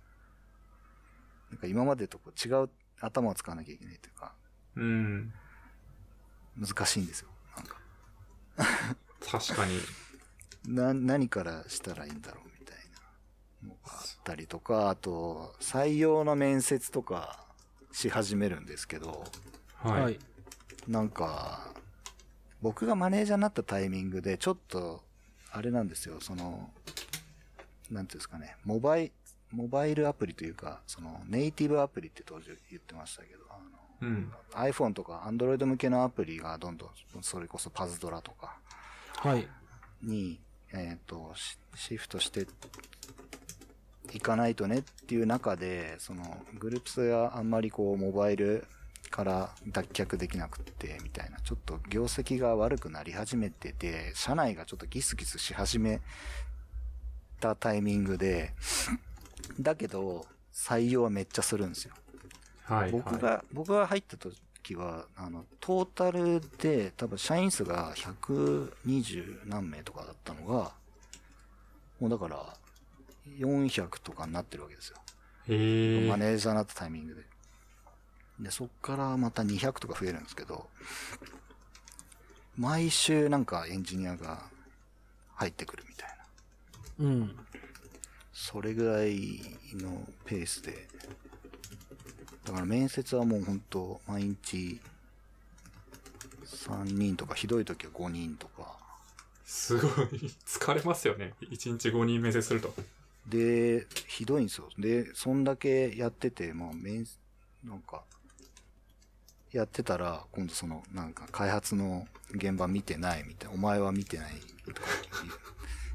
[1.49, 2.69] なんか今までとこう違う
[2.99, 4.33] 頭を使わなきゃいけないというか、
[4.75, 5.33] うん。
[6.57, 7.29] 難しいんですよ。
[7.55, 7.77] なんか、
[9.29, 9.79] 確かに。
[10.65, 12.77] な、何からしたらいいんだろうみたい
[13.61, 17.45] なのがあったりとか、あと、採用の面接とか
[17.91, 19.25] し始めるんですけど、
[19.75, 20.01] はい。
[20.01, 20.19] はい。
[20.87, 21.72] なんか、
[22.63, 25.03] 僕がマネージャーになったタイミングで、ちょっと、
[25.51, 26.71] あれなんですよ、その、
[27.91, 29.11] なんていうんですかね、モバイ、
[29.51, 34.31] モバイルアプリというか、その、ネイティブアプリって当時言ってましたけど、あの、うん。
[34.53, 36.89] iPhone とか Android 向けのアプリがどんどん、
[37.21, 38.57] それこそパズドラとか
[39.17, 39.45] はい。
[40.01, 40.39] に、
[40.71, 42.47] えっ、と、シシフトして
[44.13, 46.23] いかないとねっていう中で、その、
[46.59, 48.65] グループスがあんまりこう、モバイル
[49.13, 56.01] から脱却できなくって、みたいな、ちょっと業績が悪くなり始めてて、社内がちょっとギスギスし始め
[57.39, 58.53] たタイミングで、
[59.59, 61.93] だけど、採用はめっちゃするんですよ。
[62.63, 62.91] はい。
[62.91, 70.73] 僕が、僕が入った時は、あの、トータルで多分社員数が120何名とかだったのが、
[71.99, 72.57] もうだから、
[73.37, 74.97] 400とかになってるわけですよ。
[75.49, 76.09] へえ。
[76.09, 77.32] マネージャーになったタイミングで。
[78.39, 80.67] で、そっからまた200とか増えるんですけど、
[82.57, 84.43] 毎週なんかエンジニアが
[85.35, 86.09] 入ってくるみたい
[86.99, 87.05] な。
[87.05, 87.35] うん。
[88.31, 89.41] それぐらい
[89.73, 90.87] のペースで。
[92.45, 94.79] だから面接はもう本当毎日
[96.45, 98.77] 3人とか、ひどい時は5人とか。
[99.45, 99.91] すごい。
[100.45, 101.33] 疲れますよね。
[101.41, 102.73] 1日5人面接すると。
[103.27, 104.69] で、ひどいんですよ。
[104.77, 107.05] で、そんだけやってて、まあ面、
[107.63, 108.03] なんか、
[109.53, 114.33] やってたら、今度その、なんか開発の現場見てないみたいな、お前は見てない
[114.65, 114.81] とか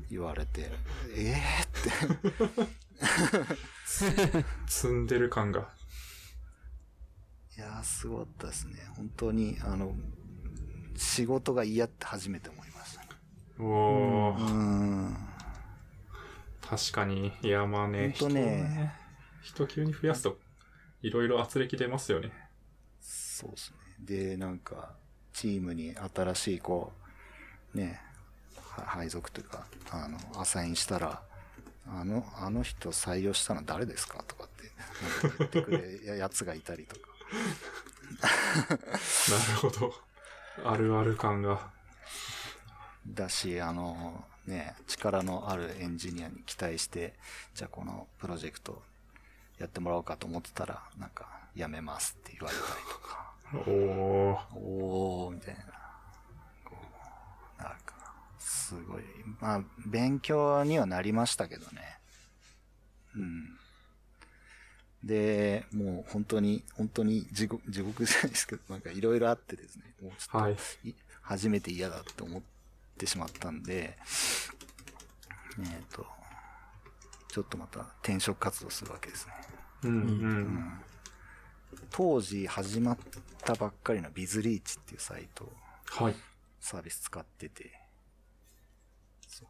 [0.08, 0.70] 言 言われて、
[1.14, 3.54] えーって。
[4.66, 5.68] 積んでる感が。
[7.56, 8.74] いやー、すごかったですね。
[8.96, 9.96] 本当に、あの、
[10.96, 13.08] 仕事が嫌って初めて思いましたね。
[13.58, 14.36] おー。
[14.36, 15.28] うーん。
[16.60, 17.32] 確かに。
[17.42, 18.12] いや、まあね。
[18.14, 18.28] 人を
[19.42, 20.38] 人急に増やすと、
[21.02, 22.47] いろいろ圧力出ますよね。
[23.38, 23.76] そうですね。
[24.00, 24.90] で、なんか、
[25.32, 26.92] チームに新しい、こ
[27.72, 28.00] う、ね、
[28.56, 31.22] は配属というか、あの、アサインしたら、
[31.86, 37.08] あの、あの人採用したの誰ですかとかって、言ってくれ ややつがいたりとか。
[38.74, 38.80] なる
[39.60, 39.94] ほど。
[40.64, 41.70] あるある感が。
[43.06, 47.14] だし、あの、ね、力のあるエンジニアに期待して、
[47.54, 48.82] じゃあこのプロジェクト
[49.58, 54.38] やってもらおうかと思ってたら、なんか、やめますって言われたりとか、おー。
[54.54, 55.60] おー、みたいな。
[56.64, 56.76] こ
[57.58, 59.02] う、なんか、すごい。
[59.40, 61.98] まあ、勉強にはなりましたけどね。
[63.16, 63.58] うん。
[65.04, 70.56] で、もう本当に、本当に地獄、地獄じゃないですけど、なんかいろいろあってですね、もうちょっと、はい。
[70.84, 72.42] い初めて嫌だって思っ
[72.96, 73.96] てしまったんで、
[75.58, 76.06] えっ、と、
[77.28, 79.32] ちょっとまた転職活動するわけですね。
[79.84, 80.80] うん、うん。
[81.90, 82.98] 当時始まっ
[83.44, 85.50] たばっかりのビズリーチっていうサイト、
[85.86, 86.14] はい。
[86.60, 87.70] サービス使ってて、
[89.26, 89.48] そう。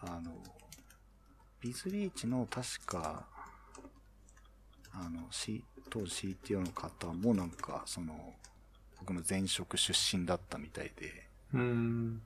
[0.00, 0.32] あの、
[1.60, 3.26] ビズリーチの確か、
[4.92, 8.34] あの、C、当時 CTO の方もなんか、その、
[8.98, 12.22] 僕の前職出身だったみたいで、うん。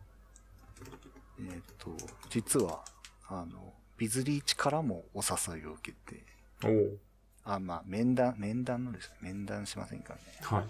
[1.38, 1.96] えっ、と、
[2.28, 2.84] 実は、
[3.28, 6.24] あの、ビズリーチからもお誘いを受けて、
[6.64, 7.09] おー。
[7.54, 10.20] あ、まあ、面談、面談のですね、面談しませんかね。
[10.42, 10.64] はい。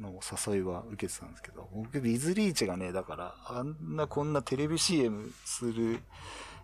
[0.00, 6.00] のお誘いは受けてたんですけど、僕、ビズリーチがね、だから、あんなこんなテレビ CM する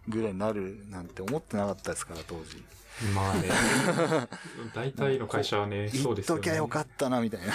[0.09, 2.65] ぐらいになるなんて思ってなかったですから、当時。
[3.15, 3.49] まあね。
[4.75, 6.43] 大体の会社はね、そうですよね。
[6.43, 7.53] ときゃよかったな、みたいな。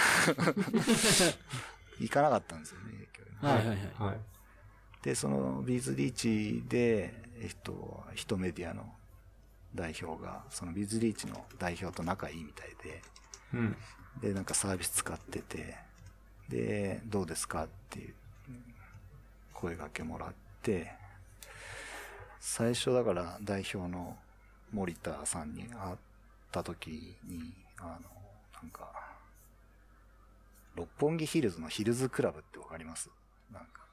[2.00, 3.08] 行かなかったんですよね、
[3.40, 3.78] はいはいはい。
[3.98, 4.18] はい。
[5.02, 8.93] で、そのビズリーチで、えっと、ヒトメディアの
[9.74, 13.02] 代表が、そのビズリーチの代表と仲いいみたいで、
[13.52, 13.76] うん。
[14.20, 15.76] で、なんかサービス使ってて、
[16.48, 18.14] で、どうですかっていう
[19.52, 20.32] 声掛けもらっ
[20.62, 20.92] て、
[22.40, 24.16] 最初だから代表の
[24.72, 25.96] 森田さんに会っ
[26.52, 27.88] た時に、あの、
[28.62, 28.92] なんか、
[30.76, 33.08] 六本木ヒルズのヒルズクラブってわかります？
[33.52, 33.86] なんか、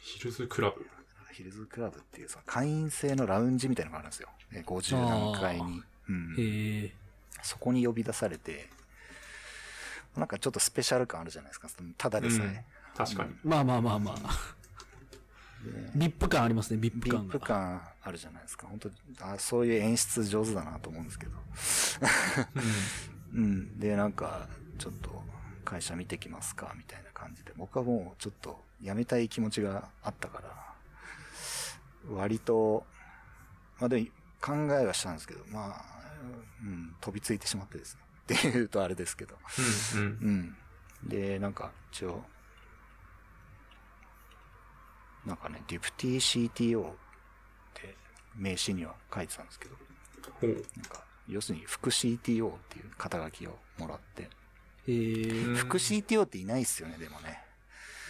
[0.00, 0.86] ヒルズクラブ？
[1.32, 4.28] ヒルズクラブっていうその会員制のラウンジみたいなのがあるんですよ。
[4.52, 5.82] え50何階に。
[6.08, 6.34] うん。
[6.38, 6.92] へえ。
[7.42, 8.68] そこに呼び出されて、
[10.16, 11.68] なんかちょっとスペシャル感あるじゃないですか。
[11.96, 12.64] ただでさえ。
[12.96, 13.30] 確かに。
[13.42, 14.16] まあまあまあまあ。
[15.94, 17.32] ビップ感ありますね、ビップビッ感が。
[17.32, 18.66] プ感あるじゃないですか。
[18.66, 18.90] 本当
[19.20, 21.32] あそういう演出上手だなと思うんですけど。
[23.34, 23.78] うん。
[23.78, 24.48] で、なんか、
[24.78, 25.22] ちょっと
[25.64, 27.52] 会社見てきますかみたいな感じで。
[27.56, 30.71] 僕はもうちょっと辞めたい気持ちがあったから、
[32.10, 32.84] 割と、
[33.78, 34.06] まあでも
[34.40, 35.82] 考えはしたんですけど、まあ、
[36.62, 38.02] うん、飛びついてしまってですね。
[38.22, 39.36] っていうとあれですけど。
[39.94, 40.00] うん。
[40.00, 40.56] うん。
[41.02, 41.08] うん。
[41.08, 42.24] で、なんか、一応、
[45.26, 46.94] なんかね、デュプティ CTO っ
[47.74, 47.96] て
[48.34, 49.76] 名刺には書いてたんですけど、
[50.40, 50.54] ほう。
[50.76, 54.22] なんか、要するに副 CTO っていう肩書きをもらって、
[54.86, 57.42] へ副 CTO っていないっすよね、でもね。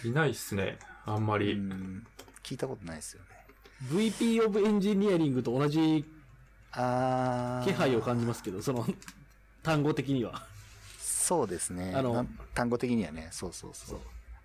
[0.03, 0.79] いないっすね。
[1.05, 1.55] あんまうり。
[1.55, 2.05] ん、
[2.43, 3.32] 聞いたことないっすよね。
[3.91, 6.05] VP of Engineering と同じ
[6.71, 7.65] あー。
[7.65, 8.85] 気配を感じますけど、その、
[9.61, 10.45] 単語的には。
[10.99, 11.93] そうですね。
[11.95, 13.99] あのな単語的にはね、そうそうそう。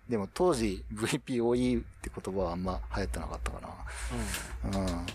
[0.07, 4.79] でも当時 VPOE って言葉はあんま流行ってなかったかな。
[4.79, 5.05] うん。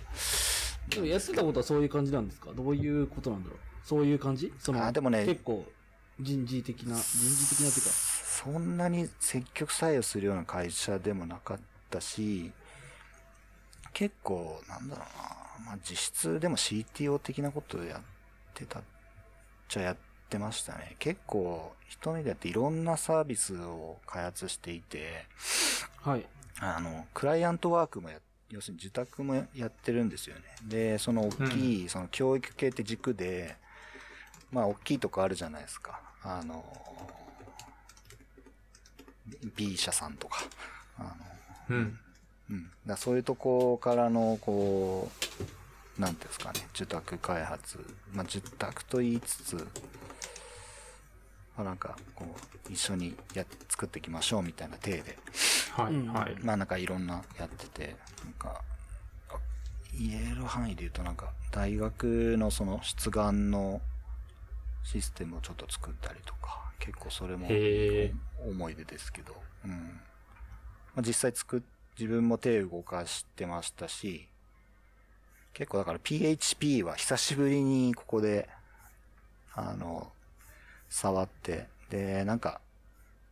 [0.91, 2.53] でもやってたことはそういう感じなんですか？
[2.53, 3.59] どういうことなんだろう？
[3.83, 4.53] そういう感じ？
[4.59, 5.65] その、あでもね結構、
[6.21, 11.59] 人事的な、人事的なっていうか、そんなに積極採用するような会社でもなかっ
[11.91, 12.53] たし、
[13.95, 18.01] 結構、なんだろうな、まあ実質でも CTO 的なことをやっ
[18.53, 18.83] てたっ
[19.69, 19.97] ちゃやっ
[20.29, 20.97] てましたね。
[20.99, 25.27] 結構、一目でやっていろんなサービスを開発していて、
[26.03, 26.27] はい。
[26.61, 28.19] あの、クライアントワークもや、
[28.51, 30.43] 要するに受託もやってるんですよね。
[30.65, 33.57] で、その大きい、その教育系って軸で、
[34.51, 36.01] まあ大きいとこあるじゃないですか。
[36.23, 36.65] あの、
[39.57, 40.41] B 社さんとか。
[40.99, 41.03] あ
[41.69, 41.99] の、うん。
[42.51, 42.65] うん。
[42.65, 45.11] だからそういうとこからの、こ
[45.99, 47.79] う、なんていうんですかね、受託開発。
[48.12, 49.57] まあ受託と言いつつ、
[51.57, 52.25] まあなんか、こ
[52.69, 55.19] う、一緒にやっ作っていきましょうみたいな体で。
[55.73, 56.37] はい、うんはい。
[56.43, 58.61] まあなんかいろんなやってて、なんか、
[59.31, 59.37] あ
[59.93, 63.81] 言える範囲で言うとなんか、大学のその出願の
[64.83, 67.49] システムをちょっと作ったりとか、結構それも
[68.49, 69.35] 思い出ですけど、
[69.65, 70.01] うん。
[70.95, 71.62] まあ、実際作っ、
[71.99, 74.29] 自分も手動かしてましたし、
[75.53, 78.49] 結構だから PHP は久しぶりにここで、
[79.55, 80.11] あの、
[80.89, 82.61] 触って、で、なんか、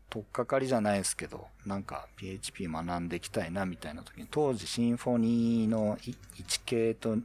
[0.09, 7.23] とっかかりじゃないですけど、なんか PHP 学んでいきたいなみたいな時に、当時シンフォニーの1系と、1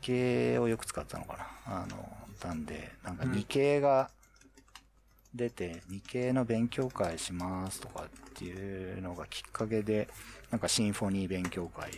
[0.00, 1.82] 系をよく使ったのかな。
[1.82, 4.10] あの、なんで、なんか2系が
[5.34, 10.08] 出て、2系の勉強会しますとかっていうのがきっかけで、
[10.50, 11.90] なんかシンフォニー勉強会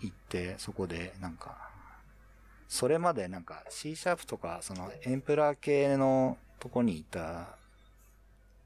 [0.00, 1.70] 行って、そこでなんか、
[2.68, 7.56] それまでなんか C シャープとか、そのエンプラー系のとこにいた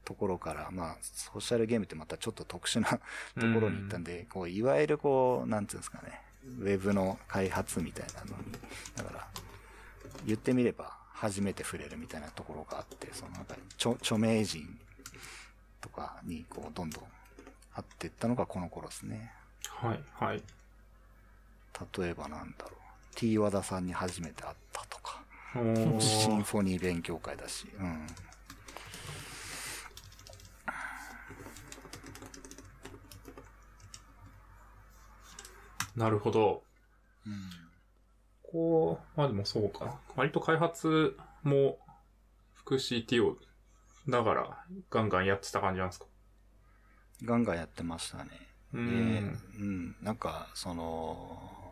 [0.05, 2.87] ところから、まあ、ソーシャルゲームってまたちょっと特殊な
[3.35, 6.21] ところに行ったんで、こう、いわゆるこう、なんていうんですかね、
[6.59, 8.37] ウェブの開発みたいなの。
[8.37, 8.51] に、
[8.95, 9.27] だから、
[10.25, 14.79] 言ってみれば、初めて触れるみたいなところがあって、そのなんか著、著名人
[15.81, 17.03] とかに、こう、どんどん
[17.73, 19.31] 会っていったのがこの頃ですね。
[19.67, 20.43] はい、はい。
[21.97, 23.15] 例えばなんだろう。
[23.15, 25.23] T 和田さんに初めて会ったとか。
[25.99, 27.67] シンフォニー勉強会だし。
[27.79, 28.07] うん。
[35.95, 36.61] なるほど。
[37.25, 37.66] うん。
[38.57, 39.99] こう、まあでもそうか。
[40.15, 41.77] 割と開発も、
[42.55, 43.35] 副 CTO
[44.07, 46.05] ながらガンガンやってた感じなんですか？
[47.23, 48.31] ガンガンやってましたね。
[48.73, 48.85] うでん。
[48.85, 49.95] うん。
[50.01, 51.71] なんか、その、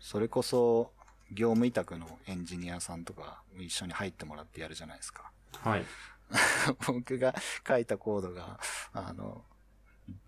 [0.00, 0.92] それこそ、
[1.32, 5.30] 業務委託のエンジニアさんとか一緒に入ってもらってやるじゃないですか。
[5.62, 5.84] はい。
[6.86, 7.34] 僕が
[7.66, 8.58] 書いたコードが、
[8.92, 9.44] あの、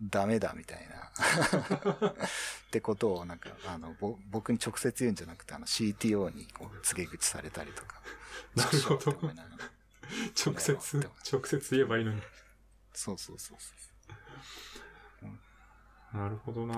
[0.03, 2.09] ダメだみたいな。
[2.09, 2.13] っ
[2.71, 8.01] てことを、なんか、あの、ぼ僕に直接言うんじゃなくて、あの、CTO にこう告げ口されたりとか。
[8.55, 9.13] なるほど
[10.45, 12.23] 直接、直接言えばいいのに。
[12.93, 13.79] そうそうそうそう。
[16.17, 16.75] なるほどな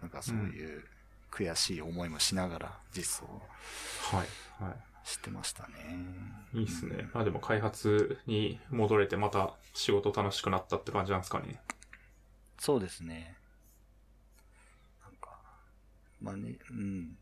[0.00, 0.84] なんかそういう
[1.30, 3.42] 悔しい思いもしながら実装
[4.12, 4.62] い。
[4.64, 5.74] はしてましたね。
[6.54, 6.60] い。
[6.60, 7.08] いいっすね。
[7.12, 11.60] まあでも開発に戻れてまた仕事楽しくなったって感じなんですかね。
[12.58, 13.36] そうですね。
[15.04, 15.38] なんか、
[16.20, 17.16] マネ、うん。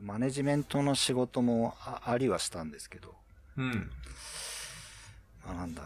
[0.00, 3.14] マネジメントの仕事もあありはしたんですけど、
[3.56, 3.90] うん。
[5.46, 5.82] あ、なんだ。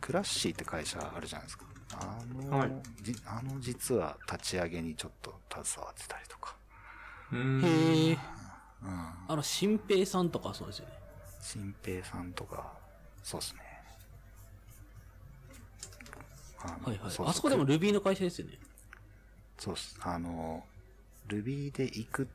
[0.00, 1.64] クラッシーって会社あるじゃないですか。
[1.92, 2.18] あ
[2.50, 6.56] の、はいじあの実は立ち上げにちょっと携わってたりとか。
[7.32, 7.60] うーん。
[7.62, 8.18] へえ。
[8.82, 9.14] うん。
[9.28, 10.92] あの、新平さんとかそうですよね。
[11.40, 12.72] 新平さんとか、
[13.22, 13.60] そうですね。
[16.53, 17.10] あのはいはい。
[17.10, 18.58] そあそこでも Ruby の会社ですよね。
[19.58, 19.98] そうっす。
[20.02, 20.64] あの、
[21.28, 22.26] Ruby で行くっ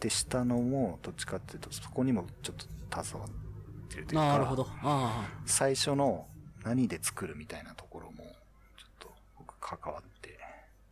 [0.00, 2.56] てしたのも、どっちかっていうと、そこにもちょっ
[2.90, 4.66] と携わってるというか、なるほど。
[4.82, 6.26] あ最初の
[6.64, 10.38] 何で作るみたいなところも、ちょっと僕関わって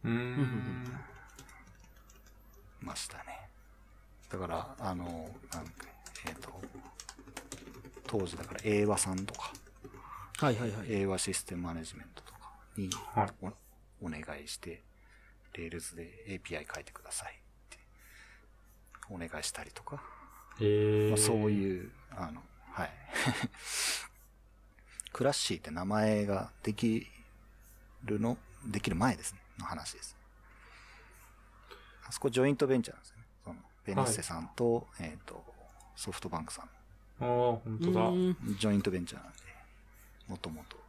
[0.05, 0.85] うーん。
[2.81, 3.49] ましたね。
[4.31, 5.05] だから、あの、
[5.53, 5.87] なんか、
[6.27, 6.51] えっ、と、
[8.07, 9.53] 当時だから、英和さんとか、
[10.41, 10.47] あ。
[10.47, 10.87] はいはいはい。
[10.89, 12.22] 英和システムマネジメント
[12.77, 13.47] にはいお
[14.07, 14.83] お願いして、
[15.55, 17.35] Rails で API 書いてくださいっ
[17.71, 17.79] て
[19.11, 20.03] お願いしたりとか、
[20.61, 21.09] えー。
[21.11, 22.43] まあ、そういう、あの、
[22.73, 22.91] はい。
[25.13, 27.07] クラッシーって名前ができ
[28.05, 30.17] るの、できる前ですね、の話です。
[32.05, 33.25] あそこジョイントベンチャーなんですよね。
[33.45, 35.45] その、ベネッセさんと、えっ、と、
[35.97, 36.69] ソフトバンクさんあ
[37.21, 38.11] あ、本当だ。
[38.59, 39.39] ジョイントベンチャーなんで、
[40.29, 40.82] もともと。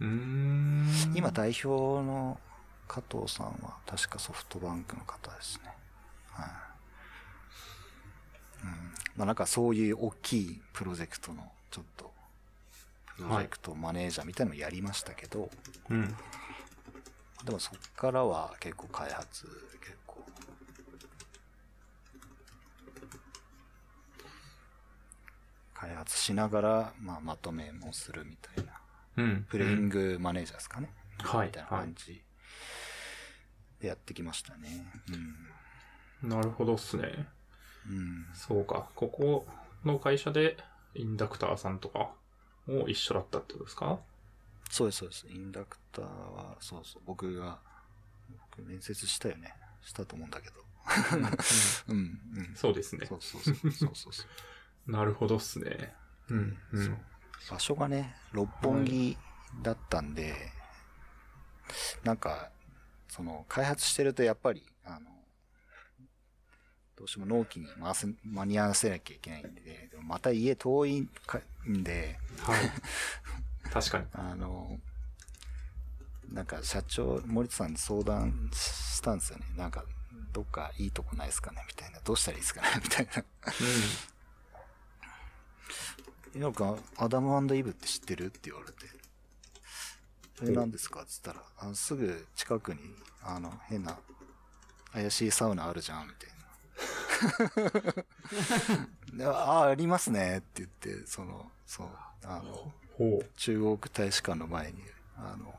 [0.00, 1.68] 今代表
[2.02, 2.40] の
[2.88, 5.70] 加藤さんは確かソフトバンクの方ですね。
[6.30, 6.46] はい。
[8.64, 8.70] うん。
[9.16, 12.10] まあなんかそういう大きいプロジェクトのちょっと、
[13.16, 15.50] プロジェクトマネージャーみたいなのをやりましたけど、
[15.90, 16.08] うん。
[17.44, 19.46] でもそっからは結構開発、
[19.80, 20.24] 結構、
[25.74, 28.79] 開発しながら、まあまとめもするみたいな。
[29.16, 29.46] うん。
[29.48, 30.92] プレイングマネージャーですかね。
[31.18, 32.22] はいみたいな感じ
[33.80, 34.86] でやってきましたね。
[36.22, 37.28] なるほどっすね。
[37.88, 37.96] うん。
[37.96, 38.26] うん。
[38.34, 38.88] そうか。
[38.94, 39.46] ここ
[39.84, 40.56] の会社で、
[40.94, 42.10] インダクターさんとか
[42.66, 44.00] も一緒だったってことですか？
[44.68, 45.26] そうです、そうです。
[45.28, 47.58] インダクターは、そうそう、僕が、
[48.56, 49.54] 僕面接したよね。
[49.82, 50.64] したと思うんだけど。
[51.88, 52.54] うん、うん。
[52.54, 53.16] そうですねそ。
[53.16, 53.54] うそうそう。
[53.54, 54.24] そうそうそ
[54.86, 54.90] う。
[54.90, 55.94] なるほどっすね。
[56.28, 56.58] うん。
[56.72, 56.84] う。
[56.84, 56.98] そうん
[57.48, 59.16] 場所がね、六本木
[59.62, 60.34] だったんで、
[62.04, 62.50] なんか、
[63.08, 65.10] その、開発してるとやっぱり、あの、
[66.96, 72.60] どうしても納期に回せ、間に合わせなきゃいけないんで、また家遠いかんで、はい。
[73.72, 74.06] 確かに。
[74.12, 74.78] あの、
[76.28, 79.46] なんか社長、森田さんに相談したんですよね。
[79.56, 79.84] なんか、
[80.32, 81.64] どっかいいとこないですかね？
[81.66, 82.00] みたいな。
[82.00, 82.68] どうしたらいいですかね？
[82.82, 83.24] みたいな。
[86.34, 88.26] なんか、アダムイブって知ってる？
[88.26, 88.78] って言われて。
[90.38, 91.00] それ何ですか？
[91.00, 92.80] って言ったら、あすぐ近くに、
[93.22, 93.98] あの、変な、
[94.92, 96.30] 怪しいサウナあるじゃん、みたい
[97.92, 98.04] な。
[99.18, 100.68] であ、ありますねって言っ
[101.00, 101.88] て、その、そう、
[102.24, 103.26] あの、ほう。
[103.36, 104.82] 中国大使館の前に、
[105.16, 105.54] あの、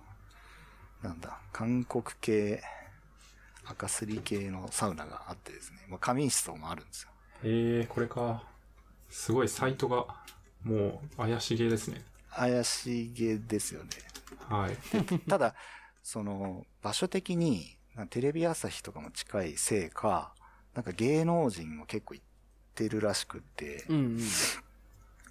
[1.04, 2.64] なんだ、韓国系、
[3.66, 7.10] 赤すり系のサウナがあってですね、まあ、仮眠室とかもあるんですよ。
[7.44, 8.44] えー、これか。
[9.10, 10.24] すごいサイトが、
[10.64, 12.04] もう、怪しげですね。
[12.32, 13.90] 怪しげですよね。
[14.48, 14.78] はい。
[15.28, 15.56] ただ、
[16.04, 20.34] その、場所的に、なんかテレビ朝日とかも近いせいか、
[20.74, 22.26] なんか芸能人も結構行っ
[22.76, 24.20] てるらしくって、うんうん。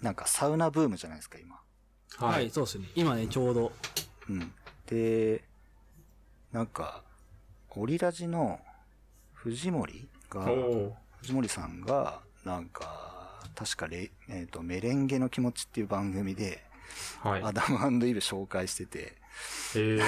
[0.01, 1.59] なんかサウナブームじゃないですか、今。
[2.17, 2.89] はい、そうですね。
[2.95, 3.71] 今ね、ちょうど。
[4.29, 4.53] うん。
[4.85, 5.43] で、
[6.51, 7.03] なんか、
[7.69, 8.59] オリラジの
[9.33, 13.10] 藤森が、お藤森さんが、なんか、
[13.55, 17.43] 確かレ、えっ、と、メレンゲの気持ちっていう番組で、ーはい。
[17.43, 19.13] アダムイブ紹介してて、
[19.75, 20.01] えー、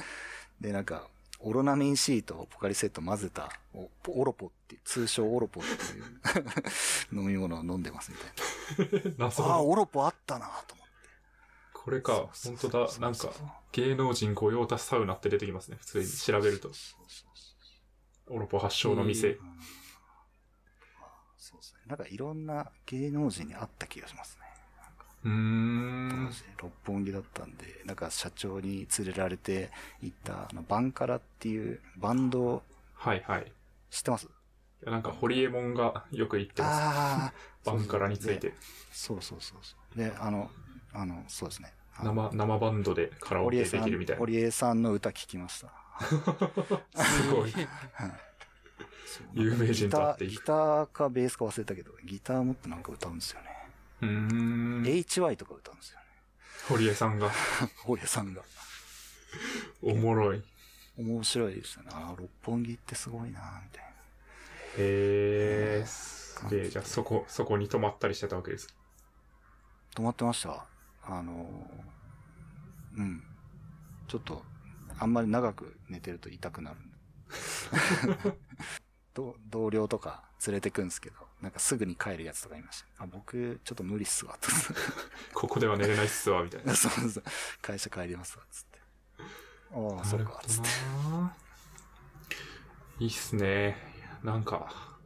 [0.60, 1.08] で、なんか、
[1.40, 9.50] オロナミン C とポカリセット混ぜた、おオロポっていう、通称オロポっていう飲み物を飲んでますみたい謎な。
[9.50, 9.68] ああ、の。
[9.68, 10.92] オロポあったなと思って。
[11.72, 12.98] これか、本当だ。
[12.98, 13.32] なんか、
[13.72, 15.76] 芸能人御用達サウナって出てきますね。
[15.80, 16.72] 普通に調べると。
[18.28, 19.38] オロポ発祥の店。
[21.86, 24.46] なんかいろんな芸能人に会った気がしますね。
[25.24, 26.30] うーん
[26.60, 29.70] 六本木だったんで、なんか社長に連れられて
[30.02, 32.62] 行った、あの、バンカラっていうバンド、
[32.94, 33.52] はいはい。
[33.90, 34.28] 知ってます？
[34.84, 36.74] なんか、ホリエモンがよく言ってます。
[36.80, 37.32] ああ、
[37.64, 38.54] バンカラについて。
[38.92, 39.98] そうそうそうそう。
[39.98, 40.50] で、あの、
[40.92, 41.72] あの、そうですね。
[42.02, 44.20] 生、生バンドでカラオケできるみたいな。
[44.20, 45.72] 堀江さんの歌聞きました。
[47.02, 47.54] すごい。
[49.34, 53.48] 有名人と会っていくギターかベースか忘れたけど、ギター持ってなんか歌うんですよね。
[54.02, 54.82] うーん。
[54.82, 56.04] HY とか歌うんですよね。
[56.68, 57.30] 堀江さんが、
[57.84, 58.42] 堀江さんが。
[59.82, 60.42] おもろい。
[60.98, 61.90] 面白いですよね。
[61.92, 63.90] ああ、六本木ってすごいなみたいな。
[64.78, 66.68] へー、すげえ。
[66.68, 68.74] じゃあ、そこ、そこに泊まったりしてたわけです。
[69.94, 70.66] 止まってました。
[71.02, 73.22] あのー、うん。
[74.08, 74.42] ちょっと、
[74.98, 76.76] あんまり長く寝てると痛くなる
[79.48, 83.04] 同僚とか連れてくんですけど、なんかすぐに帰るやつとかいました。
[83.04, 84.48] あ、僕、ちょっと無理っすわ、と。
[85.34, 86.74] ここでは寝れないっすわ、みたいな。
[86.76, 87.24] そうそう。
[87.62, 88.78] 会社帰りますわ、つって。
[89.72, 90.68] ああ、そうか、つって。
[92.98, 93.76] いいっすね。
[94.22, 94.98] なんか、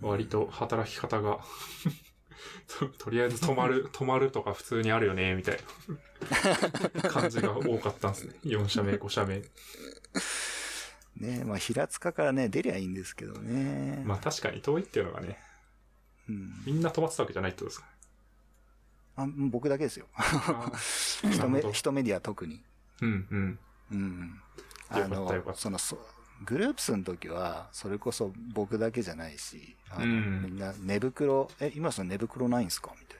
[0.00, 1.38] 割と働き方が
[2.78, 5.58] と、とりあえず泊まる、泊まるとか普通にあるよね、みたい
[7.02, 8.34] な感じが多かったんですね。
[8.44, 9.42] 4社目、5社目。
[11.16, 14.02] ねまあ、平塚からね、出りゃいいんですけどね。
[14.04, 15.38] まあ確かに遠いっていうのがね、
[16.28, 16.62] うん。
[16.66, 17.86] みんな泊まってたわけじゃないってことですか。
[19.16, 20.06] あ僕だけですよ。
[21.22, 22.62] 一 目、なるほど一メディア特に。
[23.00, 23.58] うんうん。
[23.92, 24.40] うん。
[24.98, 25.98] よかったよかったその、そ
[26.44, 32.92] グループスの時は、それこそ僕だけじゃないし、あのうんみんな寝袋、え、今その寝袋ないんすか？
[33.00, 33.18] みたい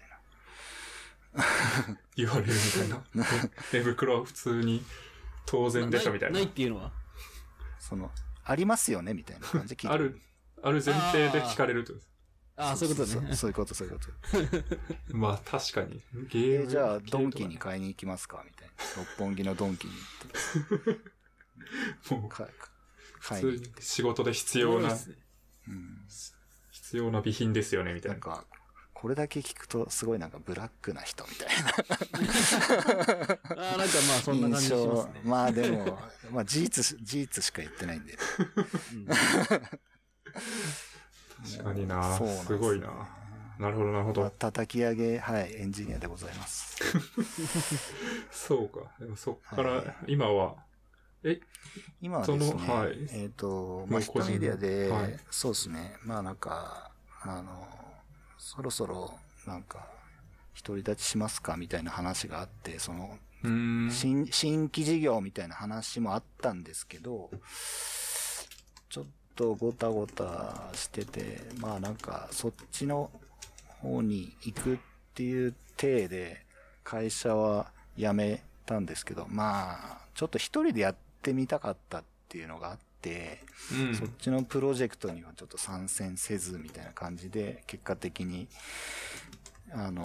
[1.88, 1.98] な。
[2.16, 3.04] 言われるみたいな。
[3.72, 4.84] 寝袋は普通に
[5.46, 6.48] 当然でしょ、みたいなない。
[6.48, 6.92] っていうのは？
[7.88, 8.10] その、
[8.44, 10.20] ありますよねみたいな感じで聞いてある、
[10.62, 12.14] ある前提で聞かれるってことです。
[12.56, 13.14] ああ、そういうことね。
[13.14, 14.10] そうそういうこと、そういうこと。
[15.16, 16.00] まあ確かに。
[16.28, 18.74] ゲームえじゃあ、ドンキに買いに行きますかみたいな。
[18.96, 20.94] 六本木のドンキに行っ
[22.08, 22.14] て。
[22.14, 22.48] もうか
[23.20, 23.70] 買い普に行って。
[23.70, 24.96] 通に仕事で必要な。
[26.70, 28.14] 必要な備品ですよね、みたいな。
[28.14, 28.46] なんか、
[29.04, 31.70] これだけ聞くと、すごいなんかブラックな人みたいな。
[33.62, 35.20] ああ、なんかまあそんな感じします象ね。
[35.22, 35.98] まあでも、
[36.32, 38.14] まあ事実し、事実しか言ってないんで。
[38.14, 38.16] う
[38.96, 39.20] ん確
[41.64, 43.06] かにななんですすごいな
[43.58, 44.30] なるほど、なるほまあど。
[44.30, 46.78] 叩き上げ、はい、エンジニアでございます。
[48.32, 48.90] そうか。
[48.98, 50.56] でもそっかはら、今は、
[51.24, 51.40] え、
[52.00, 54.06] 今はですね、そのはいえっ、と、まあ、メ
[54.38, 56.90] ディアで、はいそうですね、まあなんか、
[57.20, 57.83] あの、
[58.44, 59.10] そろそろ、
[59.46, 59.88] なんか、
[60.62, 63.18] 独り立ちしますかみたいな話があって、その。
[63.42, 67.30] 新、新規事業みたいな話もあったんですけど、
[68.90, 69.04] ちょっ
[69.34, 73.10] とごたごたしてて、まあなんかそっちの
[73.80, 74.78] 方に行くっ
[75.14, 76.44] ていう体で
[76.82, 88.48] 会社は辞めたんですけど、まあちょっと一人でやってみたかったっていうのがあって、うんそっちのプロジェクトにはちょっと参戦せずみたいな感じで、結果的に、
[89.72, 90.02] あの、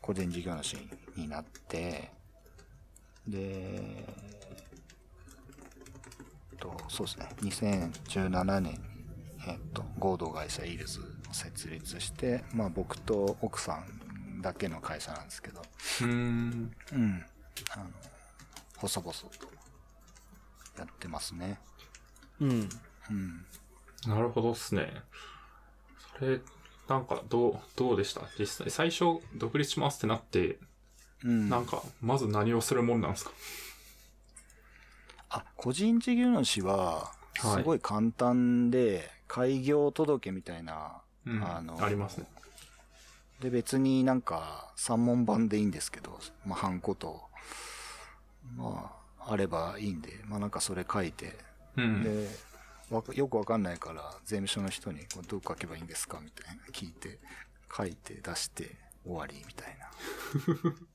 [0.00, 0.76] 個人事業主
[1.16, 2.10] になって、
[3.26, 4.06] で、
[6.58, 8.78] と、そうですね、2017年に、
[9.46, 11.00] えっと、合同会社イールズ
[11.30, 16.72] を設立して、まあ僕と奥さんだけの会社なんですけど、うーん。
[16.92, 17.24] うん。
[17.70, 17.90] あの、
[18.76, 19.28] 細々と
[20.78, 21.58] やってますね。
[22.40, 22.68] うん。
[23.10, 23.46] うん。
[24.06, 25.02] なるほどっすね。
[26.18, 26.40] それ、
[26.88, 28.22] なんか、どう、どうでした？
[28.38, 30.58] 実際、最初、独立しますってなって、
[31.24, 31.48] うん。
[31.48, 33.32] なんか、まず何をするもんなんですか？
[35.30, 41.44] あ、個人事業主は、はいすごい簡単で、開業届みたいな、うん。
[41.44, 42.26] あのありますね。
[43.40, 47.22] で、別になんか、三問版でいいんですけど、まあ、ハンコと、
[48.56, 48.90] ま
[49.20, 51.38] あ、あればいいんで、まあなんかそれ書いて、
[51.82, 52.02] うん。
[52.02, 52.28] で、
[52.90, 56.20] わかよくわかんないから、税務署の人に、これどう書けばいいんですか？
[56.20, 57.18] みたいな聞いて、
[57.76, 59.90] 書いて出して、終わりみたいな。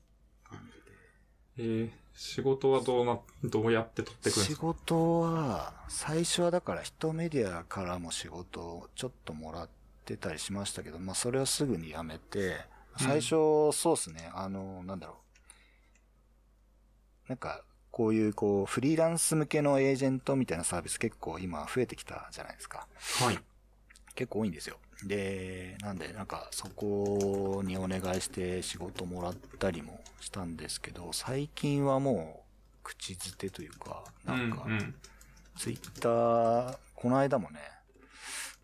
[1.56, 4.66] えー、仕事はどうな、どうやって取ってくるんで仕すか？
[4.66, 9.68] 事は、最初はだから人メディアからも仕事をちょっともらっ
[10.04, 12.56] てたりしましたけど、まあそれをすぐにやめて、
[12.98, 13.30] 最初、
[13.72, 15.20] そうっすね、あの、なんだろ
[17.26, 17.28] う。
[17.28, 17.62] なんか、
[17.94, 22.88] こういうこう、フリーランス向けのエージェントみたいなサービス結構今増えてきたじゃないですか。
[23.20, 23.38] はい。
[24.16, 24.78] 結構多いんですよ。
[25.04, 34.94] で、なんで、なんかそこにお願いして仕事もらったりもしたんですけど、最近はもう口づてというか、なんかう、ん、
[35.56, 37.60] ツイッター、この間もね、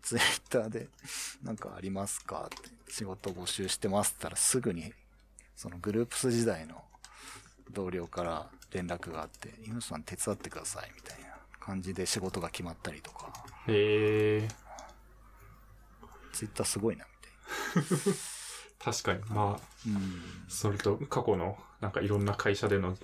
[0.01, 0.89] ツイッターで、
[1.41, 4.91] なんかありますかって、仕事募集してますって言ったらすぐに、
[5.55, 6.83] そのグループス時代の
[7.71, 11.27] 同僚から連絡があって、イムさん手伝ってくださいみたいな
[11.59, 13.31] 感じで仕事が決まったりとか、
[13.67, 13.73] うん。
[13.73, 14.49] えー、
[16.31, 17.05] ツイッターすごいな、
[17.75, 18.15] みたいな。
[18.83, 19.19] 確かに。
[19.29, 20.45] まあ、うん。
[20.47, 22.97] それと過去の、なんかいろんな会社での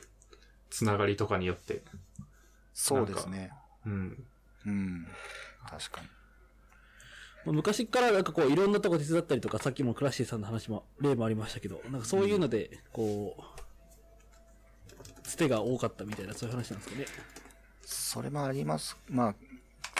[0.69, 1.83] つながりとかによって、
[2.73, 3.51] そうですね。
[3.85, 4.27] うん。
[4.65, 5.07] うん。
[5.69, 6.07] 確かに。
[7.45, 13.61] 昔からなんかこういろんなとこ手伝ったりとか、さっきもクラッシーさんの話も、例もありましたけど、なんかそういうので、こう、
[15.27, 17.05] つてが多かったみたいな、そういう話なんですかね。
[17.83, 18.97] それもあります。
[19.09, 19.35] まあ、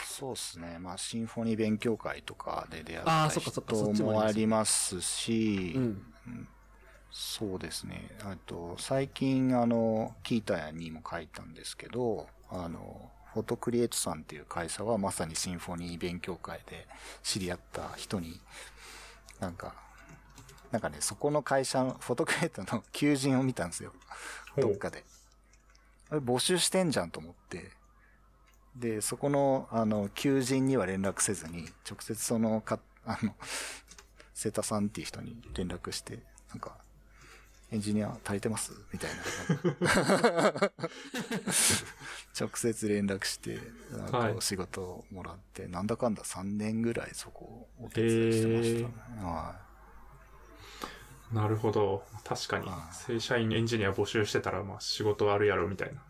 [0.06, 0.80] そうですね。
[0.80, 6.48] まあ、シンフォニー勉強会とかで出会った人もありりますし、うん。
[7.12, 8.10] そうですね。
[8.24, 16.88] あと、最近、あの、キータにも書いたんですけど、あの、フォトクリエイトさんっていう会社はまさにシンフォニー勉強会で
[17.24, 18.40] 知り合った人に、
[19.40, 19.76] なんか、
[20.72, 23.94] なんかね、そこの会社の、フォトクリエイトの求人を見たんですよ。
[24.58, 25.04] どっかで。
[26.10, 27.72] 募集してんじゃんと思って。
[28.76, 33.36] で、そこの、あの、求人には連絡せずに、直接その、か、 あの、
[34.34, 36.20] 瀬田さんっていう人に連絡して、
[36.50, 36.78] なんか、
[37.70, 38.72] エンジニア足りてます？
[38.94, 39.12] みたい
[39.82, 40.72] な。
[42.40, 43.60] 直接連絡して、
[43.92, 49.24] なんかはいお仕事をもらって、なんだかんだ3年ぐらいそこをお手伝いしてましたね。
[49.24, 49.67] は
[51.32, 52.04] なるほど。
[52.24, 52.90] 確かには。
[52.92, 56.02] い正社員エンジニア募集してたら、まあ仕事あるやろ、みたいな。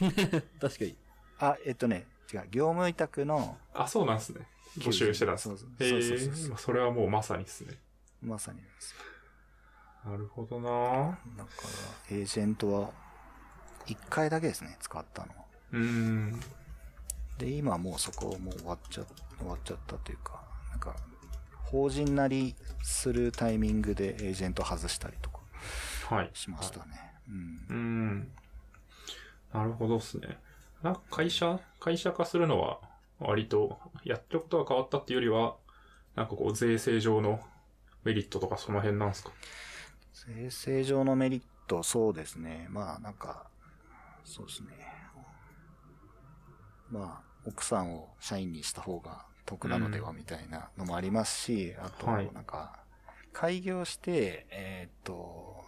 [0.60, 0.90] 確かに。
[0.90, 0.96] い。
[1.38, 4.46] あ、えっとね、違う、業務委託の、あ、そうなんですね。
[4.78, 7.78] 募集してたんですそうそうへそうそうそうそうえ、それはもうまさにですね。
[8.22, 8.94] まさにです。
[10.04, 11.50] なるほどなだか
[12.10, 12.90] ら、エージェントは、
[13.86, 15.34] 1回だけですね、使ったのは。
[15.72, 16.40] うーん。
[17.38, 19.04] で、今もうそこもう終わっちゃ、
[19.38, 20.94] 終わっちゃったというか、なんか、
[21.74, 25.40] 法人なりするタイミングでエージェント外したりとか
[26.08, 26.30] はい。
[26.32, 27.12] しましたね。
[27.28, 28.32] うん。
[29.52, 30.38] なるほどですね。
[30.84, 32.78] なんか会社、会社化するのは
[33.18, 35.56] 割とやってることが変わったっていうよりは、
[36.14, 37.40] なんかこう税制上の
[38.04, 39.32] メリットとかその辺なんですか？
[40.12, 42.68] 税制上のメリット、そうですね。
[42.70, 43.50] まあ、なんか、
[44.22, 44.68] そうですね。
[46.88, 52.78] まあ、奥さんを社員にした方が得なのではみたいなのもありますし、あと、はいなんか、
[53.32, 55.64] 開業して、えーっと、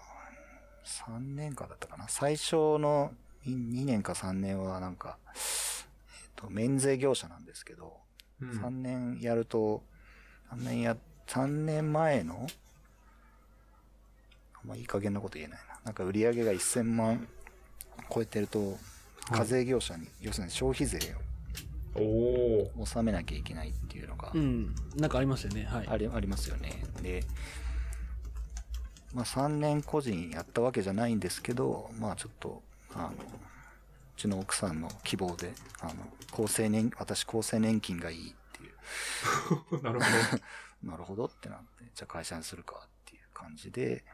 [0.85, 2.09] 3年間だったかな？
[2.09, 3.12] 最初の
[3.44, 5.39] 2年か3年はなんか、えーっ
[6.36, 7.97] と、免税業者なんですけど、
[8.40, 8.82] う3ん。
[8.82, 9.82] 年やると、
[10.53, 10.97] 3年や、
[11.27, 12.47] 3年前の、
[14.62, 15.81] あんまいい加減なこと言えないな。
[15.85, 17.28] なんか売り上げが1000万
[18.12, 18.78] 超えてると、
[19.32, 20.98] 課税業者に、要するに消費税
[21.97, 22.78] おー。
[22.78, 24.74] を納めなきゃいけないっていうのがうん。
[24.97, 25.64] なんかありますよね。
[25.64, 25.86] はい。
[25.89, 26.82] あり,、ありますよね。
[27.02, 27.24] で、
[29.14, 32.62] まあ3年個人やったわけじゃないんですけど、まあちょっと、
[32.94, 33.12] あの、う
[34.16, 35.94] ちの奥さんの希望で、あの、
[36.44, 40.06] 厚生年、私厚生年金がいいっていう なるほ
[40.82, 44.05] なるほどってなって、じゃあ会社にするかっていう感じで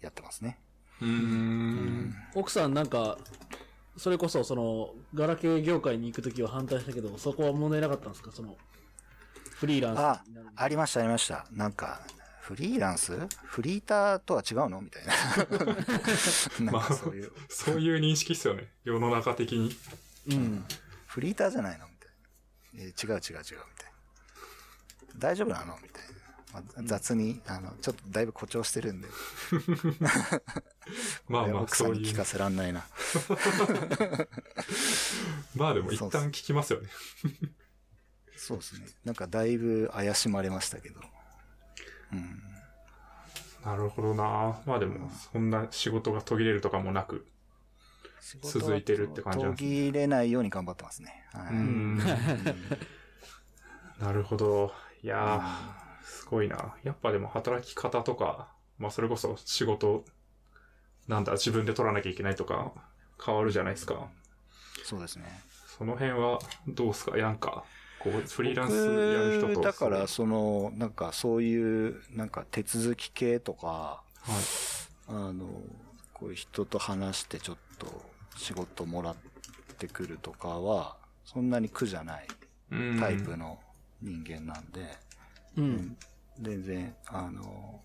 [0.00, 0.58] やってますね。
[1.00, 1.06] ど。
[1.06, 2.14] うーん。
[2.34, 3.18] 奥さんなんか、
[3.98, 8.30] それこそその、ガラケー業界に行くときは反対したけど、そこは問題なかったんですか？
[8.32, 8.56] その、
[9.54, 11.46] フリーランあスになる、ありましたありました。
[11.52, 12.00] なんか、
[12.40, 13.12] フリーランス？
[13.44, 14.80] フリーターとは違うの？
[14.80, 15.12] みたいな。
[16.72, 18.72] なんかそういう、そういう認識っすよね。
[18.84, 19.76] 世の中的に。
[20.30, 20.64] うん。
[21.06, 21.86] フリーターじゃないの？
[21.88, 22.08] みたい
[22.74, 22.84] な。
[22.84, 23.90] えー違う違う違う、みたい
[25.14, 25.18] な。
[25.18, 25.76] 大丈夫なの？
[25.82, 26.07] みたいな。
[26.60, 29.08] まあ、雑に、あの、ちょっとだいぶ誇張してるんで。
[31.28, 32.84] まあまあ、 奥さそうに聞かせらんないな。
[35.54, 36.88] まあでも一旦聞きますよね。
[38.36, 38.86] そうですね。
[39.04, 41.00] なんかだいぶ怪しまれましたけど。
[42.12, 42.42] うん。
[43.64, 47.26] なるほどなまあでも、そんな仕事が途切れるとかもなく。
[48.42, 51.24] 続いてるって感じなん途です切れないように頑張ってますね。
[51.32, 51.52] はい。
[51.52, 51.98] うん。
[53.98, 54.72] なるほど。
[55.02, 56.74] いやー、すごいな。
[56.82, 58.48] やっぱでも働き方とか、
[58.78, 60.04] まあそれこそ仕事、
[61.06, 62.72] なんだ、自分で取らなきゃいけないとか、
[63.24, 64.08] 変わるじゃないですか。
[64.84, 65.24] そうですね。
[65.66, 67.16] その辺はどうすか？
[67.16, 67.64] なんか、
[67.98, 69.54] こう、フリーランスやる人と。
[69.54, 74.02] 僕だから、その、なんかそういう、なんか手続き系とか、は
[74.32, 74.34] い。
[75.08, 75.46] あの、
[76.12, 77.86] こういう人と話してちょっと
[78.36, 79.16] 仕事もらっ
[79.78, 82.26] てくるとかは、そんなに苦じゃない
[82.72, 83.58] うんタイプの
[84.02, 84.96] 人間なんで、
[85.58, 85.96] うん。
[86.40, 87.82] 全然、あの、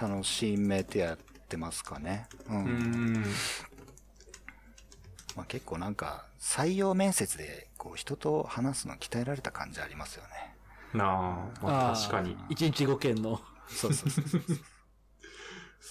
[0.00, 2.28] 楽しめてやってますかね。
[2.48, 2.56] うん。
[2.56, 3.22] うん。
[5.36, 10.28] まあ、結構なんか、採用面接で、こう、人と話すの鍛えられた感じありますよね。
[10.94, 12.36] なあ、まあ確かに。
[12.50, 13.40] 一日5件の。
[13.68, 14.42] そうそうそうそう。
[14.42, 14.56] そう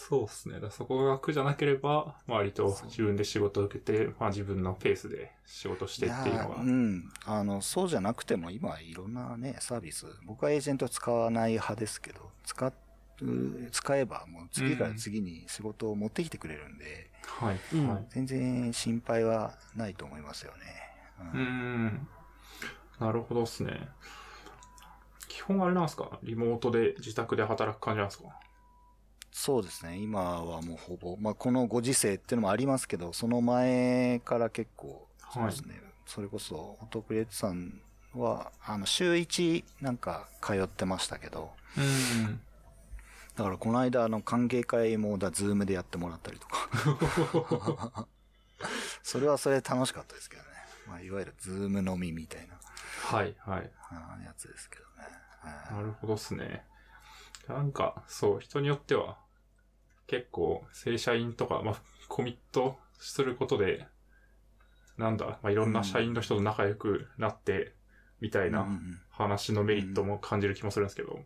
[0.09, 0.59] ですね。
[0.71, 6.63] そこが苦じゃなければ、割と自分で仕事を受けて、まあ自分のペースで仕事してっていうのがやー。
[6.63, 7.11] うん。
[7.25, 12.73] あの、そうじゃなくても今いろんなね、サービス、僕はエージェント使わない派ですけど、使う、
[13.71, 17.59] 使えばもう次から次に仕事を持ってきてくれるんで、はい。
[17.73, 18.05] うんはい。
[18.09, 20.59] 全然心配はないと思いますよね。
[21.19, 22.07] うーん。
[22.99, 23.89] なるほどっすね。
[25.27, 26.19] 基本あれなんですか？
[26.23, 28.25] リモートで自宅で働く感じなんですか？
[29.31, 29.97] そうですね。
[29.97, 35.81] 今はもうほぼ、まあ、このご時世っていうのもありますけど、その前から結構、そうですね。
[36.05, 37.81] それこそ、オトクレッツさん
[38.13, 42.41] は、あの、週1なんか通ってましたけど、うん。
[43.35, 48.07] だからこの間、あの、歓迎会もだ、 Zoom でやってもらったりとか。
[49.01, 50.49] それはそれで楽しかったですけどね。
[50.87, 52.59] まあ、いわゆる Zoom 飲みみたいな
[53.01, 53.71] はい、はい。
[54.25, 54.87] やつですけどね。
[55.41, 56.63] はいなるほどっすね。
[57.51, 59.17] なんか、そう、人によっては、
[60.07, 63.87] 結構、正社員とか、まあ、コミットすることで、
[64.97, 67.75] なんだ、まあ、いろんな社員の人と仲良くなって、
[68.19, 71.19] みたいなん話のメリットも感じる気もするんですけど、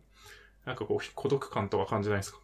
[0.64, 2.38] なんかこう、孤独感とか感じないですか？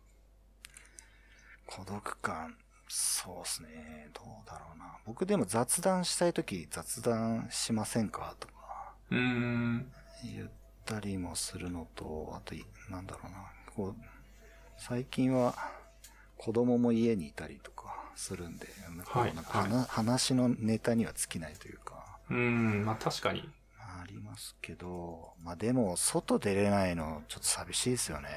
[1.67, 2.57] 孤独感、
[2.89, 4.11] そうですね。
[4.13, 4.99] どうだろうな。
[5.07, 8.37] 僕でも雑談したいとき雑談しませんか？
[8.39, 9.93] とかうーん。
[10.25, 10.51] 言っ
[10.85, 13.39] たりもするのと、あとい、なんだろうな。
[13.77, 14.05] こう、
[14.77, 15.55] 最近は
[16.37, 18.67] 子供も家にいたりとかするんで、
[19.07, 23.49] はいなんか話話のネタには尽きないというか、うーん、まあ確かに。
[23.79, 28.29] ありますけど、まあでも、外出れないの、ちょっと寂しいですよね。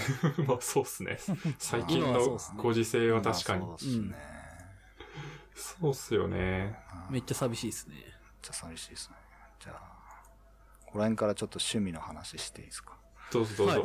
[0.46, 1.18] まあそうっすね。
[1.58, 3.78] 最近のご時世は確かにまあ。
[3.78, 4.16] そうですね。
[5.54, 6.78] そうっすよね。
[7.10, 7.96] めっちゃ寂しいですね。
[7.96, 8.04] めっ
[8.40, 9.16] ちゃ寂しいですね。
[9.60, 10.22] じゃあ、
[10.86, 12.96] ここら辺からちょっと趣味の話していいですか？
[13.30, 13.84] どうぞどう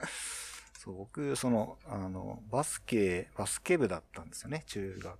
[0.78, 5.18] そう、僕、その、あの、バスケ、バスケ部だったんですよね、中学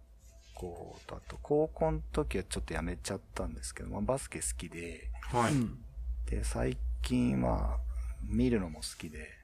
[0.54, 1.16] 校と。
[1.16, 5.52] あと、高校の時はちょっとやめちゃったんですけど、まあ、バスケ好きで、はい。
[5.52, 5.84] うん。
[6.26, 7.78] で、最近は、
[8.22, 9.38] 見るのも好きで、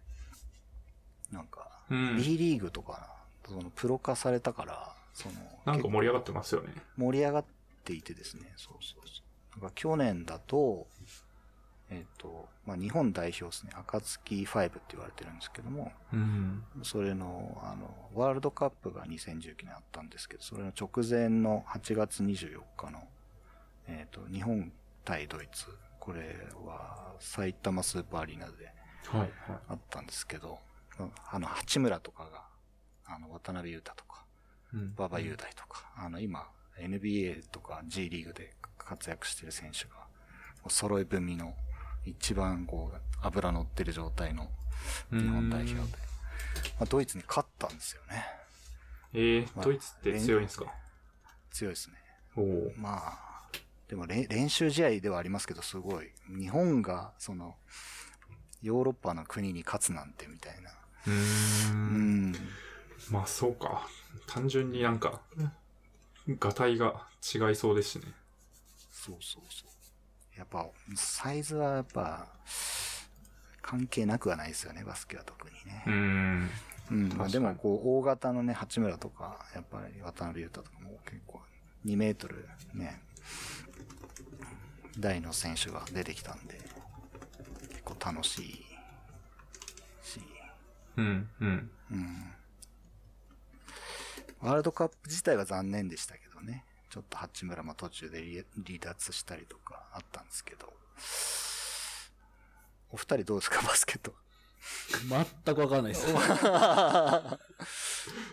[1.31, 2.16] なんか、うん。
[2.16, 5.35] B リーグとか、その、プロ化されたから、その、
[5.65, 6.74] なんか盛り上がってますよね。
[6.97, 7.44] 盛り上がっ
[7.85, 9.23] ていてですね、そうそうそ
[9.56, 9.61] う。
[9.61, 10.89] なんか去年だと、
[11.95, 16.65] えっ、と、まあ、日本代表ですね、暁5って言われてるんですけども、うん。
[16.83, 23.09] それの、あの、ワールドカップが2019年あったんですけど、それの直前の8月24日の、
[23.87, 24.73] えっ、と、日本
[25.05, 25.66] 対ドイツ、
[26.01, 28.53] これは埼玉スーパーアリーナで
[29.07, 29.21] はい。
[29.21, 29.31] はい。
[29.69, 30.59] あったんですけど、
[31.31, 32.45] あの、八村とかが、
[33.07, 34.25] あの、渡辺裕太とか、
[34.73, 36.49] うん馬場雄大とか、あの、今、
[36.79, 40.07] NBA とか G リーグで活躍してる選手が、
[40.65, 41.55] お揃い踏みの、
[42.05, 44.51] 一番こう、油乗ってる状態の
[45.10, 45.89] 日本代表で、うんま
[46.81, 48.24] あ、ドイツに勝ったんですよね。
[49.12, 50.72] えー、まあドイツって強いんですか？
[51.51, 51.97] 強いですね。
[52.36, 52.72] おお。
[52.76, 53.51] まあ、
[53.89, 56.10] でもれ練習試合ではありますけど、すごい。
[56.28, 57.55] 日本が、その、
[58.60, 60.70] ヨーロッパの国に勝つなんてみたいな。
[61.06, 62.35] うんん。
[63.10, 63.86] まあそうか。
[64.26, 65.20] 単純になんか、
[66.28, 68.06] ガタイが違いそうですしね。
[68.90, 69.70] そうそうそう。
[70.36, 70.66] やっぱ、
[70.97, 72.27] サイズはやっぱ、
[73.62, 75.90] 関係なくはないですよね、バスケは特にねう。
[75.90, 76.51] ん。
[76.90, 77.09] うん。
[77.16, 81.40] まあ、でも、こう、大型のね、八村とか、やっぱり渡辺裕太とかも結構、
[81.86, 83.01] 2メートルね、
[84.98, 86.61] 台の選手が出てきたんで、
[87.70, 88.44] 結構楽しい
[90.02, 90.20] し、
[90.97, 91.28] うん。
[91.40, 91.70] うん。
[91.90, 92.35] うん。
[94.40, 96.65] ワールドカップ自体は残念でしたけどね。
[96.95, 100.73] ちょっと八村も途中で離離脱したりとかあったんですけど。
[102.93, 104.15] お二人どうですか、 バスケット。
[105.45, 106.07] 全くわかんないです。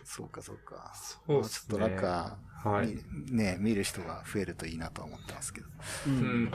[0.06, 0.94] そうか、そうか。
[0.94, 3.04] そうっすねまあちょっとなんか、はい。
[3.32, 5.68] みね、見る人が増えるといいなとは思ってますけど。
[6.06, 6.10] う。
[6.10, 6.54] うんん。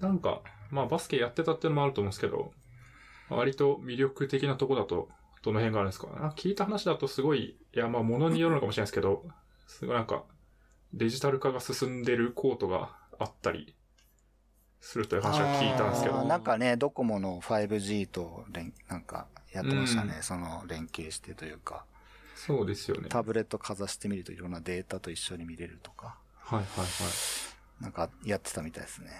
[0.00, 2.54] なんか、まあバスケやってたっていうのもあると思うんですけど、
[3.28, 5.10] 割と魅力的なとこだと、
[5.42, 6.08] どの辺があるんですか？
[6.16, 9.28] あ聞いた話だとすごい、いやまあ物によるのかもしれないですけど、
[9.66, 10.24] すごいなんか、
[10.92, 13.74] デジタル化が進んでるコートがあったり
[14.80, 20.14] するという話は聞いたんですけど、なんかね、ドコモの 5G と連、なんか、やってましたね。
[20.16, 21.84] うんその、連携してというか、
[22.34, 23.08] そうですよね。
[23.08, 26.18] タブレットかざしてみるといろんなデータと一緒に見れるとか。
[26.38, 27.82] はいはいはい。
[27.82, 29.10] なんかやってたみたいですね。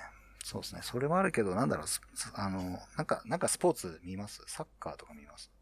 [0.42, 0.80] そうですね。
[0.82, 2.00] それもあるけど、なんだろう、す
[2.34, 4.42] あの、なんか、なんかスポーツ見ます？
[4.46, 5.52] サッカーとか見ます？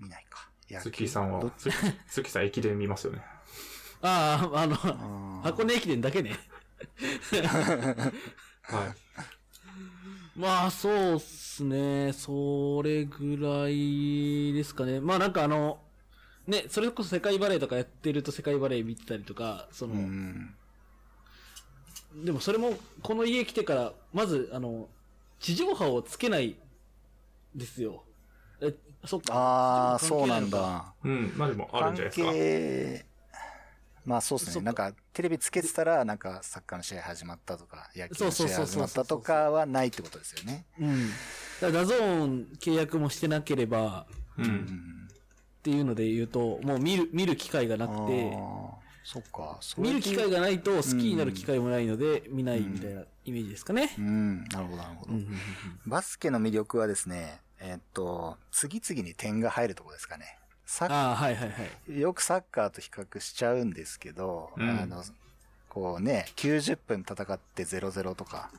[0.00, 0.50] 見ないか。
[0.68, 1.72] 野球ツッキーさんはどっ、ツッ
[2.08, 3.22] ツッキーさん駅伝見ますよね。
[4.02, 4.76] ああ、あの、
[5.42, 6.38] 箱根駅伝だけね。
[8.62, 10.38] はい。
[10.38, 12.12] まあ、そうっすね。
[12.12, 15.00] それぐらいですかね。
[15.00, 15.80] まあなんかあの、
[16.46, 20.54] ね、それこそ世界バレーとかやってると世界バレー見てたりとか、その、うん。
[22.24, 24.88] でもそれも、この家来てから、まず、あの、
[25.40, 26.56] 地上波をつけない、
[27.54, 28.04] ですよ。
[28.60, 29.34] え、そっか。
[29.34, 30.50] ああ、そうなん。
[30.50, 30.94] だ。
[31.04, 32.24] うん、まあでもあるんじゃないですか。
[32.26, 33.06] 関係、
[34.08, 34.64] まあそうですね。
[34.64, 40.64] なんか、テレビつけてたら、なんか、サッカーの試合始まったとか、野球の試合始まったとかはないってことですよね。
[40.80, 41.10] うん。
[41.10, 44.06] だから DAZN 契約もしてなければ、
[44.38, 44.42] う。
[44.42, 45.08] うんん。
[45.58, 48.70] っていうので言うと、もう見る、見る機会がなあくて、ー
[49.04, 49.60] そっか。
[49.76, 53.94] 見る機会がないと好きになる機会もないので、見ないみたいなイメージですかね。
[53.98, 55.12] うん、なるほど、なるほど。
[55.12, 55.38] うんうんうん
[55.86, 60.37] バスケの魅力はですね、えっと、次々に点が入るところですかね。
[60.68, 61.54] サッああ、はいはいは
[61.88, 61.98] い。
[61.98, 65.02] よくサッカーと比較しちゃうんですけど、うんあの、
[65.70, 68.50] こうね、90分戦って0-0とか。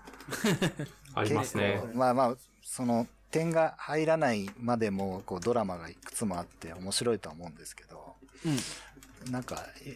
[1.13, 1.93] ありますね結。
[1.93, 9.31] 構まあまあ、その、点が入らないまでも、こう、ドラマがいくつもあって面白いとは思うんですけど、うん。
[9.31, 9.95] なんか、え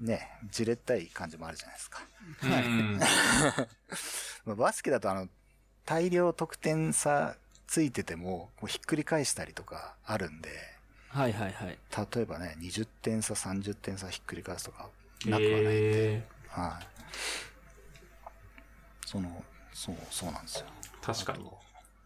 [0.00, 2.00] ね、じれったい感じもあるじゃないですか。
[2.40, 3.66] は
[4.46, 5.28] いバスケだとあの、
[5.84, 10.48] 大量得点差ついてても、こうひっくり返したりとかあるんで、
[11.10, 11.78] はいはいはい。
[12.14, 14.88] 例えばね、20点差、30点差ひっくり返すとか、
[15.26, 16.86] なくはないんで、えはい。
[19.06, 20.66] その、そう、そうなんですよ。
[21.02, 21.50] ー、確かに。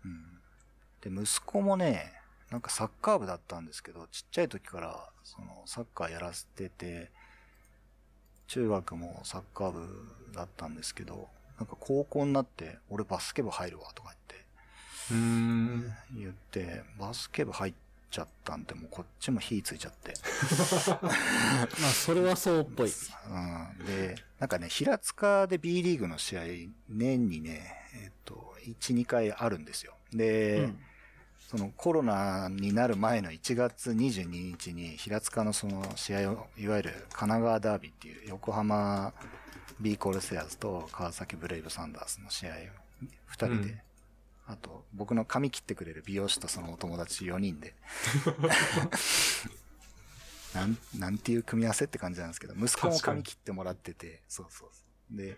[0.04, 1.14] うん。
[1.16, 2.12] で、息子もね、
[2.50, 7.10] なんかサッカー部だったんですけど、ちっちゃい時から、その、サッカーやらせてて、
[8.46, 9.86] 中学もサッカー部
[10.34, 11.28] だったんですけど、
[11.58, 14.14] なんか高校になって、俺バスケ部入るわとか
[15.10, 15.94] うーん。
[16.14, 17.74] 言って、言って、バスケ部入っ
[18.14, 20.14] ちゃったんで、もうこっちも火ついちゃって。
[21.02, 22.90] まあ、それはそうっぽい。
[22.90, 23.86] うん。
[23.86, 26.42] で、なんかね、平塚で B リーグの試合、
[26.88, 29.94] 年にね、えっと、1、2回あるんですよ。
[30.12, 30.78] で、うん
[31.46, 39.12] そのコロナになる前の1月22日に平塚のその試合を、いわゆる神奈川ダービーっていう横浜
[39.78, 43.80] B コルセアーズと川崎ブレイブサンダースの試合を2人で、うん
[44.46, 47.74] あと僕の髪切ってくれる美容師とそのお友達4人で、
[50.54, 55.16] なん、なんていう組み合わせって感じなんですけど、息子も髪切ってもらってて、そうそう。
[55.16, 55.36] で、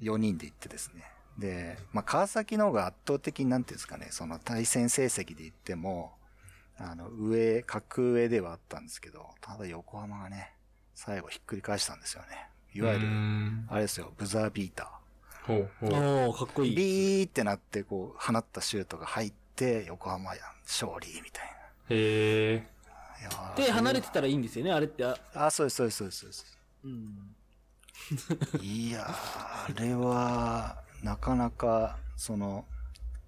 [0.00, 1.04] 4人で行ってですね。
[1.38, 6.12] で、まあ、川崎の方が圧倒的になんていうんですかね、その対戦成績で言っても、
[6.76, 10.52] あの、上、格上ではあったんですけど、ただ横浜がね、
[10.94, 12.48] 最後ひっくり返したんですよね。
[12.74, 15.01] いわゆる、んあれですよ、ブザービータ
[15.46, 15.94] ほうほう。
[15.94, 16.66] おおかっこー。
[16.66, 16.76] いい。
[16.76, 21.46] ビーってなって、こう、放ったシュートが入って、横浜や勝利みたい
[21.90, 22.56] へえ。
[22.58, 23.20] な。
[23.20, 25.04] いやーで、離れてたらいいんですよね、あれって。
[25.04, 26.58] ああ、そうです、そうです、そうですそうです。
[26.84, 27.36] うん。
[28.60, 32.64] いやー、あれは、なかなか、その、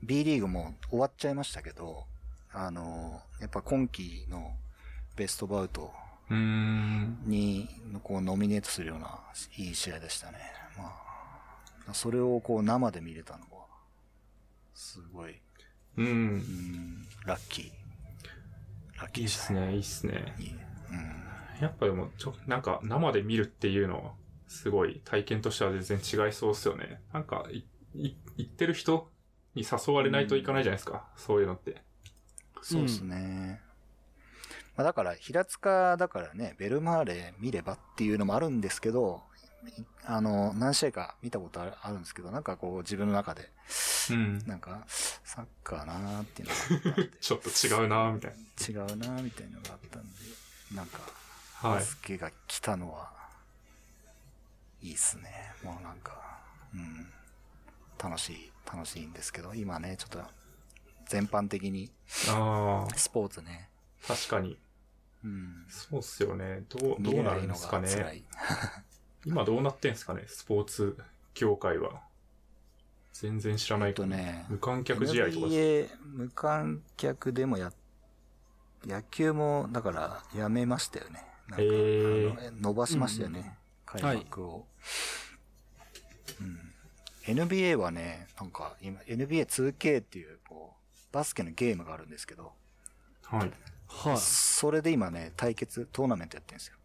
[0.03, 2.05] B リーグも終わっちゃいましたけど、
[2.53, 4.53] あの、やっぱ今季の
[5.17, 5.93] ベストバウト。
[6.31, 7.69] に、
[8.03, 9.21] こう、ノミネートするような、
[9.57, 10.39] いい試合でしたね。
[10.77, 11.04] まあ、
[11.93, 13.67] それをこう、生で見れたのは、
[14.75, 15.41] すごい、う。
[15.97, 17.73] うんん、ラッキー。
[19.01, 19.39] ラッキいいっーで。
[19.39, 20.35] すね、いいっすね。
[20.39, 20.55] いい
[20.91, 21.61] うん。
[21.61, 24.13] やっぱでも、ちょ、なんか生で見るっていうのは、
[24.47, 27.03] すごい体験としては全然違いそうっすよね。
[27.13, 29.11] なんか、い、い、行ってる人
[29.55, 31.09] に誘われないといかないじゃないですか。
[31.17, 31.83] そういうのって。
[32.63, 33.61] そうですね。
[34.77, 39.34] まあだから、平塚だからね、ベルマーレ見ればっていうのもあるんですけど、い
[40.07, 43.49] あの、何試合か見たことあるあるんですけど、なんかこう自分の中で、
[44.11, 44.39] うん。
[44.47, 50.19] なんか、サッカーなーっていうのがあった ちょっと違うなみたい違うなーみたいなのがあったんで、
[50.75, 51.01] なんか、
[51.63, 51.81] バ。
[51.81, 53.13] スケが来たのは、
[54.83, 55.55] いいっすね。
[55.63, 56.43] もうなんか、
[56.75, 57.11] うん。
[58.03, 60.23] 楽しい、楽しいんですけど、今ね、ちょっと、
[61.07, 61.91] 全般的に、
[62.29, 63.71] ああ、スポーツね、
[64.07, 64.59] 確かに。
[65.25, 65.67] うん。
[65.71, 66.65] そうっすよね。
[66.69, 68.25] どう、見どうなるんですかね。
[69.27, 69.29] い。
[69.31, 70.99] 今どうなってんすかね、スポーツ
[71.35, 72.03] 業界は。
[73.13, 75.47] 全然知らないとね無観客試合とか。
[75.47, 77.73] NBA 無観客でもや、
[78.85, 81.25] 野球も、だから、やめましたよね。
[81.49, 83.57] なんか、へー伸ばしましたよね。
[83.87, 84.67] 開幕を。
[86.41, 86.75] うん。
[87.23, 92.53] NBA はね、なんか、今、NBA2K っていう、こう、バスケのゲームがあるんですけど、
[93.23, 93.53] はい。
[93.87, 94.19] はい。
[94.19, 96.77] それで今ね、対決、トーナメントやってるんですよ。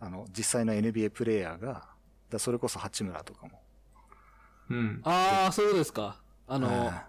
[0.00, 1.88] あの、実際の NBA プレイヤーが、
[2.30, 3.62] だそれこそ八村とかも。
[4.70, 5.00] うん。
[5.04, 6.20] ああ、そういうことですか。
[6.46, 7.06] あの、あ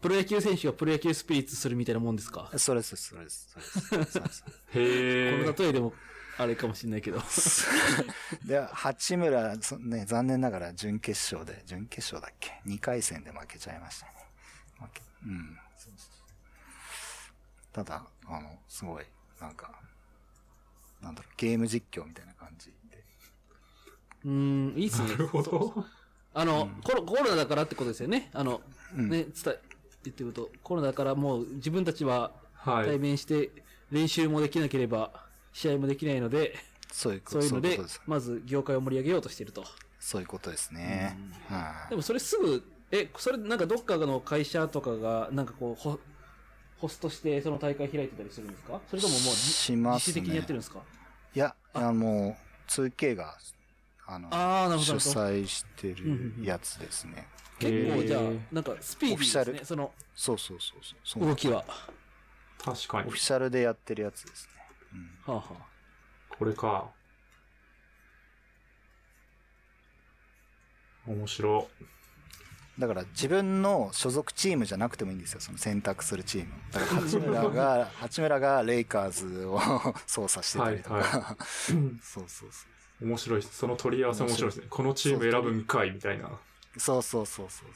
[0.00, 2.48] プロ野球選手がプロ野球スピリッツするみたいなもんですか？
[2.52, 3.48] ーそれです、それです。
[3.88, 4.12] それです。
[4.12, 4.44] そうです
[4.74, 5.44] へえ。
[5.44, 5.92] この例えでも、
[6.38, 7.20] あれかもしれないけど。
[8.46, 14.12] で、八村、そね、残念ながら準決勝で、準決勝だっけ ?2 回戦で負けちゃいましたね。
[14.78, 15.58] 負け、うん。
[17.72, 19.04] ただ、あの、すごい、
[19.38, 19.70] なんか、
[21.02, 23.04] なんだろう、ゲーム実況みたいな感じで。
[24.24, 25.16] うーん、いいっすねな。
[25.16, 25.84] るほど。
[26.34, 28.30] あの、コロ、コロナだからってことですよね。
[28.32, 28.60] あの、
[28.96, 29.58] うんね、伝え、
[30.04, 32.32] 言ってること、コロナだからもう自分たちは
[32.64, 32.98] 対はい。
[32.98, 33.50] 面して
[33.90, 35.10] 練習もできなければ
[35.52, 36.54] 試合もできないので、
[36.92, 37.78] そういうこそういうので。
[38.06, 39.64] まず業界を盛り上げようとしてると。
[39.98, 41.18] そういうことですね。
[41.48, 45.82] はいでもそれすぐ、え、それなんかどっかの会社とかが、なんかこう、
[46.80, 48.80] ホホストしてその大会開いてたりするんですか？
[48.88, 50.80] それとももうじしま的にやってるんですか？
[51.34, 52.36] いや、あの、
[52.68, 53.36] 2K が、
[54.06, 57.28] あの、あーなるほど主催してるやつですね。
[57.58, 61.26] 結構じゃあなんかスピーディーですね、オフィシャルそのそうそうそうそうそう。
[61.28, 61.58] 動きは。
[61.58, 61.64] は
[62.64, 63.20] 確かにオフィ。
[63.20, 64.62] シャルでやってるやつですね。
[65.26, 66.90] うんあ、はあ、これか。
[71.06, 71.68] 面白。
[72.80, 76.52] だから自分の所属チームじゃなくてもいいんですよ、その選択するチーム。
[76.72, 79.60] だから八村が、 八村がレイカーズを
[80.06, 80.94] 操作してたりとか。
[80.94, 81.36] はいは
[82.02, 83.58] そうそうそ面白いです。
[83.58, 84.66] その取り合わせ面白いですね。
[84.70, 86.28] このチーム選ぶんかいみたいな。
[86.28, 86.80] う。
[86.80, 87.68] そうそうそうそう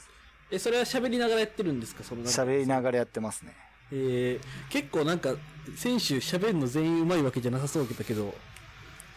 [0.51, 2.03] え、それは喋りながらやってるんですか？
[2.03, 3.55] その喋りながらやってますね。
[3.91, 5.35] えー、結構なんか、
[5.75, 8.35] 選手喋るの全員上手いわけじゃなさそうだけど、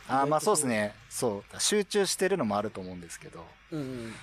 [0.09, 0.95] ああ、まあそうですね。
[1.11, 1.61] そう。
[1.61, 3.47] 集中してるのもあると思うんですけど。
[3.71, 3.87] うんうん。
[3.87, 4.15] うん。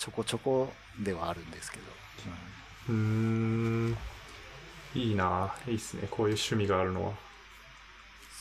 [0.00, 1.82] ちょこちょこではあるんですけど。
[2.88, 3.96] うーん。
[4.94, 6.08] いいないいっすね。
[6.10, 7.12] こういう趣味があるのは。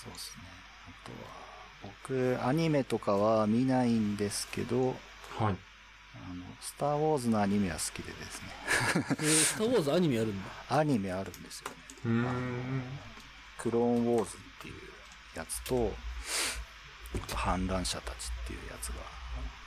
[0.03, 0.43] そうですね。
[0.87, 4.95] あとは、僕、アニメとかは見ないんですけど、はい。
[5.41, 5.55] あの、
[6.61, 8.47] スター・ウォーズのアニメは好きでですね。
[8.95, 10.49] えー、スター・ウォーズアニメあるんだ。
[10.79, 11.75] アニメあるんですよね。
[12.05, 12.83] うーん。
[13.57, 14.75] クローン・ウォーズっていう
[15.35, 15.93] やつと、
[17.15, 19.01] あと反乱者たちっていうやつが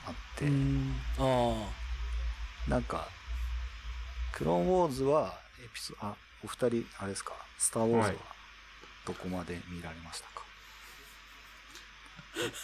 [0.06, 0.96] あって、うん。
[1.18, 1.81] あ
[2.68, 3.08] なんか、
[4.32, 6.14] クローン・ウォーズは、エピソあ、
[6.44, 8.16] お二人、あれですか、スター・ウォーズははい
[9.04, 10.22] どこまで見られまし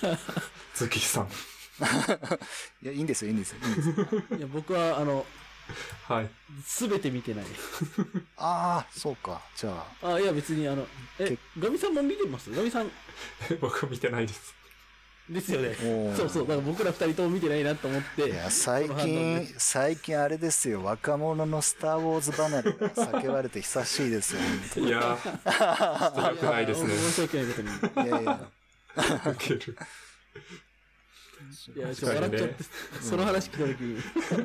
[0.00, 0.18] たか、
[0.74, 1.28] ズキさん。
[2.82, 4.06] いや、いいんですよ、いいんですよ、いいんですよ。
[4.32, 4.34] あ。
[4.36, 5.26] いや、僕は、あの、
[6.06, 6.30] はい。
[6.64, 7.46] すべて見てない。
[8.36, 9.42] ああ、そうか。
[9.56, 10.86] じゃあ、あいや、別に、あの、
[11.18, 12.50] えけ、ガミさんも見てます？
[12.52, 12.90] ガミさん
[13.60, 14.54] 僕は見てないです。
[15.28, 15.74] ですよね。
[16.16, 16.42] そうそう。
[16.42, 18.28] だから僕ら二人とも見てないなと思って。
[18.28, 24.40] いや、最近で、最近あれですよ、若者のスター・ウォーズ離れが叫ばれて久しいですよ、
[24.74, 25.18] 本いや
[26.30, 26.96] 良くないですね。
[26.96, 28.08] 申し訳ないことに。
[28.08, 28.40] いやいや、
[29.26, 29.76] ウケる。
[31.76, 32.64] いや、ちょっと笑っちゃって、
[33.02, 34.02] その話聞いたときに、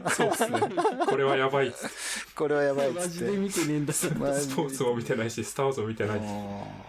[0.10, 0.60] そうですね。
[1.08, 1.96] これはやばいっつって。
[2.36, 3.10] これはやばいっって。
[3.10, 3.94] ジで見てねえんだ。
[3.94, 6.22] スポーツも見てないし、スター・ウォーズも見てない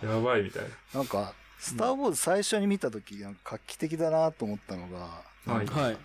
[0.02, 1.32] やばいみたいーなんか、
[1.64, 5.54] スター・ウォーズ最初に見たとき、なんか画期的だなと思ったのが、な。
[5.54, 5.66] はい。
[5.66, 5.96] はい。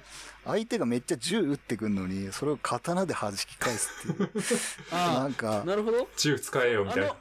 [0.45, 4.31] 相手がめっちゃ銃撃ってくんのに、それを刀で弾き返すっていう。
[4.91, 6.07] なあんかあ、、なるほど。
[6.17, 7.15] 銃使えよみあたいなの。、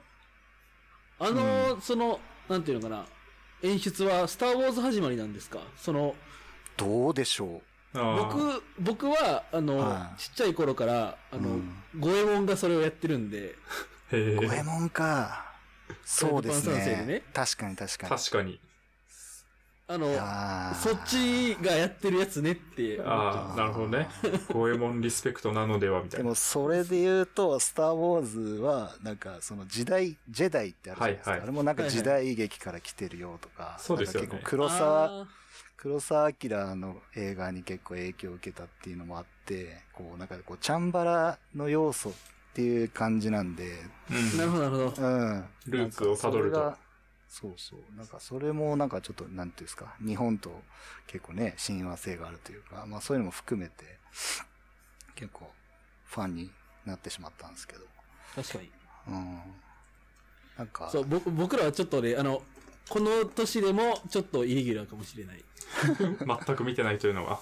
[1.19, 1.31] あ
[1.75, 3.07] の、その、なんていうのかな。
[3.63, 5.59] 演出は、スター・ウォーズ始まりなんですか？
[5.77, 6.15] その、
[6.77, 7.61] どうでしょ
[7.95, 13.57] あー僕、僕は、あの、はいちっちゃい頃から、あの、うん五右衛門がそれをやってるんで。
[14.13, 14.63] 五右衛え。
[14.63, 15.48] 門か。
[16.05, 18.11] そうですねね確かに確かに。
[18.11, 18.61] 確かに。
[19.91, 20.07] あの、
[20.75, 24.07] そっちがやってるやつねってああ、なるほどね。
[24.53, 26.25] ゴエモンリスペクトなのではみたいな。
[26.25, 31.31] でもそれで言うと、スター・ウォーズは、なんかその時代、ジェダイってあるじゃないですか。
[31.31, 33.77] はいはいあれもなんか時代劇から来てるよとか。
[33.81, 35.27] そうですよね結構う黒沢、
[35.79, 42.13] 黒沢明の映画に結構影響を受けたっていうのもあって、こうなんかこうチャンバラの要素
[42.51, 43.77] っていう感じなんで、
[44.11, 45.07] うんなるほど、なるほど。
[45.07, 45.45] うん。
[45.67, 46.75] ルーツをたどると
[47.29, 47.97] そうそう。
[47.97, 50.63] なんかそれもなんかちょっと、なんていうんですか、日本と
[51.07, 53.85] 結構ね、親和性があるというか、まあそういうのも含めて、
[55.15, 55.51] 結構
[56.07, 56.51] ファンに
[56.87, 57.85] なってしまったんですけど。
[58.35, 58.71] 確かに。
[59.09, 59.39] うん。
[60.57, 62.43] なんか、そう、僕僕らはちょっとね、あの、
[62.89, 65.45] この年でもちょっとイレギュラーかもしれない。
[66.47, 67.41] 全く見てないというのは。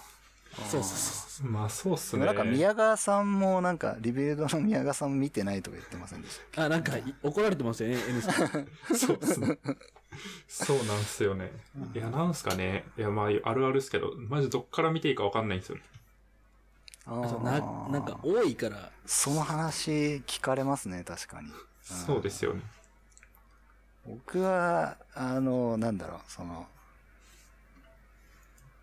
[0.62, 1.46] そうそうそう。
[1.50, 2.24] まあそうっすね。
[2.24, 8.68] なんか宮川さんもなんか、リビルドの宮川さんも見てないとか言ってませんでしたっあ、なんかい怒られてますよね、N さん。
[8.96, 9.58] そうっすね。
[10.48, 11.52] そうなんすよね。
[11.94, 12.84] いや、なんすかね。
[12.96, 15.82] いや、まあ、あるあるっすけど、マジどっから見ていいかわかんないんですよね。
[15.84, 15.96] け
[17.06, 21.48] あそうなーなんか多いから、その話聞かれますね、確かに。
[21.82, 22.62] そうですよね。
[24.06, 26.66] 僕は、あの、なんだろう、その、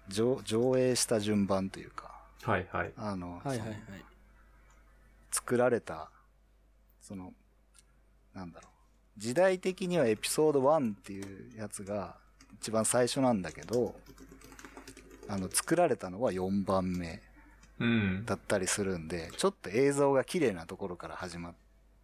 [0.10, 2.12] 上上映した順番というか、
[2.44, 2.94] はいはい。
[2.98, 3.80] あの、はいはいはい。
[5.32, 6.10] 作られた、
[7.02, 7.34] その、
[8.34, 8.68] なんだろ
[9.18, 12.16] う、時代的にはエピソード1っていうやつが
[12.62, 13.96] 一番最初なんだけど、
[15.28, 17.22] あの、作られたのは4番目
[17.80, 18.26] うん。
[18.26, 21.54] だったりするんで、ちょっと映像が綺麗なところから始まっ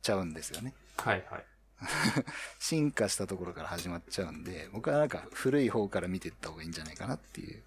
[0.02, 0.74] ちゃうんですよね。
[0.98, 1.46] はいはい。
[2.60, 7.64] 進化したところから始まっちゃうんで、僕はなんか古い方から見ていった方がいいんじゃないかなっていう。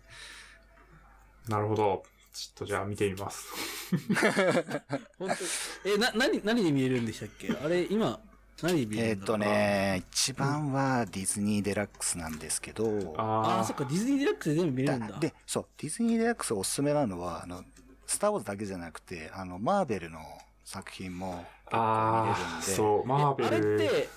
[1.48, 2.02] なるほど。
[2.32, 3.46] ちょっとじゃあ見てみます。
[5.18, 7.52] 本当え、な、何、何で見れるんでしたっけ？
[7.52, 8.20] あれ、今、
[8.62, 9.52] 何で見れるんだろうえーっと。
[9.98, 15.18] ね、一番はディズニーデラックスなんですけど、ああ、あそっか、ディズニーデラックスで全部見れるんだ。
[15.18, 17.64] で、そう、ディズニーデラックスおすすめなのは、あの、
[18.06, 20.20] スターウォーズだけじゃなくて、あの、マーベルの
[20.64, 21.78] 作品もあ。
[21.78, 23.74] ああ、見れるんでそう、マーベえあれル。
[23.74, 24.08] って、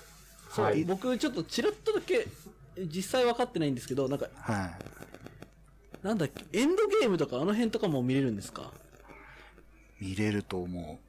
[0.62, 2.26] はい僕ちょっとチラッとだけ、
[2.86, 6.06] 実際分かってないんですけど、なんか、はい。
[6.06, 8.72] なんだっけ、エンドゲームとかあの辺とかも見れるんですか？
[10.00, 11.00] 見れると思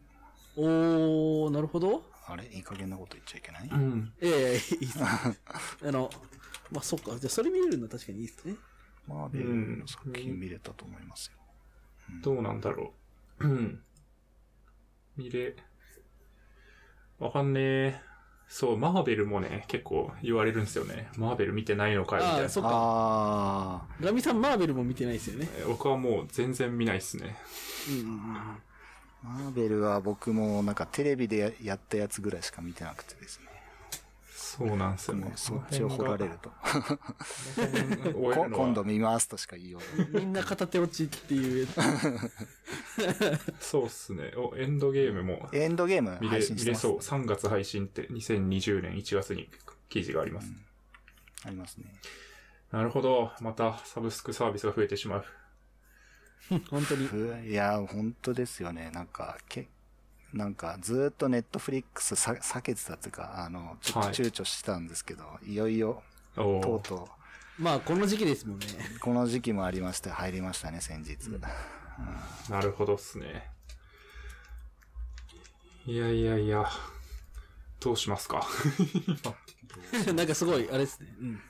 [0.58, 0.62] う。
[0.62, 2.04] おー、なるほど。
[2.26, 2.48] あれ？
[2.48, 4.12] いい加減なこと言っちゃいけない、うん。
[4.22, 5.00] ええいいっす。
[5.00, 5.36] あ
[5.84, 6.10] の、
[6.72, 7.12] まあ、そっか。
[7.20, 8.56] じゃあ、それ見れるのは確かにいいっすね。
[9.08, 11.38] マーベルの作品見れたと思いますよ。
[12.24, 12.94] どうなんだろ
[13.40, 13.48] う。
[13.48, 13.84] うん。
[15.16, 15.56] 見れ、
[17.20, 18.08] わかんねえ。
[18.48, 21.10] そう、マーベルもね、結構言われるんですよね。
[21.18, 22.50] マーベル見てないのかいみたいなああ、。
[22.50, 22.70] そっか。
[22.74, 25.50] あガミさん、マーベルも見てないですよね。
[25.60, 27.36] え僕はもう全然見ないっすね。
[27.90, 28.16] うんうんうん。
[28.16, 33.47] ー、マーベルは僕もなんかテレビでややったやつぐらいしか見てなくてですね。
[34.58, 35.32] そうなんですよねもう。
[35.36, 36.52] そっちを掘られると。
[38.52, 39.80] 今度見ますとしか言いよ
[40.14, 40.18] う。
[40.18, 41.68] みんな片手落ちっていう。
[43.60, 44.34] そうっすね。
[44.36, 46.88] お、エンドゲームもエンドゲーム見れ配信してます。
[46.88, 47.22] 見れそう。
[47.22, 49.48] 3月配信って2020年1月に
[49.90, 50.52] 記事があります。
[51.46, 51.94] ありますね。
[52.72, 53.32] なるほど。
[53.42, 55.26] またサブスクサービスが増えてしまう。
[56.70, 57.06] 本当に。
[57.06, 58.90] ふ いや、本当ですよね。
[58.92, 59.68] なんか、け、
[60.38, 66.04] なんか、ずーっとネットフリックスさ避けてたっていうか、あの、ちょっとはい躊躇したんですけど、い、よいよ、
[66.38, 67.10] おーとうと
[67.58, 68.68] まあ、この時期ですもんね。
[68.96, 71.18] う、この時期もありまして、入りましたね、先日。
[72.50, 73.50] なるほどっすね。
[75.86, 76.66] いやいやいや。
[77.80, 78.46] どうしますか？
[80.14, 81.16] なんかすごい、あれですね。
[81.20, 81.42] うん。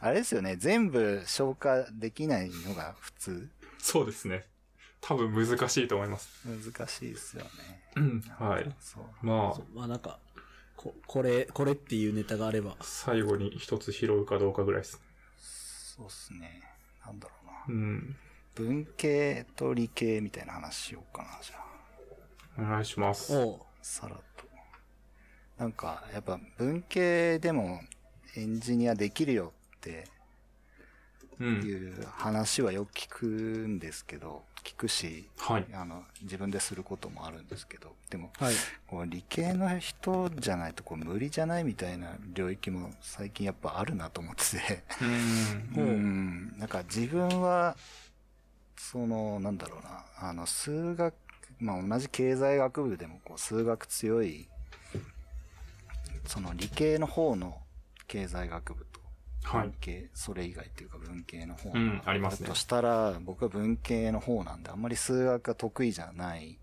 [0.00, 3.50] あれですよね、全部消化できないのが普通。
[3.78, 4.46] そうですね。
[5.00, 6.28] 多分難しいと思います。
[6.46, 7.81] 難しいですよね。
[7.96, 8.20] うん。
[8.38, 8.76] はい。
[8.80, 9.26] そう。
[9.26, 10.18] まあまあなんか、
[10.76, 12.76] こ、これ、これっていうネタがあれば。
[12.80, 15.00] 最後に一つ拾うかどうかぐらいです。
[15.96, 16.62] そうっすね。
[17.04, 17.34] なんだろ
[17.68, 17.78] うな。
[17.78, 18.16] うん。
[18.54, 22.62] 文系と理系みたいな話しようかな、じゃあ。
[22.62, 23.36] お願いします。
[23.36, 24.44] おうさらっと。
[25.58, 27.80] なんか、やっぱ文系でも
[28.36, 30.08] エンジニアできるよって
[31.38, 31.62] うん。
[31.62, 35.66] いう話はよく聞くんですけど、聞くし、はい。
[35.74, 38.54] あの、自分ですることもあるんですけど、でも、はい。
[38.86, 44.84] こう理系の人じゃないとこう無理じゃないみたいな領域も最近やっぱあるなと思ってて、
[45.74, 45.84] うん。
[45.84, 47.76] うん、なんか自分は、
[48.76, 51.14] その、なんだろうな、あの、数学、
[51.58, 54.48] まあ同じ経済学部でもこう数学強い、
[56.26, 57.58] その理系の方の
[58.06, 58.86] 経済学部
[59.42, 59.68] と、はい。
[59.68, 62.48] 文系、それ以外っていうか文系の方のうんありますね。
[62.48, 66.58] としたら、僕は文系の方なんで、あんまり数学が得意じゃない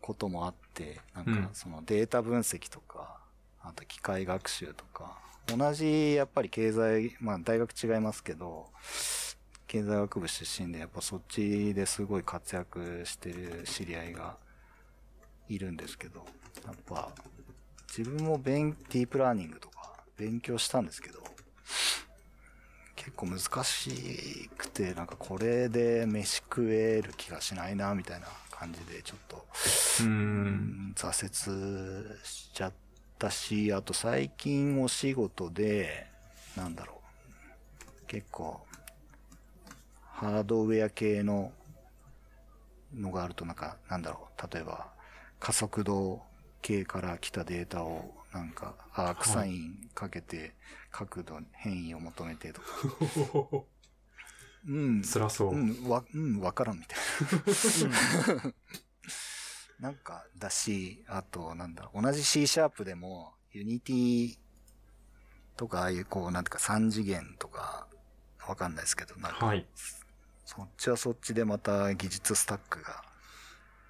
[0.00, 1.42] こともあって、なんうん。
[1.44, 3.20] かそのデータ分析とか、
[3.62, 8.66] あと機械学習とか、同じ、やっぱり経済、まあ大学違いますけど、
[9.66, 14.36] 経済学部出身で、やっぱそっちですごい活躍してる知り合いが
[15.48, 16.26] いるんですけど、
[16.66, 17.10] やっぱ、
[17.96, 21.31] 自分も勉、ディープラーニングとか勉強したんですけど、
[22.96, 29.46] 結構難しくて、なんかこれで飯食える気がしないな、みたいな感じで、ちょっと、
[30.00, 30.04] う。
[30.04, 32.72] うんん挫折しちゃっ
[33.18, 36.06] たし、あと最近お仕事で、
[36.56, 37.00] なんだろ
[38.04, 38.60] う、結構、
[40.02, 41.52] ハードウェア系の
[42.94, 44.92] のがあるとなんか、なんだろう、例えば、
[45.40, 46.22] 加速度
[46.60, 50.54] 系から来たデータを、なんか、アークサインかけて、
[50.92, 52.66] 角度、変異を求めてとか、
[54.68, 55.56] うん、辛そうう。
[55.56, 56.98] ん、わ、うん、わからんみたい
[58.44, 58.54] な。
[59.80, 64.38] なんか、だし、あと、なんだ、同じ C シャープでも、 Unity
[65.56, 67.88] とか、ああいう、こう、なんていうか、三次元とか、
[68.46, 69.66] わかんないですけど、なんか、はい。
[70.44, 73.02] そっちはそっちでまた技術スタックが、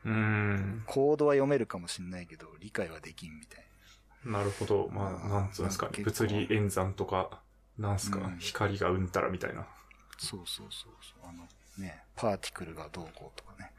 [0.04, 0.84] うん。
[0.86, 3.71] コードは読めるかもしんないけど、理解はできんみたいな
[4.24, 4.88] るほど。
[4.92, 6.04] まあ、うんなんつうんですかね。
[6.04, 7.40] 物理演算とか、
[7.78, 9.60] なんすか、うん光がうんたらみたいな。
[9.60, 9.66] な。
[10.18, 11.28] そうそうそうそう。
[11.28, 13.72] あの、ね、パーティクルがどうこうとかね。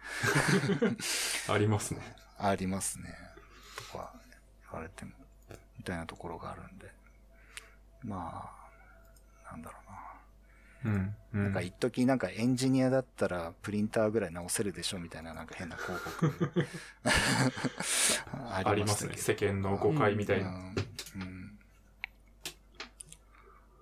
[1.47, 2.15] ありますね。
[2.37, 3.15] ありますね。
[3.91, 4.13] とか
[4.71, 5.11] 言われても、
[5.77, 6.91] みたいなところがあるんで。
[8.03, 8.51] ま
[9.45, 9.82] あ、なんだろうな。
[10.85, 11.15] うん。
[11.33, 16.65] うなんんか一時なんかエンジニアだったらプリンターぐらい直せるでしょみたいななんか変な広告
[18.35, 19.15] あ ありますね。
[19.17, 20.49] 世間の誤解みたいな。
[20.49, 21.59] うんうん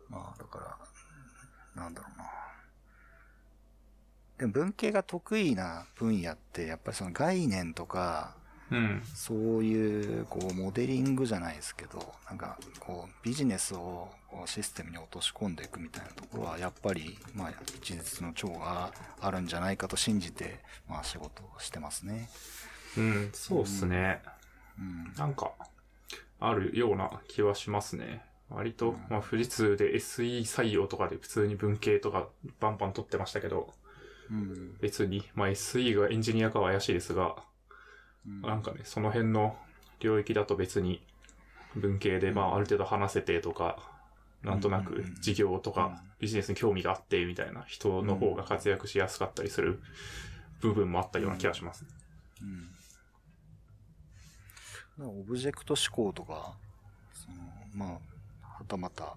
[0.10, 0.60] まあだか
[1.76, 2.26] ら、なんだろうな。
[4.38, 8.36] でも文系が得意な分野ってやっぱりその概念とか、
[8.72, 9.02] うん。
[9.14, 14.10] そういう、こう、モデリングじゃないですけど、なんか、こう、ビジネスを
[14.45, 22.30] システムに落とし込んでいくみたいなところは、やっぱり、まあ、一日の長があるんじゃないかと信じて、まあ、仕事をしてますね。
[22.98, 23.30] うん。
[23.34, 24.22] そうっすね。
[24.80, 25.14] うん。
[25.18, 25.52] なんか、
[26.39, 28.23] あるような気はしますね。
[28.49, 32.27] 割と、まあ、富士通で SE 採用とかで普通に文系とか
[32.60, 33.73] バンバン取ってましたけど、
[34.30, 34.77] うん。
[34.80, 37.51] 別に、まあ、SE がエンジニアかは怪しいですが、うん
[38.26, 39.57] なんかね、その辺の
[39.99, 41.02] 領域だと別に
[41.76, 43.77] 文系で、まあ、ある程度話せてとか、
[44.43, 49.80] なんとなく事業とかビジネスに興味があってみたいな人の方が活躍しやすかったりする
[50.61, 51.89] 部分もあったような気がしますね。
[54.99, 55.07] うん。
[55.07, 56.57] オブジェクト思考とか、
[57.14, 57.38] その、
[57.73, 59.15] まあ、はたまた、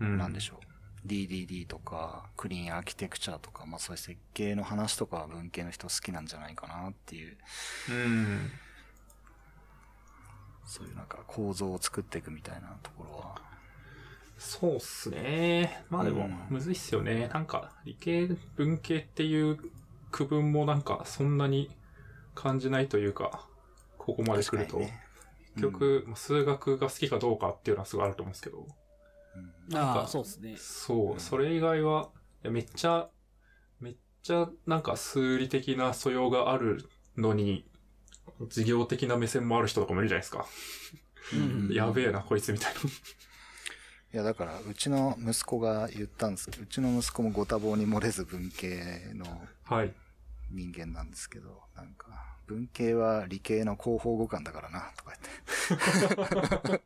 [0.00, 0.18] うん。
[0.18, 0.65] なんでしょう。
[1.06, 7.36] DDD とか、クリーンアーキテクチャとか、まあそういう設計の話とかは文系の人好きなんじゃないかなっていう、
[7.90, 8.50] うん。
[10.64, 13.40] そういうなんか構造を作っていくみたいなところは。
[14.36, 15.84] そうっすね。
[15.88, 17.28] まあでもうん、むずいっすよね。
[17.32, 19.58] なんか、理系、文系っていう
[20.10, 21.70] 区分もなんか、そんなに
[22.34, 23.48] 感じないというか、
[23.96, 25.02] ここまで来ると、確かにね
[25.54, 28.66] 結局、まあ数学が好きかどうかっていうのはすごいあると思うんですけど、
[29.36, 30.56] うんなんかああ、そうですね。
[30.56, 32.10] そうう、んそれ以外は、
[32.44, 33.08] めっちゃ、
[33.80, 37.64] めっちゃなんか数理的な素養があるのに、
[38.48, 40.46] 事業的な目線もある人とかもいるじゃないですか。
[41.32, 42.80] うんやべえな、こいつみたいな。
[44.12, 49.26] いや、だから、うちの息子が言ったんですけど、うちの息子もご多忙に漏れず文系の
[49.64, 49.92] はい。
[50.50, 55.12] 人間なんですけど、なんか、文系は理系の広報互換だからな、とか
[55.68, 56.80] 言って。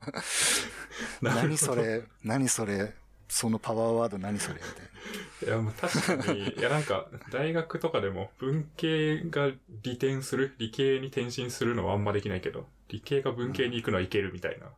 [1.21, 2.95] 何それ、何それ、
[3.29, 5.55] そのパワーワード何それみたいな。
[5.55, 9.51] いや、もう確かに、いやなんか、 大学とかでも文系が
[9.83, 14.73] 利転する、理系に転身するのはあんまできないけど、理系が文系に行くのはいけるみたいな、うん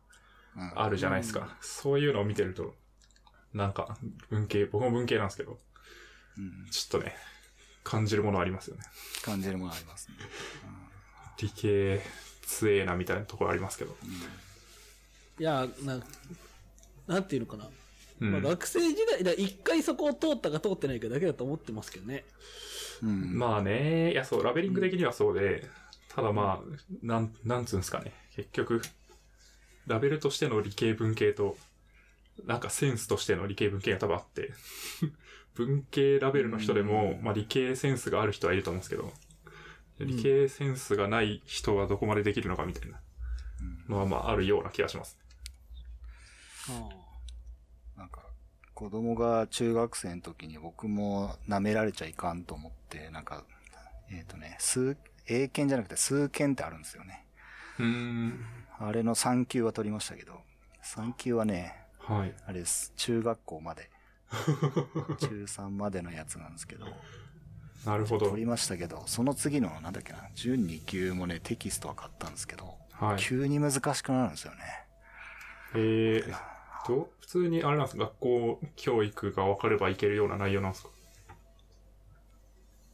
[0.55, 1.57] あるじゃないですか。
[1.61, 2.75] そういうのを見てると、
[3.53, 3.97] なんか、
[4.29, 5.59] 文系、僕も文系なんですけど、
[6.37, 7.15] うんちょっとね、
[7.83, 8.83] 感じるものありますよね。
[9.23, 10.15] 感じるものありますね。
[11.37, 12.01] 理系
[12.45, 13.95] 強えなみたいなところありますけど。
[15.39, 15.99] いや、な、
[17.07, 17.67] なんていうのかな。
[18.21, 18.31] うん。
[18.31, 22.23] まあ、学生時代、だ一回そこを通ったか通ってないかだけだと思ってますけどね。
[23.01, 23.09] うん。
[23.09, 25.67] うんまあね、いやそう、ラベリング的にはそうで、
[26.09, 28.13] ただまあ、なん、なんつうんですかね。
[28.35, 28.81] 結局、
[29.87, 31.57] ラベルとしての理系文系と、
[32.45, 34.53] なんかセンスとしての理系文系が多分あって、
[35.55, 39.11] 文系ラベルの人でも、まあ理系センスがある人はいると思うんですけど、
[39.99, 42.99] 理系センスがない人はどこまでできるのかみたいな
[43.87, 45.17] のはまああるような気がします。
[47.97, 48.21] なんか、
[48.73, 53.43] 子供が中学生の時に僕も舐められちゃいかんと思って、なんか、
[54.09, 54.97] えっ、とね、数、
[55.27, 57.25] 英検じゃなくて数検ってあるんですよね。
[57.79, 58.45] うーん。
[58.79, 60.41] あれの3級は取りましたけど、
[60.83, 62.33] 3級はね、はい。
[62.45, 62.93] あれです。
[62.97, 63.89] 中学校まで。
[65.19, 66.87] 中3までのやつなんですけど、
[67.85, 68.41] なるほど取。
[68.41, 73.17] りましたけど、その次の、なんだっけな、準2級もね、テキストは買ったんですけど、はい。
[73.19, 74.57] 急に難しくなるんですよね。
[75.75, 76.33] えー、
[76.85, 80.89] と、普通にあれなんですか学校教育が分かればいけるような内容なんですか？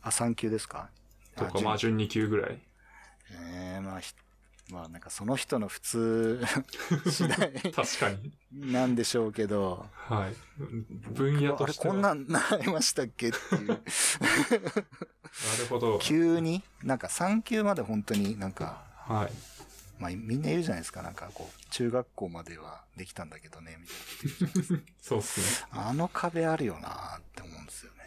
[0.01, 0.89] あ、3級ですか？
[1.35, 2.59] とか、まあ、準2級ぐらい。
[3.31, 4.13] ええまあひ、
[4.71, 6.41] まあなんかその人の普通
[7.09, 8.33] 次第確かに。
[8.51, 10.35] なんでしょうけど、はい。
[11.13, 11.93] 分野あれとしては。
[11.93, 13.67] こんなん習いましたっけっていう。
[13.67, 13.81] なる
[15.69, 15.99] ほど。
[15.99, 19.31] 急に、なんか3級まで本当になんか、はい。
[19.99, 25.67] まあみんな言うじゃないですか、なんかこう、中学校まではできたんだけどね、みたい そうっすね。
[25.73, 25.89] な。
[25.89, 27.97] あの壁あるよなって思うんですよね。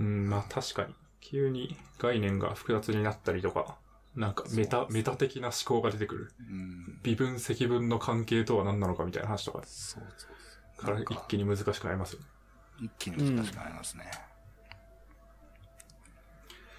[0.00, 0.94] うん、まあ確かに。
[1.20, 3.76] 急に概念が複雑になったりとか、
[4.16, 6.32] なんかメタ、メタ的な思考が出てくる。
[6.38, 7.00] うん。
[7.02, 10.30] 微分積分の関係とは何なのかみたいな話とかそうそう
[10.76, 10.84] そう。
[10.84, 12.26] から一気に難しくなりますよね。
[12.80, 14.10] 一気に難しくなりますね。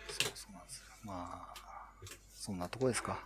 [0.09, 0.83] そうそうなんですよ。
[1.03, 1.53] まあ、
[2.33, 3.19] そんなとこですか。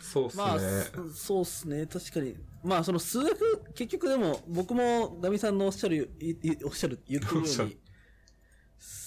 [0.00, 0.44] そうっすね。
[0.44, 1.86] まあ、そそうっすね。
[1.86, 2.36] 確かに。
[2.62, 7.78] まあ、その数学、結局でも、僕もガミさんのおっしゃる、いいおっしゃる、言ってるように、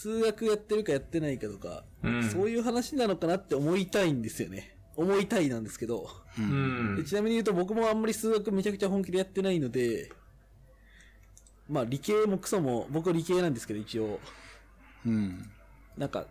[0.01, 4.75] 数学やってるかやってないかとか、うんそういう話なのかなって思いたいんですよね。
[4.95, 6.09] 思いたいなんですけど。
[6.39, 6.41] う。
[6.41, 10.11] うんちなみに言うと僕もあんまり数学めちゃくちゃ本気でやってないので、
[11.69, 14.19] まあ理系もクソも、僕理系なんですけど一応、
[15.05, 15.51] うん。
[15.95, 16.25] なんか、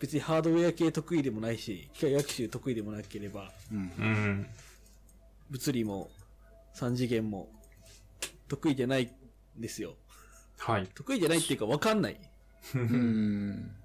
[0.00, 3.78] 別にハードウェア系得意でもないし、機械学習得意でもなければ、うん。
[3.78, 4.46] うん。
[5.48, 6.10] 物理も
[6.74, 7.48] 3次元も
[8.48, 9.94] 得意じゃないんですよ。
[10.58, 10.88] はい。
[10.92, 12.20] 得意じゃないっていうか分かんない。
[12.74, 13.76] うん。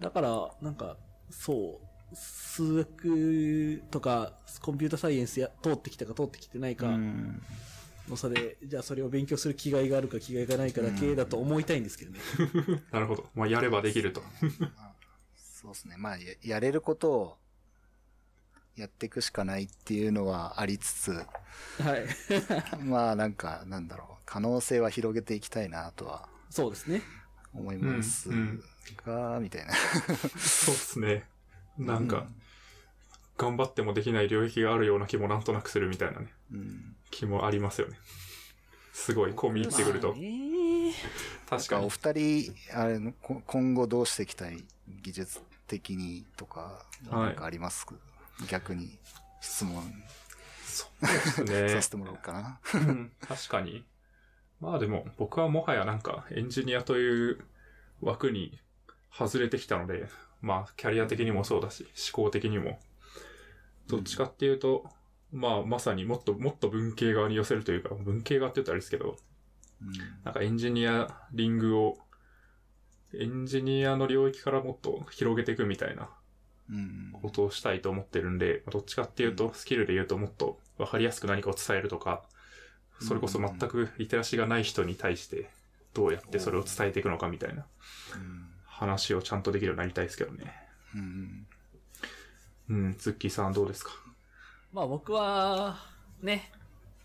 [0.00, 0.96] だから、なんか、
[1.30, 1.80] そ
[2.12, 7.42] う、数学とかコンピュータサイエンスや通ってきたか通ってきてないかうん。
[8.08, 12.20] の差で、じゃあそれを勉強する気概があるか気概がないかだけだと思いたいんですけどね。
[12.92, 13.28] なるほど。
[13.34, 14.22] まあ、やればできると。
[15.36, 15.96] そうですね。
[15.96, 17.38] まあ、ややれることを
[18.76, 21.24] やっていくしかないっていうのはありつつ、は
[21.96, 22.06] い。
[22.84, 27.02] まあなんか、なんだろう、可能性は広げていきたいなとはそうですね。
[27.54, 28.62] 思いますうん
[29.04, 29.74] が、みたいな。
[29.74, 31.24] そうっすね。
[31.78, 32.26] なんか、
[33.36, 36.96] 頑張ってもできない領域があるような気もなんとなくするみたいなね、うん。
[37.10, 37.98] 気もありますよね。
[38.94, 40.14] すごい、込み入ってくると。
[40.16, 40.92] えー
[41.48, 41.86] 確かに。
[41.86, 44.64] お二人、あれ今後どうしていきたい
[45.02, 47.86] 技術的にとか、はいなんかあります、
[48.48, 48.98] 逆に
[49.40, 49.82] 質問
[50.64, 51.90] そうですね させ。
[51.90, 52.60] てもらおうかな。
[52.74, 53.84] うん確かに。
[54.60, 57.40] まあでも、僕はもはやなんかエンジニアという
[58.00, 58.58] 枠に
[59.10, 60.08] 外れてきたので、
[60.40, 62.78] まあキャリア的にもそうだし、思考的にも。
[63.88, 64.84] どっちかっていうと、
[65.32, 69.16] まあまさにもっともっと文系側に寄せるというか、文系側って言ったらあれですけど、
[70.24, 71.98] なんかエンジニアリングを、
[73.14, 76.10] エンジニアの領域からもっと広げていくみたいな
[76.70, 76.76] うん。
[76.76, 77.12] うん。
[77.12, 82.24] ことをしたいと思ってるんで、どっちかっていうと、スキルで言うともっと分かりやすく何かを伝えるとか、
[83.00, 85.50] それこそ全くリテラシーがない人に対して、
[85.94, 87.66] どうやってそれを伝えていくのかみたいな
[88.64, 90.54] 話をちゃんとできるようになりたいですけどね。
[90.94, 91.46] うん。
[92.68, 93.92] うん、ツッキーさんどうですか？
[94.72, 95.76] まあ僕は、
[96.22, 96.50] ね、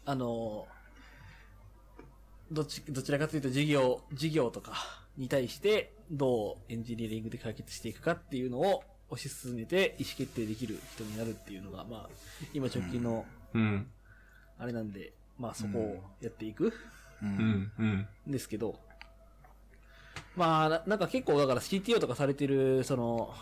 [0.06, 0.68] あの、
[2.52, 4.74] どっち、どちらかというと事業、事業とか
[5.18, 12.10] に対してどうエンジニアリングで解決していくかっていうのを推し進めて意思決定できる人になるっていうのが、まあ、
[12.54, 13.88] 今直近のうん、
[14.58, 16.74] あれなんで、まあそこをやっていくう。
[17.24, 18.08] うんん、うん。
[18.28, 18.80] んですけど、
[20.36, 23.34] まあな、なんか結構だから CTO とかされてる、その、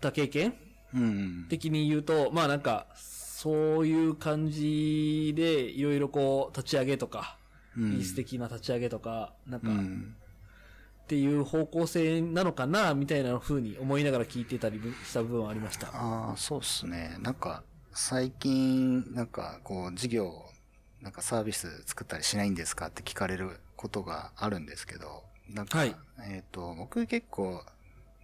[0.00, 0.54] た経験？
[0.94, 1.46] うん。
[1.48, 7.38] 的に言うと、まあなんか、そういう感じで、いろいろこう、立ち上げとか、
[7.76, 10.14] うん技術的な立ち上げとか、なんか、っうん。
[11.06, 15.88] ていう方向性なのかな、みたいな風に思いながら聞いてたりした部分はありました。
[15.88, 17.16] ああ、そうっすね。
[17.20, 17.62] なんか、
[17.92, 20.44] 最近、なんか、こう、事業、
[21.02, 25.94] なんかサービス作ったりしないんですかって聞かれることがあるんですけど、なんか、はい
[26.28, 27.64] えっ、と、僕結構、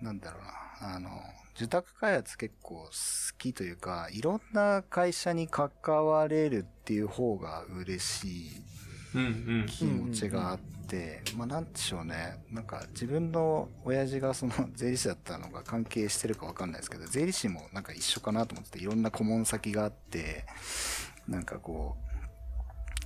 [0.03, 0.43] なんだろう
[0.83, 1.11] な、あの、
[1.57, 2.91] 受託開発結構好
[3.39, 5.71] きというか、いろんな会社に関
[6.05, 8.65] われるっていう方が嬉しい。
[9.69, 12.45] 気持ちがあって、まあなんでしょうね。
[12.51, 20.45] なんか自分の親父がその 税理士だったのが関係してるかわかんないですけど、税理士もなんか一緒かなと思ってて、いろんな顧問先があって、
[21.29, 22.04] なんかこう、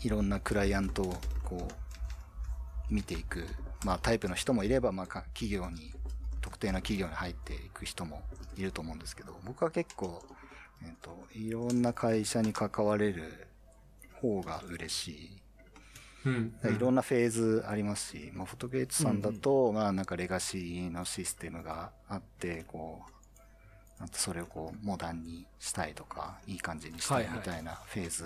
[0.02, 3.44] いろんなクライアントをこう、見ていく、
[3.84, 5.92] まあタイプの人もいれば、まあか企業に、
[6.40, 8.22] 特定の企業に入っていく人も
[8.56, 10.22] いると思うんですけど、僕は結構、
[10.82, 13.48] えっ、と、いろんな会社に関われる
[14.20, 15.42] 方が嬉しい。
[16.26, 16.54] うん。
[16.64, 28.24] いろんなフェーズありますし、まあ、フォトゲーツさんだと、まあ、なんかレガシーのシステムがあって、こう、あとそれをこう、モダンにしたいとか、いい感じにしたいみたいなフェーズ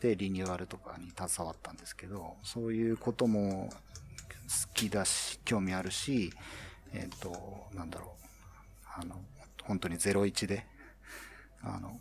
[0.00, 6.32] でリニューアルとかに携わったんですけど、そういうことも好きだし、興味あるし、
[6.92, 9.16] えっ、と、なんだろう、あの、
[9.64, 10.66] 本当に01で、
[11.62, 12.00] あの、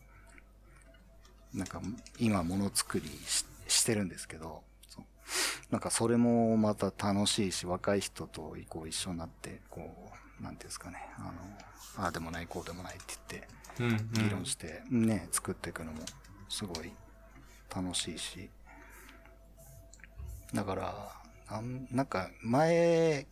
[1.53, 1.81] なんか
[2.19, 4.61] 今ものづくりししてるんですけど、
[5.71, 13.65] なんかそれもまた楽しいし、若い人とこう一緒になって、こう、なんていうんですかね、あの、ああでもない、こうでもないって言って。
[13.77, 15.99] 議論して、ね、作っていくのも
[16.49, 16.91] すごい
[17.75, 18.49] 楽しいし。
[20.53, 21.11] だから、
[21.51, 23.27] なんなんか前、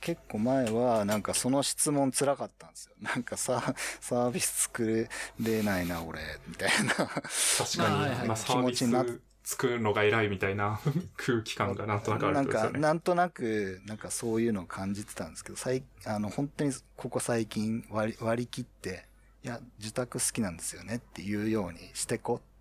[0.00, 2.94] 結構前はなんかその質問辛かったんですよ。
[3.02, 5.08] なんかさ、サービス作
[5.40, 6.94] れないな、俺、みたいな。
[6.94, 10.80] 確かに、まあ気持ちになス作るのが偉いみたいな
[11.16, 12.80] 空気感がなんとなくあるなんか、んですよね。
[12.80, 19.06] なんとなく、なんかそういうのを感じてたんですけど、最、あの、本当にここ最近割り割り切って、
[19.44, 22.55] いや、受託好きなんですよねっていうようにしてこって、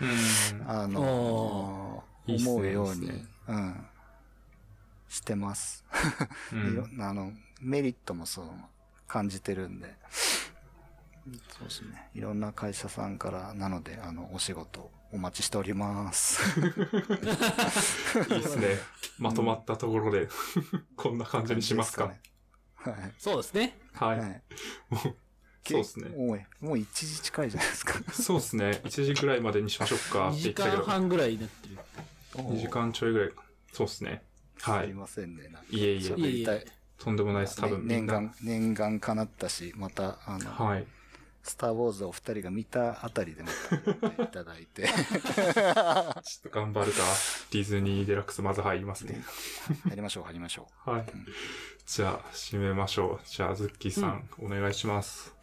[0.00, 0.70] うん。
[0.70, 3.86] あの思うように、いいねうん、
[5.08, 5.84] してます。
[6.52, 8.46] うん いろあの、メリットもそう
[9.06, 9.94] 感じてるんで、
[11.48, 12.08] そうですね。
[12.14, 16.40] いろんな会社さんから、なので、あの、お仕事お待ちしております。
[16.60, 16.64] い
[18.34, 18.78] いっすね。
[19.18, 20.28] まとまったところで、
[20.96, 22.12] こんな感じにしますか。
[22.76, 23.14] はい。
[23.18, 23.78] そうですね。
[23.92, 24.06] は。
[24.06, 24.22] はいい。
[25.64, 28.12] そうっすねもう、もう1時近いじゃないですか。
[28.12, 28.80] そうっすね。
[28.84, 31.78] 1時ぐらいまでにしましょうかっ2時て言ってたけど、間半ぐらいになってる。
[32.42, 33.30] 2時間ちょいぐらい。
[33.72, 34.22] そうっすね。
[34.62, 34.86] はい。
[34.86, 35.44] すいませんね。
[35.44, 36.66] なんかいえいえいいえいえ
[36.98, 37.60] とんでもないです。
[37.60, 37.86] 多分。
[37.86, 40.86] 念願、念願叶ったし、また、あの、はい。
[41.42, 43.48] スター・ウォーズをお二人が見たあたりでも
[44.22, 46.98] いただいて、 ちょっと頑張るか。
[47.50, 49.22] ディズニーデラックスまず入りますね。
[49.84, 51.06] 入りましょう、入りましょはい。
[51.86, 53.26] じゃあ、締めましょう。
[53.26, 55.34] じゃあ、ズッキーさん、お願いします。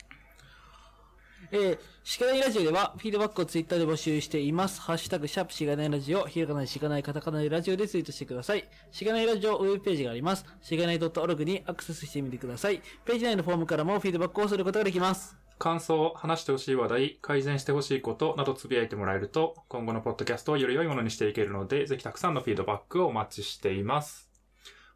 [1.51, 4.81] えー、しがないラジオでは、フィードバックをツイッターで募集しています。
[4.81, 8.67] ハッシュタグ、シャープしがないラジオ、ひらがなでしがないカタカナでラジオでツイートしてください。
[8.91, 10.45] しがないラジオウェブページがあります。
[10.61, 12.81] しがない .org にアクセスしてみてください。
[13.05, 15.37] ページ内のフォームからもフィードバックをすることができます。
[15.57, 24.29] 感想、話してほしい話題、改善してほしいことなどつぶやいてもらえると、今後のポッドキャストをより良いものにしていけるので、ぜひたくさんのフィードバックをお待ちしています。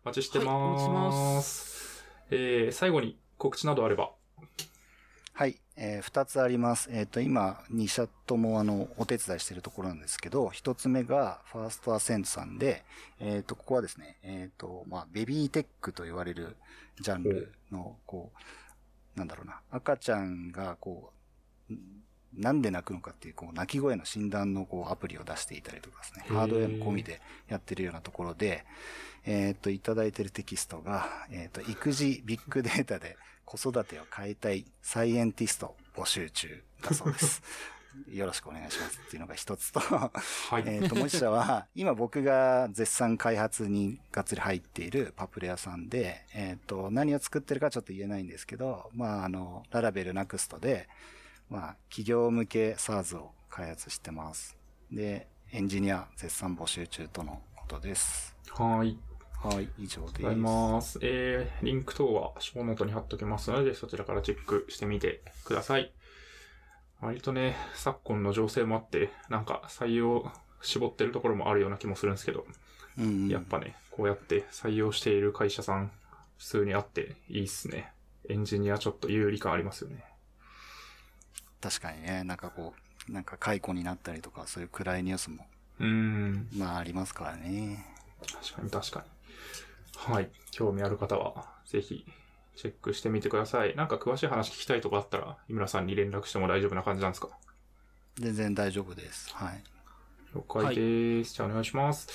[0.04, 1.10] お待ちしてはいお待ちしてま。
[1.10, 4.12] ますえー、最後に告知などあれば。
[5.78, 6.90] えー二つあります。
[6.92, 12.84] えっ、と、今、2社とも、あの、お手伝いしているところなんですけど、一つ目が、ファーストアセントさんで、
[13.20, 16.58] えっ、と、ここはですね、えっ、と、まあ、ベビーテックと言われる
[17.00, 18.32] ジャンルの、こ
[19.16, 21.14] う、なんだろうな、赤ちゃんが、こ
[21.70, 21.80] う、ん
[22.34, 28.66] なんで泣くのかっていう、こう、泣き声の診断の、こう、アプリを出していたりとかですね、ハードウェアも込みでやってるようなところで、
[29.26, 33.18] えっ、と、いただいてるテキストが、えっ、と、育児ビッグデータで
[33.58, 37.42] 子育てを変えたいサイエンティスト募集中だそうです。
[38.08, 40.10] よろしくお願いしますっていうのが一つと、は
[40.60, 40.64] い。
[40.66, 50.88] えっと、もう一社は、今僕が絶賛開発にがっつり入っているパプレアさんで、えっ、と、何を作ってるかちょっと言えないんですけど、まあ、あの、ララベルナクストで、
[51.50, 54.56] まあ、企業向け SARS を開発してます。
[54.90, 58.34] で、エンジニア絶賛募集中とのことです。
[58.52, 59.11] はい。
[59.44, 60.22] はい、以上です。
[60.22, 61.00] ございます。
[61.02, 65.92] えー、リンク等はショーノートに貼っときますので、そちらからチェックしてみてください。
[67.02, 72.46] 割とね、昨今の情勢もあって、なんか採用絞ってるところもあるような気もするんですけど、
[73.00, 75.92] うんうん、やっぱね、こうやって採用している会社さん、
[76.38, 77.92] 普通にあっていいっすね。
[78.30, 80.04] エンジニアちょっと有利感ありますよね。
[81.62, 82.76] 確かにね、なんかこ
[83.10, 85.48] う、なんか解雇になったりとか、そういう暗いニュースも、
[85.80, 86.48] うーん。
[86.56, 87.88] まあありますからね。
[88.22, 89.21] 確かに確かに。
[90.10, 90.32] はい。
[90.52, 92.06] 興味ある方は、ぜひ、
[92.56, 93.76] チェックしてみてください。
[93.76, 97.30] なんか詳しい話聞きたいとかあったら、井村さんに連絡しても大丈夫な感じなんですか？
[98.16, 99.34] 全然大丈夫です。
[99.36, 99.64] はい。
[100.36, 101.36] 了解です。
[101.36, 102.10] じゃあお願いします。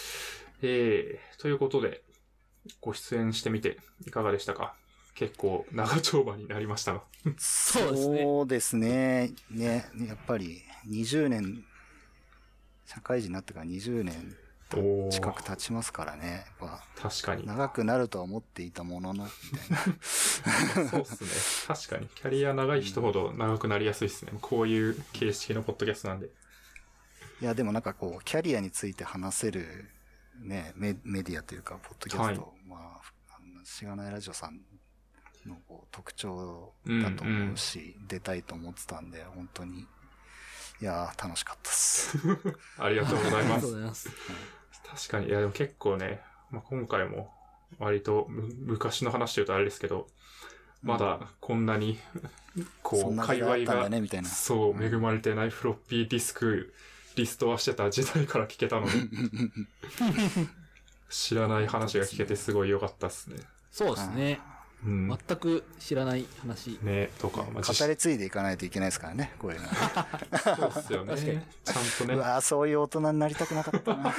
[0.63, 2.03] えー、ということで、
[2.81, 4.75] ご出演してみていかがでしたか？
[5.15, 7.03] 結構長丁場になりましたが。
[7.39, 9.33] そうですねそうですね。
[9.51, 11.65] ね、やっぱり20年、
[12.85, 14.37] 社会人になってから20年
[14.69, 16.45] 近く経ちますからね。
[16.61, 17.53] やっ確かにぱ。
[17.53, 20.89] 長くなるとは思っていたものの、みたいな。
[20.91, 21.75] そうっすね。
[21.77, 22.09] 確かに。
[22.09, 24.33] キャリア長い人ほど長くなりやすいですね。
[24.41, 26.31] こういう形式のポッドキャストなんで。
[27.41, 29.89] いや、でもなんかこう、キャリアについて話せる、
[30.41, 33.01] ね、メメディアというか、ポッドキャスト、まあ、
[33.37, 34.61] あのしがないラジオさん
[35.47, 42.19] のこう特徴だと思うし、出たいと思ってたんで、本当に、いやー、楽しかったで す。
[42.79, 43.77] ありがとうございますありがとうご。
[43.77, 44.09] ざいます。
[44.89, 47.31] 確かに、いやでも結構ね、まあ、今回も
[47.79, 50.07] 割とむ昔の話で言うとあれですけど、
[50.83, 51.99] まだこんなに、
[52.83, 54.29] こう、界隈が、ね、みたいな。
[54.29, 56.73] そう、恵まれてないフロッピーディスク
[57.17, 58.93] リストはしてた時代から聞けたので、
[61.11, 63.37] 知らない話が聞けてすごい良かったっすね。
[63.71, 64.41] そうですね。
[64.85, 65.09] うん。
[65.09, 66.79] 全く知らない話。
[66.83, 70.07] ね、とか、まあ、語り継いでいかないといけないですからね、こういうのは。
[70.57, 71.15] そうっすよね。
[71.15, 74.15] 確かにちゃんとね、うわーそういう大人になりたくなかったな。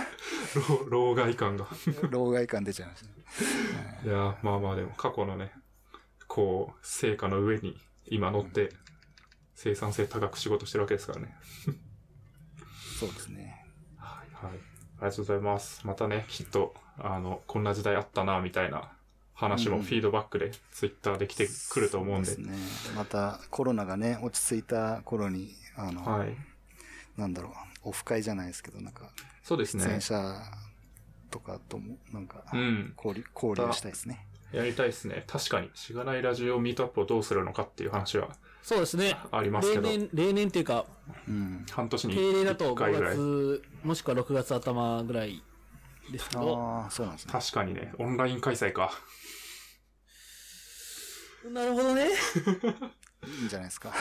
[0.89, 1.67] 老 老害感が。
[2.09, 4.01] 老害感出ちゃいましたね。
[4.05, 5.51] いや、まあまあでも過去のね、
[6.27, 8.73] こう、成果の上に今乗って、
[9.55, 11.35] 生産性高く仕事してるわけですからね。
[12.99, 13.65] そうですね。
[13.97, 14.53] はいはい。
[14.53, 14.61] あり
[15.01, 15.85] がとうございます。
[15.85, 18.91] またね、きっと、あの、こんな時代あったな、みたいな
[19.37, 22.31] 話もうんフィードバックで、ツイッターで来てくると思うんで。
[22.31, 22.57] そうですね。
[22.95, 26.35] またコロナがね、落ち着いた頃に、あの、はい。
[27.17, 29.11] なんだろう、オフ会じゃないですけど、なんか、
[29.43, 30.01] そうですね出演。
[30.01, 30.41] 者
[31.29, 32.93] とかとも、なんか、うん。
[32.97, 34.25] 交流、交流したいですね。
[34.51, 35.23] やりたいですね。
[35.27, 38.29] 確かに、しがないラジオミートアップをどうするのかっていう話は
[38.63, 39.15] そうですね。
[39.31, 40.85] ありますけど、例年、例年っていうか、
[41.27, 41.65] うん。
[41.71, 43.15] 半年に定例だと1回ぐ5らい。
[43.15, 45.43] 月、もしくは6月頭ぐらい
[46.11, 47.31] ですけど、ああ、そうなんですね。
[47.33, 48.91] 確かにね、オンライン開催か。
[51.51, 52.09] なるほどね。
[53.25, 53.91] いいんじゃないですか。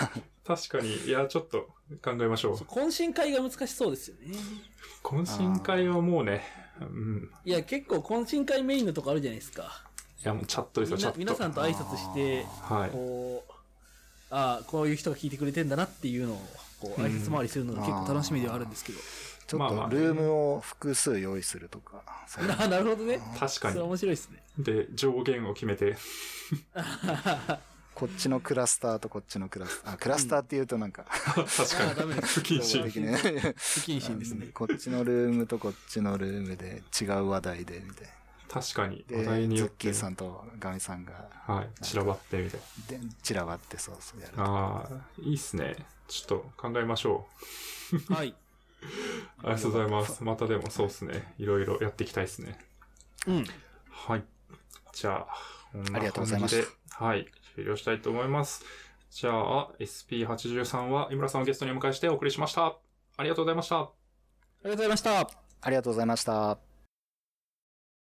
[0.46, 1.68] 確かに、いや、ちょっと
[2.02, 2.56] 考えましょう。
[2.56, 4.36] 懇親会が難しそうですよね。
[5.02, 6.44] 懇親会はもうね、
[6.80, 7.30] うん。
[7.44, 9.84] いや、結構懇親会メインのとこあるじゃないですか。
[10.22, 11.18] いや、もうチャットですよ、チャット。
[11.18, 12.90] 皆さんと挨拶して、はい。
[12.90, 13.52] こう、
[14.30, 16.36] ああ、こういう人が聞いてくれてんだなっていうのを、
[16.80, 18.98] こう、挨拶回りするのが結構楽しみではあるんですけど。
[19.46, 22.02] ちょっと、ルームを複数用意するとか。
[22.26, 23.18] そういうああ、なるほどね。
[23.38, 23.98] 確かそれ面に。
[23.98, 24.42] 白いですね。
[24.58, 25.96] で、上限を決めて、
[27.94, 29.94] こっちのクラスターとこっちのクラスター。
[29.94, 31.38] あ、クラスターって言うとなんか、確
[31.82, 32.12] ああ、かに。
[32.14, 32.82] 不謹慎。
[33.02, 33.16] ね。
[33.16, 34.48] 不謹慎ですね。
[34.52, 38.08] こっちのルームとこっちのルームで違う話題で、みたい
[38.50, 39.04] 確かに。
[39.10, 39.18] な。
[39.18, 39.94] 話題で、によってズッキー。
[39.94, 41.70] さんとガミさんが、はい。
[41.82, 44.32] 散らばってみたいで、散らばってそうそうやる。
[44.36, 45.76] ああ、いいっすね。
[46.08, 47.26] ちょっと考えましょ
[48.10, 48.34] はい。
[48.86, 49.46] う。
[49.46, 50.24] ありがとうございます。
[50.24, 51.34] またでもそうっすね。
[51.38, 52.58] いろいろやっていきたいっすね。
[53.26, 53.44] うん。
[53.90, 54.24] はい。
[54.92, 55.34] じゃあ、
[55.72, 57.26] こんなありがとうございました感じではい。
[57.54, 58.64] 終了したいと思います。
[59.10, 62.76] じゃあ、SP83 は井村さんをゲストにお迎えしてお送りしました。
[63.16, 63.80] ありがとうございました。
[63.80, 63.90] あ
[64.64, 65.20] りがとうございました。
[65.20, 66.65] ありがとうございました。